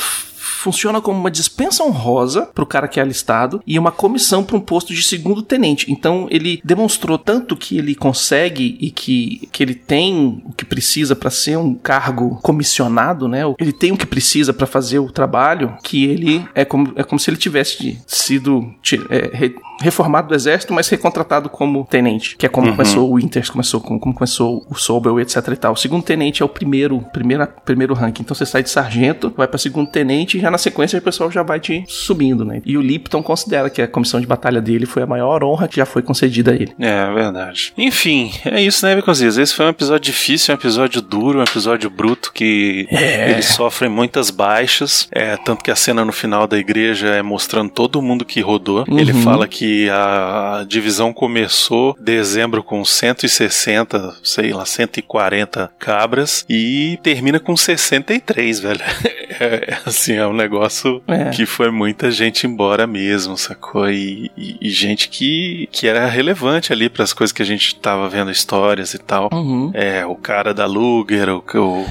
funciona 0.49 1.01
como 1.01 1.19
uma 1.19 1.31
dispensa 1.31 1.85
honrosa 1.85 2.47
pro 2.55 2.67
cara 2.67 2.89
que 2.89 2.99
é 2.99 3.03
alistado 3.03 3.63
e 3.67 3.79
uma 3.79 3.91
comissão 3.93 4.43
para 4.43 4.57
um 4.57 4.61
posto 4.61 4.93
de 4.93 5.03
segundo 5.03 5.43
tenente. 5.43 5.91
Então 5.91 6.27
ele 6.31 6.61
demonstrou 6.65 7.19
tanto 7.19 7.57
que 7.57 7.79
ele 7.79 7.95
consegue 7.95 8.77
e 8.81 8.91
que, 8.91 9.49
que 9.53 9.63
ele 9.63 9.75
tem 9.75 10.43
o 10.45 10.53
que 10.53 10.65
precisa 10.65 11.15
para 11.15 11.31
ser 11.31 11.57
um 11.59 11.75
cargo 11.75 12.39
comissionado, 12.43 13.29
né? 13.29 13.43
Ele 13.59 13.73
tem 13.73 13.93
o 13.93 13.97
que 13.97 14.07
precisa 14.07 14.53
para 14.53 14.67
fazer 14.67 14.99
o 14.99 15.11
trabalho, 15.11 15.77
que 15.83 16.05
ele 16.05 16.47
é 16.55 16.65
como, 16.65 16.93
é 16.97 17.03
como 17.03 17.19
se 17.19 17.31
ele 17.31 17.37
tivesse 17.37 18.01
sido 18.07 18.73
é, 19.11 19.31
re- 19.37 19.55
reformado 19.81 20.29
do 20.29 20.35
exército, 20.35 20.73
mas 20.73 20.89
recontratado 20.89 21.49
como 21.49 21.85
tenente, 21.85 22.37
que 22.37 22.47
é 22.47 22.49
como 22.49 22.71
começou 22.73 23.11
o 23.11 23.17
Winters, 23.17 23.51
começou 23.51 23.81
como, 23.81 24.01
como 24.01 24.15
começou 24.15 24.67
o 24.69 24.75
Sobel, 24.75 25.21
etc 25.21 25.37
e 25.53 25.57
tal. 25.57 25.73
O 25.73 25.77
segundo 25.77 26.03
tenente 26.03 26.43
é 26.43 26.45
o 26.45 26.49
primeiro, 26.49 27.01
primeira, 27.13 27.47
primeiro 27.47 27.95
ranking. 27.95 28.23
Então 28.23 28.35
você 28.35 28.47
sai 28.47 28.63
de 28.63 28.71
sargento, 28.71 29.33
vai 29.37 29.47
para 29.47 29.59
segundo 29.59 29.91
tenente 29.91 30.38
e 30.39 30.41
já 30.41 30.51
na 30.51 30.59
sequência 30.59 30.99
o 30.99 31.03
pessoal 31.03 31.31
já 31.31 31.43
vai 31.43 31.61
te 31.61 31.85
subindo, 31.87 32.45
né? 32.45 32.63
E 32.65 32.77
o 32.77 32.81
Lipton 32.81 33.23
considera 33.23 33.69
que 33.71 33.83
a 33.83 33.89
comissão 33.89 34.21
de 34.21 34.27
batalha 34.27 34.61
dele 34.61 34.87
foi 34.87 35.03
a 35.03 35.07
maior 35.07 35.43
honra 35.45 35.69
que 35.69 35.77
já 35.77 35.87
foi 35.87 36.03
concedida 36.03 36.53
a 36.53 36.55
ele. 36.55 36.73
É, 36.79 37.13
verdade. 37.13 37.73
Enfim, 37.77 38.33
é 38.45 38.61
isso, 38.63 38.85
né, 38.87 38.95
Biconzias? 38.97 39.37
Esse 39.39 39.55
foi 39.55 39.67
um 39.67 39.71
episódio 39.71 40.01
difícil, 40.13 40.55
um 40.55 40.59
episódio 40.59 41.01
duro, 41.03 41.39
um 41.39 41.43
episódio 41.43 41.91
bruto 41.91 42.33
que 42.33 42.87
É. 42.91 43.31
ele 43.31 43.43
sofre 43.43 43.89
muitas 43.89 44.31
baixas. 44.31 45.09
É, 45.13 45.37
tanto 45.37 45.63
que 45.65 45.71
a 45.71 45.77
cena 45.77 46.05
no 46.05 46.13
final 46.13 46.47
da 46.47 46.59
igreja 46.59 47.09
é 47.09 47.23
mostrando 47.23 47.71
todo 47.71 48.01
mundo 48.03 48.25
que 48.25 48.41
rodou. 48.41 48.85
Ele 48.89 49.13
Uhum. 49.13 49.23
fala 49.23 49.49
que 49.49 49.89
a, 49.91 50.61
a 50.61 50.65
divisão 50.65 51.13
começou 51.13 51.97
dezembro 52.01 52.63
com 52.63 52.85
160, 52.85 54.17
sei 54.23 54.53
lá, 54.53 54.65
140 54.65 55.71
cabras 55.79 56.45
e 56.49 56.99
termina 57.03 57.39
com 57.41 57.57
63, 57.57 58.61
velho. 58.61 58.81
é, 59.41 59.45
é, 59.73 59.79
assim, 59.87 60.15
é 60.15 60.27
um 60.29 60.35
negócio 60.35 61.03
É. 61.07 61.31
que 61.31 61.45
foi 61.47 61.71
muita 61.71 62.11
gente 62.11 62.47
embora 62.47 62.87
mesmo, 62.87 63.37
sacou? 63.37 63.91
E, 63.91 64.31
e- 64.37 64.57
e 64.61 64.69
gente 64.71 65.09
que, 65.09 65.69
que 65.73 65.87
era 65.87 66.07
relevante 66.07 66.73
ali 66.73 66.89
para 66.89 67.05
as 67.05 67.13
coisas 67.13 67.33
que 67.33 67.43
a 67.43 67.47
gente 67.47 67.75
tava 67.77 68.09
vendo, 68.09 68.31
histórias 68.31 68.95
e 68.95 68.99
tal. 68.99 69.29
Uhum. 69.33 69.71
É, 69.75 70.05
o 70.07 70.15
cara 70.15 70.53
da 70.55 70.67
Luger, 70.67 71.29
o, 71.31 71.45
o, 71.55 71.87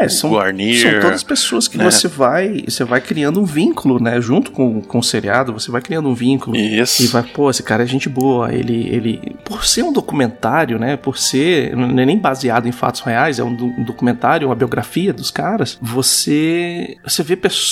É, 0.00 0.06
o 0.06 0.10
são, 0.10 0.30
Guarnier. 0.30 0.90
são 0.92 1.00
todas 1.00 1.22
pessoas 1.22 1.68
que 1.68 1.76
né? 1.78 1.84
você 1.84 2.08
vai 2.08 2.64
você 2.68 2.84
vai 2.84 3.00
criando 3.00 3.40
um 3.40 3.44
vínculo, 3.44 4.00
né? 4.02 4.20
Junto 4.20 4.50
com, 4.50 4.80
com 4.80 4.98
o 4.98 5.02
seriado, 5.02 5.52
você 5.52 5.70
vai 5.70 5.80
criando 5.82 6.08
um 6.08 6.14
vínculo. 6.14 6.56
Isso. 6.56 7.02
E 7.02 7.06
vai, 7.08 7.22
pô, 7.22 7.50
esse 7.50 7.62
cara 7.62 7.82
é 7.82 7.86
gente 7.86 8.08
boa. 8.08 8.52
Ele, 8.54 8.88
ele, 8.88 9.36
por 9.44 9.64
ser 9.64 9.82
um 9.82 9.92
documentário, 9.92 10.78
né? 10.78 10.96
Por 10.96 11.16
ser, 11.18 11.74
não 11.76 11.98
é 12.00 12.06
nem 12.06 12.18
baseado 12.18 12.66
em 12.66 12.72
fatos 12.72 13.00
reais, 13.00 13.38
é 13.38 13.44
um, 13.44 13.54
do- 13.54 13.66
um 13.66 13.84
documentário, 13.84 14.48
uma 14.48 14.54
biografia 14.54 15.12
dos 15.12 15.30
caras. 15.30 15.78
Você, 15.80 16.96
você 17.04 17.22
vê 17.22 17.36
pessoas 17.36 17.62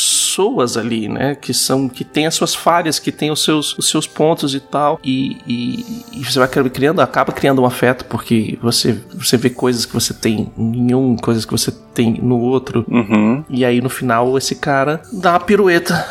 ali, 0.76 1.08
né? 1.08 1.34
Que 1.34 1.52
são, 1.52 1.88
que 1.88 2.04
tem 2.04 2.26
as 2.26 2.34
suas 2.34 2.54
falhas, 2.54 2.98
que 2.98 3.12
tem 3.12 3.30
os 3.30 3.44
seus, 3.44 3.76
os 3.78 3.88
seus 3.88 4.06
pontos 4.06 4.54
e 4.54 4.60
tal. 4.60 5.00
E, 5.04 5.38
e, 5.46 6.04
e 6.12 6.24
você 6.24 6.38
vai 6.38 6.48
criando, 6.48 7.00
acaba 7.00 7.32
criando 7.32 7.62
um 7.62 7.66
afeto 7.66 8.04
porque 8.04 8.58
você, 8.62 8.98
você 9.14 9.36
vê 9.36 9.50
coisas 9.50 9.84
que 9.84 9.94
você 9.94 10.14
tem 10.14 10.52
em 10.56 10.94
um, 10.94 11.16
coisas 11.16 11.44
que 11.44 11.52
você 11.52 11.72
tem 11.94 12.18
no 12.22 12.38
outro. 12.38 12.84
Uhum. 12.88 13.44
E 13.48 13.64
aí 13.64 13.80
no 13.80 13.88
final 13.88 14.36
esse 14.36 14.54
cara 14.54 15.02
dá 15.12 15.32
uma 15.32 15.40
pirueta 15.40 16.06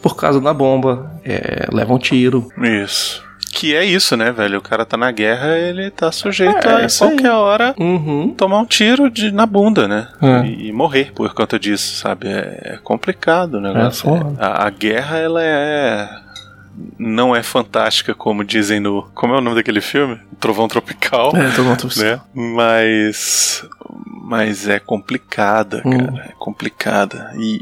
por 0.00 0.16
causa 0.16 0.40
da 0.40 0.52
bomba, 0.52 1.12
é, 1.24 1.68
leva 1.72 1.94
um 1.94 1.98
tiro. 1.98 2.48
Isso. 2.58 3.22
Que 3.52 3.74
é 3.76 3.84
isso, 3.84 4.16
né, 4.16 4.32
velho? 4.32 4.58
O 4.58 4.62
cara 4.62 4.84
tá 4.86 4.96
na 4.96 5.10
guerra, 5.12 5.56
ele 5.58 5.90
tá 5.90 6.10
sujeito 6.10 6.66
É, 6.66 6.72
a 6.72 6.76
aí. 6.78 6.86
qualquer 6.98 7.30
hora 7.32 7.74
Uhum. 7.78 8.34
tomar 8.34 8.58
um 8.60 8.64
tiro 8.64 9.10
de, 9.10 9.30
na 9.30 9.44
bunda, 9.44 9.86
né? 9.86 10.08
É. 10.22 10.46
E, 10.46 10.68
e 10.68 10.72
morrer 10.72 11.12
por 11.14 11.32
conta 11.34 11.58
disso, 11.58 11.96
sabe? 11.96 12.28
É, 12.28 12.60
é 12.74 12.78
complicado 12.82 13.54
o 13.56 13.60
negócio. 13.60 14.08
É 14.08 14.18
foda. 14.18 14.36
a, 14.42 14.66
a 14.66 14.70
guerra, 14.70 15.18
ela 15.18 15.40
é. 15.44 16.08
Não 16.98 17.36
é 17.36 17.42
fantástica, 17.42 18.14
como 18.14 18.42
dizem 18.42 18.80
no. 18.80 19.02
Como 19.14 19.34
é 19.34 19.38
o 19.38 19.42
nome 19.42 19.56
daquele 19.56 19.82
filme? 19.82 20.18
Trovão 20.40 20.66
Tropical. 20.66 21.32
É, 21.36 21.50
tô 21.50 21.62
contra 21.62 21.88
Né? 22.02 22.20
Mas. 22.34 23.62
Mas 24.24 24.66
é 24.66 24.78
complicada, 24.78 25.82
Hum. 25.84 25.90
cara. 26.06 26.24
É 26.30 26.32
complicada. 26.38 27.30
E. 27.36 27.60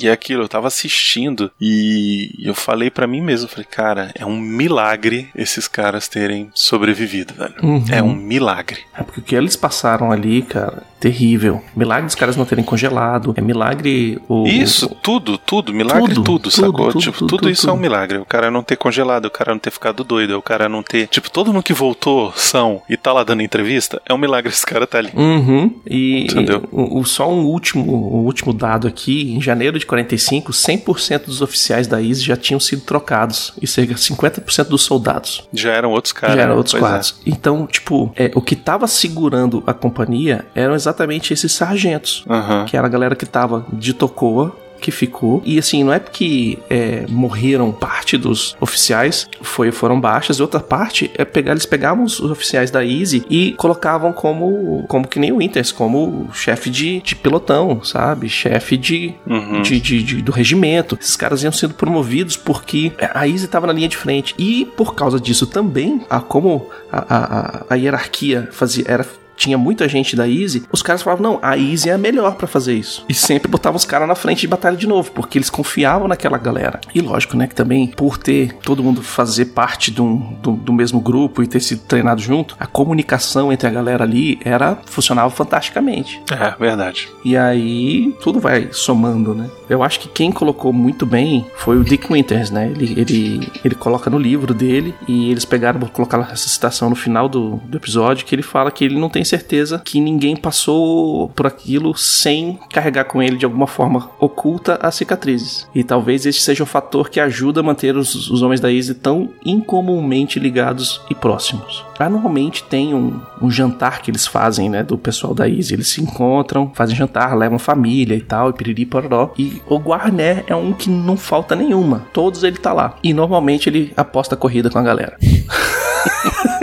E 0.00 0.08
é 0.08 0.12
aquilo, 0.12 0.42
eu 0.42 0.48
tava 0.48 0.68
assistindo 0.68 1.50
e 1.60 2.30
eu 2.38 2.54
falei 2.54 2.90
pra 2.90 3.06
mim 3.06 3.20
mesmo, 3.20 3.48
falei, 3.48 3.66
cara, 3.68 4.12
é 4.14 4.24
um 4.24 4.38
milagre 4.38 5.28
esses 5.34 5.68
caras 5.68 6.08
terem 6.08 6.50
sobrevivido, 6.54 7.34
velho. 7.34 7.54
Uhum. 7.62 7.84
É 7.90 8.02
um 8.02 8.14
milagre. 8.14 8.80
É 8.94 9.02
porque 9.02 9.20
o 9.20 9.22
que 9.22 9.34
eles 9.34 9.56
passaram 9.56 10.10
ali, 10.10 10.42
cara, 10.42 10.82
terrível. 11.04 11.62
Milagre 11.76 12.06
dos 12.06 12.14
caras 12.14 12.34
não 12.34 12.46
terem 12.46 12.64
congelado. 12.64 13.34
É 13.36 13.40
milagre 13.42 14.18
o. 14.26 14.46
Isso, 14.46 14.88
tudo, 15.02 15.36
tudo, 15.36 15.70
milagre 15.70 16.14
Tudo, 16.14 16.24
tudo, 16.24 16.38
tudo, 16.44 16.50
sacou? 16.50 16.88
tudo, 16.88 16.98
tipo, 17.00 17.18
tudo, 17.18 17.28
tudo, 17.28 17.50
isso 17.50 17.68
é 17.68 17.72
um 17.74 17.76
milagre. 17.76 18.16
O 18.16 18.24
cara 18.24 18.50
não 18.50 18.62
ter 18.62 18.76
congelado, 18.76 19.26
o 19.26 19.30
cara 19.30 19.52
não 19.52 19.58
ter 19.58 19.70
ficado 19.70 20.02
doido, 20.02 20.38
o 20.38 20.40
cara 20.40 20.66
não 20.66 20.82
ter. 20.82 21.06
Tipo, 21.08 21.30
todo 21.30 21.52
mundo 21.52 21.62
que 21.62 21.74
voltou 21.74 22.32
são 22.34 22.80
e 22.88 22.96
tá 22.96 23.12
lá 23.12 23.22
dando 23.22 23.42
entrevista, 23.42 24.00
é 24.06 24.14
um 24.14 24.18
milagre 24.18 24.50
esse 24.50 24.64
cara 24.64 24.86
tá 24.86 24.96
ali. 24.96 25.10
Uhum. 25.14 25.74
E 25.86 26.22
Entendeu? 26.24 26.66
o, 26.72 27.00
o- 27.00 27.04
só 27.04 27.30
um 27.30 27.44
último, 27.44 27.84
o 27.92 28.24
último 28.24 28.54
dado 28.54 28.88
aqui, 28.88 29.34
em 29.34 29.42
janeiro 29.42 29.78
de 29.78 29.84
45, 29.84 30.52
100% 30.52 31.26
dos 31.26 31.42
oficiais 31.42 31.86
da 31.86 32.00
ISIS 32.00 32.24
já 32.24 32.36
tinham 32.36 32.58
sido 32.58 32.80
trocados 32.80 33.52
e 33.60 33.66
cerca 33.66 33.92
de 33.92 34.00
50% 34.00 34.68
dos 34.68 34.82
soldados. 34.82 35.46
Já 35.52 35.72
eram 35.72 35.90
outros 35.90 36.12
caras. 36.14 36.36
já 36.36 36.42
eram 36.42 36.52
né? 36.52 36.56
outros 36.56 36.74
é. 36.74 36.78
quadros. 36.78 37.20
Então, 37.26 37.66
tipo, 37.66 38.10
é, 38.16 38.30
o 38.34 38.40
que 38.40 38.56
tava 38.56 38.86
segurando 38.86 39.62
a 39.66 39.74
companhia 39.74 40.46
eram 40.54 40.74
exatamente 40.74 40.93
esses 41.32 41.52
sargentos. 41.52 42.24
Aham. 42.28 42.64
Que 42.66 42.76
era 42.76 42.86
a 42.86 42.90
galera 42.90 43.14
que 43.16 43.26
tava 43.26 43.66
de 43.72 43.92
Tocoa, 43.92 44.56
que 44.80 44.90
ficou. 44.90 45.40
E 45.46 45.58
assim, 45.58 45.82
não 45.82 45.94
é 45.94 45.98
porque 45.98 46.58
é, 46.68 47.06
morreram 47.08 47.72
parte 47.72 48.18
dos 48.18 48.54
oficiais, 48.60 49.26
foi, 49.40 49.72
foram 49.72 49.98
baixas, 49.98 50.36
e 50.36 50.42
outra 50.42 50.60
parte 50.60 51.10
é 51.16 51.24
pegar, 51.24 51.52
eles 51.52 51.64
pegavam 51.64 52.04
os, 52.04 52.20
oficiais 52.20 52.70
da 52.70 52.84
Easy 52.84 53.24
e 53.30 53.52
colocavam 53.52 54.12
como, 54.12 54.84
como 54.86 55.08
que 55.08 55.18
nem 55.18 55.32
o 55.32 55.36
Winters, 55.36 55.72
como 55.72 56.28
chefe 56.34 56.68
de, 56.68 57.00
de 57.00 57.16
pelotão, 57.16 57.82
sabe? 57.82 58.28
Chefe 58.28 58.76
de, 58.76 59.14
Uhum. 59.26 59.62
de, 59.62 59.80
de- 59.80 60.02
de- 60.02 60.22
do 60.22 60.30
regimento. 60.32 60.98
Esses 61.00 61.16
caras 61.16 61.42
iam 61.42 61.52
sendo 61.52 61.72
promovidos 61.72 62.36
porque 62.36 62.92
a 63.14 63.26
Easy 63.26 63.46
estava 63.46 63.66
na 63.66 63.72
linha 63.72 63.88
de 63.88 63.96
frente. 63.96 64.34
E 64.38 64.66
por 64.76 64.94
causa 64.94 65.18
disso 65.18 65.46
também, 65.46 66.02
a, 66.10 66.20
como 66.20 66.68
a, 66.92 66.98
a, 66.98 67.18
a- 67.18 67.64
a 67.70 67.74
hierarquia 67.74 68.50
fazia, 68.52 68.84
era 68.86 69.06
tinha 69.36 69.58
muita 69.58 69.88
gente 69.88 70.14
da 70.16 70.28
Easy, 70.28 70.64
os 70.72 70.82
caras 70.82 71.02
falavam, 71.02 71.22
não, 71.22 71.38
a 71.42 71.56
Easy 71.58 71.88
é 71.90 71.92
a 71.92 71.98
melhor 71.98 72.34
pra 72.36 72.46
fazer 72.46 72.74
isso. 72.74 73.04
E 73.08 73.14
sempre 73.14 73.48
botavam 73.50 73.76
os 73.76 73.84
caras 73.84 74.06
na 74.08 74.14
frente 74.14 74.40
de 74.42 74.48
batalha 74.48 74.76
de 74.76 74.86
novo, 74.86 75.10
porque 75.12 75.38
eles 75.38 75.50
confiavam 75.50 76.08
naquela 76.08 76.38
galera. 76.38 76.80
E 76.94 77.00
lógico, 77.00 77.36
né, 77.36 77.46
que 77.46 77.54
também, 77.54 77.86
por 77.88 78.16
ter 78.18 78.54
todo 78.62 78.82
mundo 78.82 79.02
fazer 79.02 79.46
parte 79.46 79.92
um- 80.00 80.34
do, 80.42 80.52
do 80.52 80.72
mesmo 80.72 81.00
grupo 81.00 81.42
e 81.42 81.46
ter 81.46 81.60
sido 81.60 81.82
treinado 81.82 82.20
junto, 82.20 82.56
a 82.58 82.66
comunicação 82.66 83.52
entre 83.52 83.66
a 83.68 83.70
galera 83.70 84.04
ali 84.04 84.38
era 84.44 84.78
funcionava 84.86 85.30
fantasticamente. 85.30 86.20
É, 86.30 86.54
verdade. 86.58 87.08
E 87.24 87.36
aí 87.36 88.14
tudo 88.22 88.40
vai 88.40 88.68
somando, 88.72 89.34
né? 89.34 89.48
Eu 89.68 89.82
acho 89.82 90.00
que 90.00 90.08
quem 90.08 90.30
colocou 90.30 90.72
muito 90.72 91.06
bem 91.06 91.46
foi 91.56 91.76
o 91.78 91.84
Dick 91.84 92.12
Winters, 92.12 92.50
né? 92.50 92.70
Ele, 92.74 93.00
ele, 93.00 93.52
ele 93.64 93.74
coloca 93.74 94.10
no 94.10 94.18
livro 94.18 94.52
dele 94.52 94.94
e 95.08 95.30
eles 95.30 95.44
pegaram, 95.44 95.80
vou 95.80 95.88
colocar 95.88 96.18
essa 96.30 96.48
citação 96.48 96.90
no 96.90 96.96
final 96.96 97.28
do, 97.28 97.56
do 97.64 97.76
episódio, 97.76 98.24
que 98.26 98.34
ele 98.34 98.42
fala 98.42 98.70
que 98.70 98.84
ele 98.84 98.98
não 98.98 99.08
tem 99.08 99.23
certeza 99.24 99.80
que 99.84 100.00
ninguém 100.00 100.36
passou 100.36 101.28
por 101.30 101.46
aquilo 101.46 101.96
sem 101.96 102.58
carregar 102.72 103.04
com 103.04 103.22
ele 103.22 103.36
de 103.36 103.44
alguma 103.44 103.66
forma 103.66 104.10
oculta 104.18 104.78
as 104.82 104.94
cicatrizes. 104.94 105.68
E 105.74 105.82
talvez 105.82 106.26
esse 106.26 106.40
seja 106.40 106.62
o 106.62 106.66
fator 106.66 107.10
que 107.10 107.20
ajuda 107.20 107.60
a 107.60 107.62
manter 107.62 107.96
os, 107.96 108.30
os 108.30 108.42
homens 108.42 108.60
da 108.60 108.72
Easy 108.72 108.94
tão 108.94 109.30
incomumente 109.44 110.38
ligados 110.38 111.00
e 111.10 111.14
próximos. 111.14 111.84
Lá 111.98 112.10
normalmente 112.10 112.64
tem 112.64 112.94
um, 112.94 113.20
um 113.40 113.50
jantar 113.50 114.02
que 114.02 114.10
eles 114.10 114.26
fazem, 114.26 114.68
né, 114.68 114.82
do 114.82 114.98
pessoal 114.98 115.34
da 115.34 115.48
Easy. 115.48 115.74
Eles 115.74 115.88
se 115.88 116.02
encontram, 116.02 116.70
fazem 116.74 116.96
jantar, 116.96 117.36
levam 117.36 117.58
família 117.58 118.16
e 118.16 118.20
tal, 118.20 118.50
e 118.50 118.52
piriri 118.52 118.84
pororó. 118.84 119.32
E 119.38 119.62
o 119.68 119.78
Guarné 119.78 120.44
é 120.46 120.54
um 120.54 120.72
que 120.72 120.90
não 120.90 121.16
falta 121.16 121.54
nenhuma. 121.54 122.06
Todos 122.12 122.42
ele 122.42 122.56
tá 122.56 122.72
lá. 122.72 122.96
E 123.02 123.14
normalmente 123.14 123.68
ele 123.68 123.92
aposta 123.96 124.36
corrida 124.36 124.70
com 124.70 124.78
a 124.78 124.82
galera. 124.82 125.16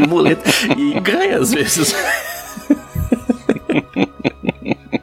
de 0.00 0.06
muleta. 0.08 0.48
E 0.76 0.98
ganha 1.00 1.38
às 1.38 1.52
vezes. 1.52 1.94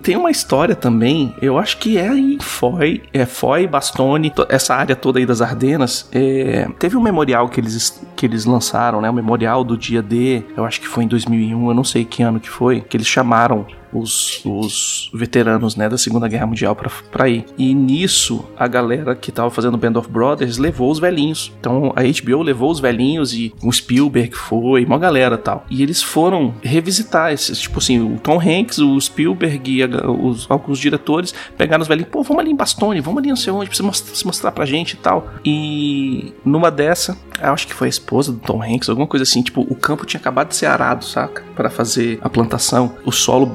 Tem 0.02 0.18
uma 0.18 0.30
história 0.32 0.76
também, 0.76 1.34
eu 1.42 1.58
acho 1.58 1.78
que 1.78 1.98
é 1.98 2.14
em 2.14 2.38
Foy, 2.38 3.02
é 3.14 3.26
Foy, 3.26 3.66
Bastone, 3.68 4.30
to- 4.32 4.46
essa 4.50 4.76
área 4.76 4.98
toda 4.98 5.18
aí 5.18 5.26
das 5.26 5.42
Ardenas. 5.42 6.10
é, 6.12 6.68
teve 6.78 6.98
um 6.98 7.02
memorial 7.02 7.48
que 7.48 7.58
eles, 7.60 8.04
que 8.14 8.26
eles 8.26 8.44
lançaram, 8.44 9.00
né? 9.00 9.10
O 9.10 9.14
memorial 9.14 9.64
do 9.64 9.78
dia 9.78 10.02
D, 10.02 10.44
eu 10.58 10.66
acho 10.66 10.82
que 10.82 10.88
foi 10.90 11.06
em 11.06 11.08
2001, 11.08 11.70
eu 11.70 11.74
não 11.74 11.86
sei 11.86 12.04
que 12.04 12.22
ano 12.22 12.38
que 12.40 12.50
foi, 12.50 12.82
que 12.82 12.98
eles 12.98 13.08
chamaram 13.08 13.66
os, 13.94 14.42
os 14.46 15.10
veteranos 15.14 15.76
né, 15.76 15.88
da 15.90 15.98
Segunda 15.98 16.28
Guerra 16.28 16.46
Mundial 16.48 16.76
pra 17.12 17.30
ir. 17.30 17.46
E 17.58 17.74
nisso, 17.74 18.46
a 18.58 18.68
galera 18.68 19.16
que 19.16 19.32
tava 19.32 19.50
fazendo 19.50 19.78
Band 19.78 19.98
of 20.00 20.10
Brothers 20.10 20.58
levou 20.58 20.92
os 20.92 21.00
velhinhos. 21.00 21.52
Então 21.60 21.94
a 21.96 22.02
HBO 22.04 22.42
levou 22.42 22.72
os 22.72 22.80
velhinhos 22.80 23.34
e 23.34 23.54
o 23.64 23.72
Spielberg 23.72 24.36
foi, 24.36 24.86
uma 24.86 24.98
galera 24.98 25.38
tal. 25.38 25.66
E 25.70 25.82
eles 25.84 26.02
foram 26.02 26.54
revisitar 26.62 27.32
esses, 27.32 27.60
tipo 27.60 27.80
assim, 27.80 28.00
o 28.00 28.20
Tom 28.20 28.40
Hanks, 28.40 28.80
o 28.80 29.00
Spielberg 29.00 29.72
e 29.72 29.84
a- 29.84 30.10
os, 30.12 30.46
alguns 30.50 30.80
diretores 30.80 31.34
pegaram 31.58 31.82
os 31.82 31.88
velhinhos, 31.88 32.10
pô, 32.12 32.24
vamos 32.24 32.42
ali 32.42 32.52
em 32.52 32.56
Bastone, 32.56 33.00
vamos 33.02 33.20
ali 33.20 33.30
não 33.30 33.36
sei 33.36 33.52
onde, 33.54 33.76
você 33.76 33.84
mostrar, 33.84 34.16
se 34.16 34.26
mostrar 34.26 34.52
pra 34.52 34.66
gente 34.66 34.94
e 34.94 34.98
tal. 34.98 35.28
E 35.44 36.34
numa 36.46 36.70
dessa, 36.72 37.18
acho 37.42 37.68
que 37.68 37.74
foi 37.74 37.88
a 37.88 37.90
esposa 37.90 38.32
do 38.32 38.40
Tom 38.40 38.62
Hanks, 38.64 38.90
alguma 38.90 39.08
coisa 39.08 39.24
assim, 39.24 39.42
tipo, 39.42 39.62
o 39.62 39.76
campo 39.76 40.06
tinha 40.06 40.20
acabado 40.20 40.50
de 40.50 40.56
ser 40.56 40.66
arado, 40.66 41.04
saca? 41.06 41.44
Pra 41.56 41.70
fazer 41.70 42.20
a 42.22 42.30
plantação, 42.30 42.96
o 43.06 43.12
solo 43.12 43.46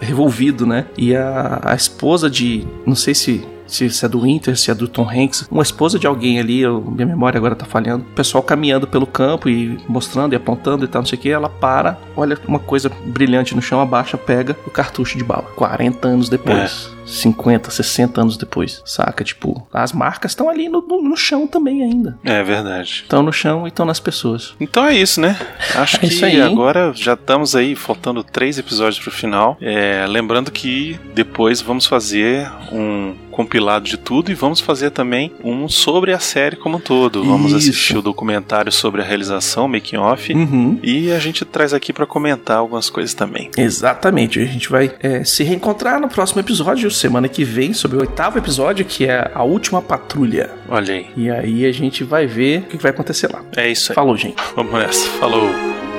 revolvido, 0.00 0.66
né? 0.66 0.86
E 0.96 1.14
a, 1.14 1.60
a 1.62 1.74
esposa 1.74 2.30
de, 2.30 2.64
não 2.86 2.94
sei 2.94 3.14
se 3.14 3.44
se, 3.72 3.88
se 3.90 4.04
é 4.04 4.08
do 4.08 4.20
Winter, 4.20 4.56
se 4.56 4.70
é 4.70 4.74
do 4.74 4.86
Tom 4.88 5.08
Hanks, 5.08 5.46
uma 5.50 5.62
esposa 5.62 5.98
de 5.98 6.06
alguém 6.06 6.38
ali, 6.38 6.60
eu- 6.60 6.80
minha 6.80 7.06
memória 7.06 7.38
agora 7.38 7.54
tá 7.54 7.64
falhando, 7.64 8.04
o 8.04 8.14
pessoal 8.14 8.42
caminhando 8.42 8.86
pelo 8.86 9.06
campo 9.06 9.48
e 9.48 9.78
mostrando 9.88 10.32
e 10.32 10.36
apontando 10.36 10.84
e 10.84 10.88
tal, 10.88 11.02
não 11.02 11.06
sei 11.06 11.18
o 11.18 11.22
que, 11.22 11.30
ela 11.30 11.48
para, 11.48 11.98
olha 12.16 12.38
uma 12.46 12.58
coisa 12.58 12.90
brilhante 13.06 13.54
no 13.54 13.62
chão, 13.62 13.80
abaixa, 13.80 14.16
pega 14.18 14.56
o 14.66 14.70
cartucho 14.70 15.16
de 15.18 15.24
bala. 15.24 15.44
40 15.56 16.06
anos 16.08 16.28
depois. 16.28 16.90
50, 17.04 17.70
60 17.70 18.20
anos 18.20 18.36
depois, 18.36 18.80
saca? 18.86 19.24
Tipo, 19.24 19.66
as 19.72 19.92
marcas 19.92 20.30
estão 20.30 20.48
ali 20.48 20.68
no, 20.68 20.80
no- 20.80 21.02
no 21.02 21.16
chão 21.16 21.46
também 21.48 21.82
ainda. 21.82 22.16
É 22.24 22.42
verdade. 22.44 23.02
Estão 23.02 23.22
no 23.22 23.32
chão 23.32 23.64
e 23.66 23.68
estão 23.68 23.84
nas 23.84 23.98
pessoas. 24.00 24.54
Então 24.60 24.84
é 24.86 24.94
isso, 24.96 25.20
né? 25.20 25.36
Acho 25.74 25.96
É 25.96 25.98
que 25.98 26.06
isso 26.06 26.24
aí. 26.24 26.40
agora 26.40 26.92
já 26.94 27.14
estamos 27.14 27.56
aí, 27.56 27.74
faltando 27.74 28.22
três 28.22 28.56
episódios 28.56 29.00
pro 29.00 29.10
final. 29.10 29.56
É, 29.60 30.06
lembrando 30.08 30.50
que 30.50 30.98
depois 31.14 31.60
vamos 31.60 31.86
fazer 31.86 32.50
um 32.72 33.14
compilado 33.32 33.84
de 33.86 33.96
tudo 33.96 34.30
e 34.30 34.34
vamos 34.34 34.60
fazer 34.60 34.90
também 34.90 35.32
um 35.42 35.68
sobre 35.68 36.12
a 36.12 36.18
série 36.20 36.54
como 36.54 36.76
um 36.76 36.80
todo. 36.80 37.24
Vamos 37.24 37.48
Isso. 37.48 37.56
assistir 37.70 37.96
o 37.96 38.02
documentário 38.02 38.70
sobre 38.70 39.00
a 39.00 39.04
realização, 39.04 39.66
making 39.66 39.96
off, 39.96 40.32
Uhum. 40.32 40.78
e 40.82 41.10
a 41.10 41.18
gente 41.18 41.44
traz 41.44 41.72
aqui 41.74 41.92
pra 41.92 42.06
comentar 42.06 42.58
algumas 42.58 42.88
coisas 42.90 43.14
também. 43.14 43.50
Exatamente. 43.56 44.38
A 44.38 44.44
gente 44.44 44.68
vai 44.68 44.92
é, 45.02 45.24
se 45.24 45.42
reencontrar 45.42 46.00
no 46.00 46.08
próximo 46.08 46.40
episódio, 46.40 46.90
semana 46.90 47.28
que 47.28 47.42
vem, 47.44 47.72
sobre 47.72 47.96
o 47.96 48.00
oitavo 48.00 48.38
episódio, 48.38 48.84
que 48.84 49.06
é 49.06 49.30
a 49.34 49.42
última 49.42 49.80
patrulha. 49.82 50.50
Olha 50.68 50.94
aí. 50.94 51.06
E 51.16 51.30
aí 51.30 51.64
a 51.66 51.72
gente 51.72 52.04
vai 52.04 52.26
ver 52.26 52.60
o 52.60 52.62
que 52.64 52.76
vai 52.76 52.90
acontecer 52.90 53.30
lá. 53.32 53.42
É 53.56 53.70
isso 53.70 53.92
aí. 53.92 53.94
Falou, 53.96 54.16
gente. 54.16 54.36
Vamos 54.54 54.72
nessa. 54.74 55.08
Falou. 55.18 55.91